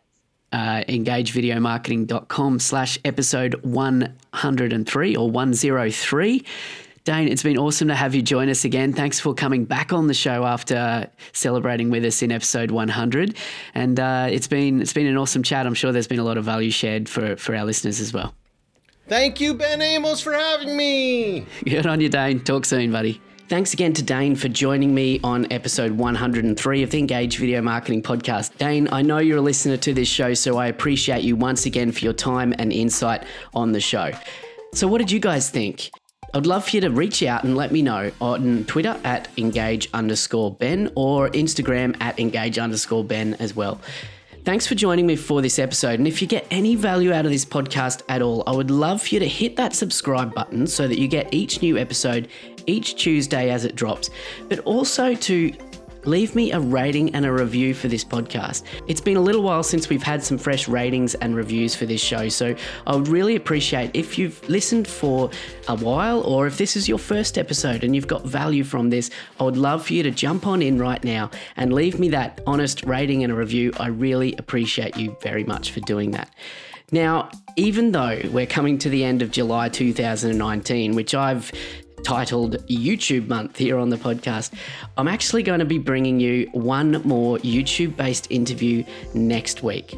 uh, 0.50 0.82
engagevideomarketing.com 0.88 2.58
slash 2.58 2.98
episode 3.04 3.54
103 3.62 5.16
or 5.16 5.30
103. 5.30 6.44
Dane, 7.04 7.28
it's 7.28 7.42
been 7.44 7.58
awesome 7.58 7.88
to 7.88 7.94
have 7.94 8.16
you 8.16 8.22
join 8.22 8.48
us 8.48 8.64
again. 8.64 8.92
Thanks 8.92 9.20
for 9.20 9.34
coming 9.34 9.66
back 9.66 9.92
on 9.92 10.08
the 10.08 10.14
show 10.14 10.44
after 10.44 11.08
celebrating 11.32 11.90
with 11.90 12.04
us 12.04 12.22
in 12.22 12.32
episode 12.32 12.72
100. 12.72 13.36
And 13.74 14.00
uh, 14.00 14.26
it's 14.28 14.48
been 14.48 14.82
it's 14.82 14.92
been 14.92 15.06
an 15.06 15.16
awesome 15.16 15.44
chat. 15.44 15.64
I'm 15.64 15.74
sure 15.74 15.92
there's 15.92 16.08
been 16.08 16.18
a 16.18 16.24
lot 16.24 16.38
of 16.38 16.44
value 16.44 16.72
shared 16.72 17.08
for, 17.08 17.36
for 17.36 17.54
our 17.54 17.64
listeners 17.64 18.00
as 18.00 18.12
well. 18.12 18.34
Thank 19.06 19.40
you, 19.40 19.54
Ben 19.54 19.82
Amos, 19.82 20.20
for 20.20 20.32
having 20.32 20.76
me. 20.76 21.46
Good 21.64 21.86
on 21.86 22.00
you, 22.00 22.08
Dane. 22.08 22.40
Talk 22.40 22.64
soon, 22.64 22.90
buddy. 22.90 23.20
Thanks 23.48 23.74
again 23.74 23.92
to 23.92 24.02
Dane 24.02 24.34
for 24.34 24.48
joining 24.48 24.94
me 24.94 25.20
on 25.22 25.46
episode 25.52 25.92
103 25.92 26.82
of 26.82 26.90
the 26.90 26.98
Engage 26.98 27.36
Video 27.36 27.60
Marketing 27.60 28.02
Podcast. 28.02 28.56
Dane, 28.56 28.88
I 28.90 29.02
know 29.02 29.18
you're 29.18 29.36
a 29.36 29.42
listener 29.42 29.76
to 29.76 29.92
this 29.92 30.08
show, 30.08 30.32
so 30.32 30.56
I 30.56 30.68
appreciate 30.68 31.22
you 31.22 31.36
once 31.36 31.66
again 31.66 31.92
for 31.92 32.00
your 32.00 32.14
time 32.14 32.54
and 32.58 32.72
insight 32.72 33.24
on 33.52 33.72
the 33.72 33.80
show. 33.80 34.10
So, 34.72 34.88
what 34.88 34.98
did 34.98 35.10
you 35.10 35.20
guys 35.20 35.50
think? 35.50 35.90
I'd 36.32 36.46
love 36.46 36.64
for 36.64 36.76
you 36.76 36.80
to 36.80 36.90
reach 36.90 37.22
out 37.22 37.44
and 37.44 37.54
let 37.54 37.70
me 37.70 37.82
know 37.82 38.10
on 38.20 38.64
Twitter 38.64 38.98
at 39.04 39.28
engage 39.36 39.88
underscore 39.92 40.54
Ben 40.54 40.90
or 40.96 41.28
Instagram 41.28 41.94
at 42.00 42.18
engage 42.18 42.58
underscore 42.58 43.04
Ben 43.04 43.34
as 43.34 43.54
well. 43.54 43.78
Thanks 44.44 44.66
for 44.66 44.74
joining 44.74 45.06
me 45.06 45.16
for 45.16 45.40
this 45.40 45.58
episode. 45.58 45.98
And 45.98 46.06
if 46.06 46.20
you 46.20 46.28
get 46.28 46.46
any 46.50 46.74
value 46.74 47.14
out 47.14 47.24
of 47.24 47.32
this 47.32 47.46
podcast 47.46 48.02
at 48.10 48.20
all, 48.20 48.42
I 48.46 48.52
would 48.52 48.70
love 48.70 49.00
for 49.00 49.14
you 49.14 49.18
to 49.20 49.26
hit 49.26 49.56
that 49.56 49.72
subscribe 49.72 50.34
button 50.34 50.66
so 50.66 50.86
that 50.86 50.98
you 50.98 51.08
get 51.08 51.32
each 51.32 51.62
new 51.62 51.78
episode 51.78 52.28
each 52.66 52.96
Tuesday 52.96 53.48
as 53.50 53.64
it 53.64 53.74
drops, 53.74 54.10
but 54.50 54.58
also 54.60 55.14
to 55.14 55.50
leave 56.06 56.34
me 56.34 56.52
a 56.52 56.60
rating 56.60 57.14
and 57.14 57.24
a 57.24 57.32
review 57.32 57.74
for 57.74 57.88
this 57.88 58.04
podcast. 58.04 58.64
It's 58.86 59.00
been 59.00 59.16
a 59.16 59.20
little 59.20 59.42
while 59.42 59.62
since 59.62 59.88
we've 59.88 60.02
had 60.02 60.22
some 60.22 60.38
fresh 60.38 60.68
ratings 60.68 61.14
and 61.16 61.34
reviews 61.34 61.74
for 61.74 61.86
this 61.86 62.00
show, 62.00 62.28
so 62.28 62.54
I 62.86 62.96
would 62.96 63.08
really 63.08 63.36
appreciate 63.36 63.90
if 63.94 64.18
you've 64.18 64.46
listened 64.48 64.88
for 64.88 65.30
a 65.68 65.76
while 65.76 66.20
or 66.22 66.46
if 66.46 66.58
this 66.58 66.76
is 66.76 66.88
your 66.88 66.98
first 66.98 67.38
episode 67.38 67.84
and 67.84 67.94
you've 67.94 68.08
got 68.08 68.24
value 68.24 68.64
from 68.64 68.90
this, 68.90 69.10
I 69.40 69.44
would 69.44 69.56
love 69.56 69.86
for 69.86 69.94
you 69.94 70.02
to 70.02 70.10
jump 70.10 70.46
on 70.46 70.62
in 70.62 70.78
right 70.78 71.02
now 71.02 71.30
and 71.56 71.72
leave 71.72 71.98
me 71.98 72.08
that 72.10 72.40
honest 72.46 72.84
rating 72.84 73.24
and 73.24 73.32
a 73.32 73.36
review. 73.36 73.72
I 73.78 73.88
really 73.88 74.34
appreciate 74.36 74.96
you 74.96 75.16
very 75.22 75.44
much 75.44 75.70
for 75.70 75.80
doing 75.80 76.12
that. 76.12 76.30
Now, 76.92 77.30
even 77.56 77.92
though 77.92 78.20
we're 78.30 78.46
coming 78.46 78.78
to 78.78 78.88
the 78.88 79.04
end 79.04 79.22
of 79.22 79.30
July 79.30 79.68
2019, 79.68 80.94
which 80.94 81.14
I've 81.14 81.50
titled 82.04 82.64
YouTube 82.68 83.26
Month 83.26 83.56
here 83.56 83.78
on 83.78 83.88
the 83.88 83.96
podcast, 83.96 84.52
I'm 84.96 85.08
actually 85.08 85.42
going 85.42 85.58
to 85.58 85.64
be 85.64 85.78
bringing 85.78 86.20
you 86.20 86.48
one 86.52 87.02
more 87.04 87.38
YouTube 87.38 87.96
based 87.96 88.30
interview 88.30 88.84
next 89.14 89.62
week. 89.62 89.96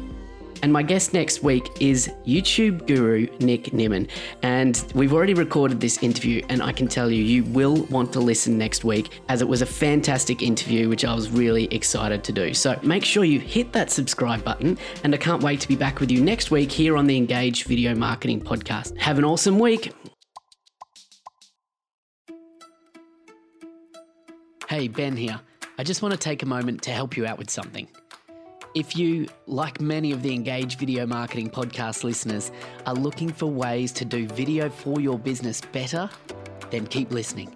And 0.63 0.73
my 0.73 0.81
guest 0.81 1.13
next 1.13 1.43
week 1.43 1.69
is 1.79 2.09
YouTube 2.25 2.87
guru 2.87 3.27
Nick 3.39 3.65
Nimmin. 3.65 4.09
And 4.41 4.83
we've 4.95 5.13
already 5.13 5.35
recorded 5.35 5.79
this 5.79 6.01
interview, 6.01 6.41
and 6.49 6.63
I 6.63 6.71
can 6.71 6.87
tell 6.87 7.11
you, 7.11 7.23
you 7.23 7.43
will 7.43 7.83
want 7.85 8.11
to 8.13 8.19
listen 8.19 8.57
next 8.57 8.83
week 8.83 9.21
as 9.29 9.41
it 9.41 9.47
was 9.47 9.61
a 9.61 9.65
fantastic 9.65 10.41
interview, 10.41 10.89
which 10.89 11.05
I 11.05 11.13
was 11.13 11.29
really 11.29 11.65
excited 11.65 12.23
to 12.23 12.31
do. 12.31 12.53
So 12.53 12.79
make 12.81 13.05
sure 13.05 13.23
you 13.23 13.39
hit 13.39 13.71
that 13.73 13.91
subscribe 13.91 14.43
button, 14.43 14.77
and 15.03 15.13
I 15.13 15.17
can't 15.17 15.43
wait 15.43 15.61
to 15.61 15.67
be 15.67 15.75
back 15.75 15.99
with 15.99 16.09
you 16.09 16.23
next 16.23 16.49
week 16.49 16.71
here 16.71 16.97
on 16.97 17.05
the 17.05 17.17
Engage 17.17 17.65
Video 17.65 17.93
Marketing 17.93 18.41
Podcast. 18.41 18.97
Have 18.97 19.19
an 19.19 19.25
awesome 19.25 19.59
week. 19.59 19.93
Hey, 24.67 24.89
Ben 24.89 25.15
here. 25.15 25.39
I 25.77 25.83
just 25.83 26.01
want 26.01 26.11
to 26.11 26.19
take 26.19 26.43
a 26.43 26.45
moment 26.45 26.81
to 26.81 26.91
help 26.91 27.15
you 27.15 27.25
out 27.25 27.37
with 27.37 27.49
something. 27.49 27.87
If 28.75 28.97
you, 28.97 29.27
like 29.45 29.79
many 29.79 30.11
of 30.11 30.23
the 30.23 30.33
Engage 30.33 30.77
Video 30.77 31.05
Marketing 31.05 31.49
Podcast 31.49 32.03
listeners, 32.03 32.51
are 32.85 32.93
looking 32.93 33.31
for 33.31 33.45
ways 33.45 33.93
to 33.93 34.03
do 34.03 34.27
video 34.27 34.69
for 34.69 34.99
your 34.99 35.17
business 35.17 35.61
better, 35.61 36.09
then 36.69 36.85
keep 36.85 37.11
listening. 37.11 37.55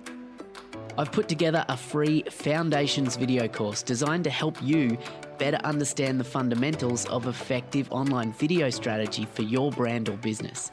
I've 0.97 1.11
put 1.11 1.27
together 1.27 1.65
a 1.67 1.75
free 1.75 2.23
Foundations 2.29 3.17
video 3.17 3.45
course 3.49 3.83
designed 3.83 4.23
to 4.23 4.29
help 4.29 4.63
you 4.63 4.97
better 5.37 5.59
understand 5.65 6.17
the 6.17 6.23
fundamentals 6.23 7.05
of 7.07 7.27
effective 7.27 7.91
online 7.91 8.31
video 8.31 8.69
strategy 8.69 9.25
for 9.25 9.41
your 9.41 9.69
brand 9.69 10.07
or 10.07 10.15
business. 10.15 10.71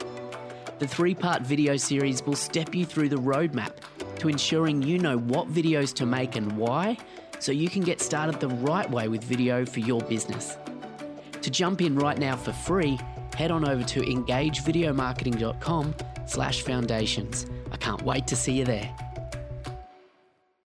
The 0.78 0.86
three 0.86 1.16
part 1.16 1.42
video 1.42 1.76
series 1.76 2.24
will 2.24 2.36
step 2.36 2.76
you 2.76 2.86
through 2.86 3.08
the 3.08 3.16
roadmap 3.16 3.72
to 4.18 4.28
ensuring 4.28 4.82
you 4.82 4.98
know 4.98 5.18
what 5.18 5.52
videos 5.52 5.94
to 5.94 6.06
make 6.06 6.36
and 6.36 6.50
why 6.56 6.96
so 7.38 7.52
you 7.52 7.68
can 7.70 7.82
get 7.82 8.00
started 8.00 8.40
the 8.40 8.48
right 8.48 8.90
way 8.90 9.08
with 9.08 9.22
video 9.24 9.64
for 9.64 9.80
your 9.80 10.00
business. 10.02 10.56
To 11.42 11.50
jump 11.50 11.80
in 11.80 11.96
right 11.96 12.18
now 12.18 12.36
for 12.36 12.52
free, 12.52 12.98
head 13.36 13.50
on 13.50 13.68
over 13.68 13.84
to 13.84 14.00
engagevideomarketing.com 14.00 15.94
slash 16.26 16.62
foundations. 16.62 17.46
I 17.70 17.76
can't 17.76 18.02
wait 18.02 18.26
to 18.26 18.36
see 18.36 18.52
you 18.52 18.64
there. 18.64 19.07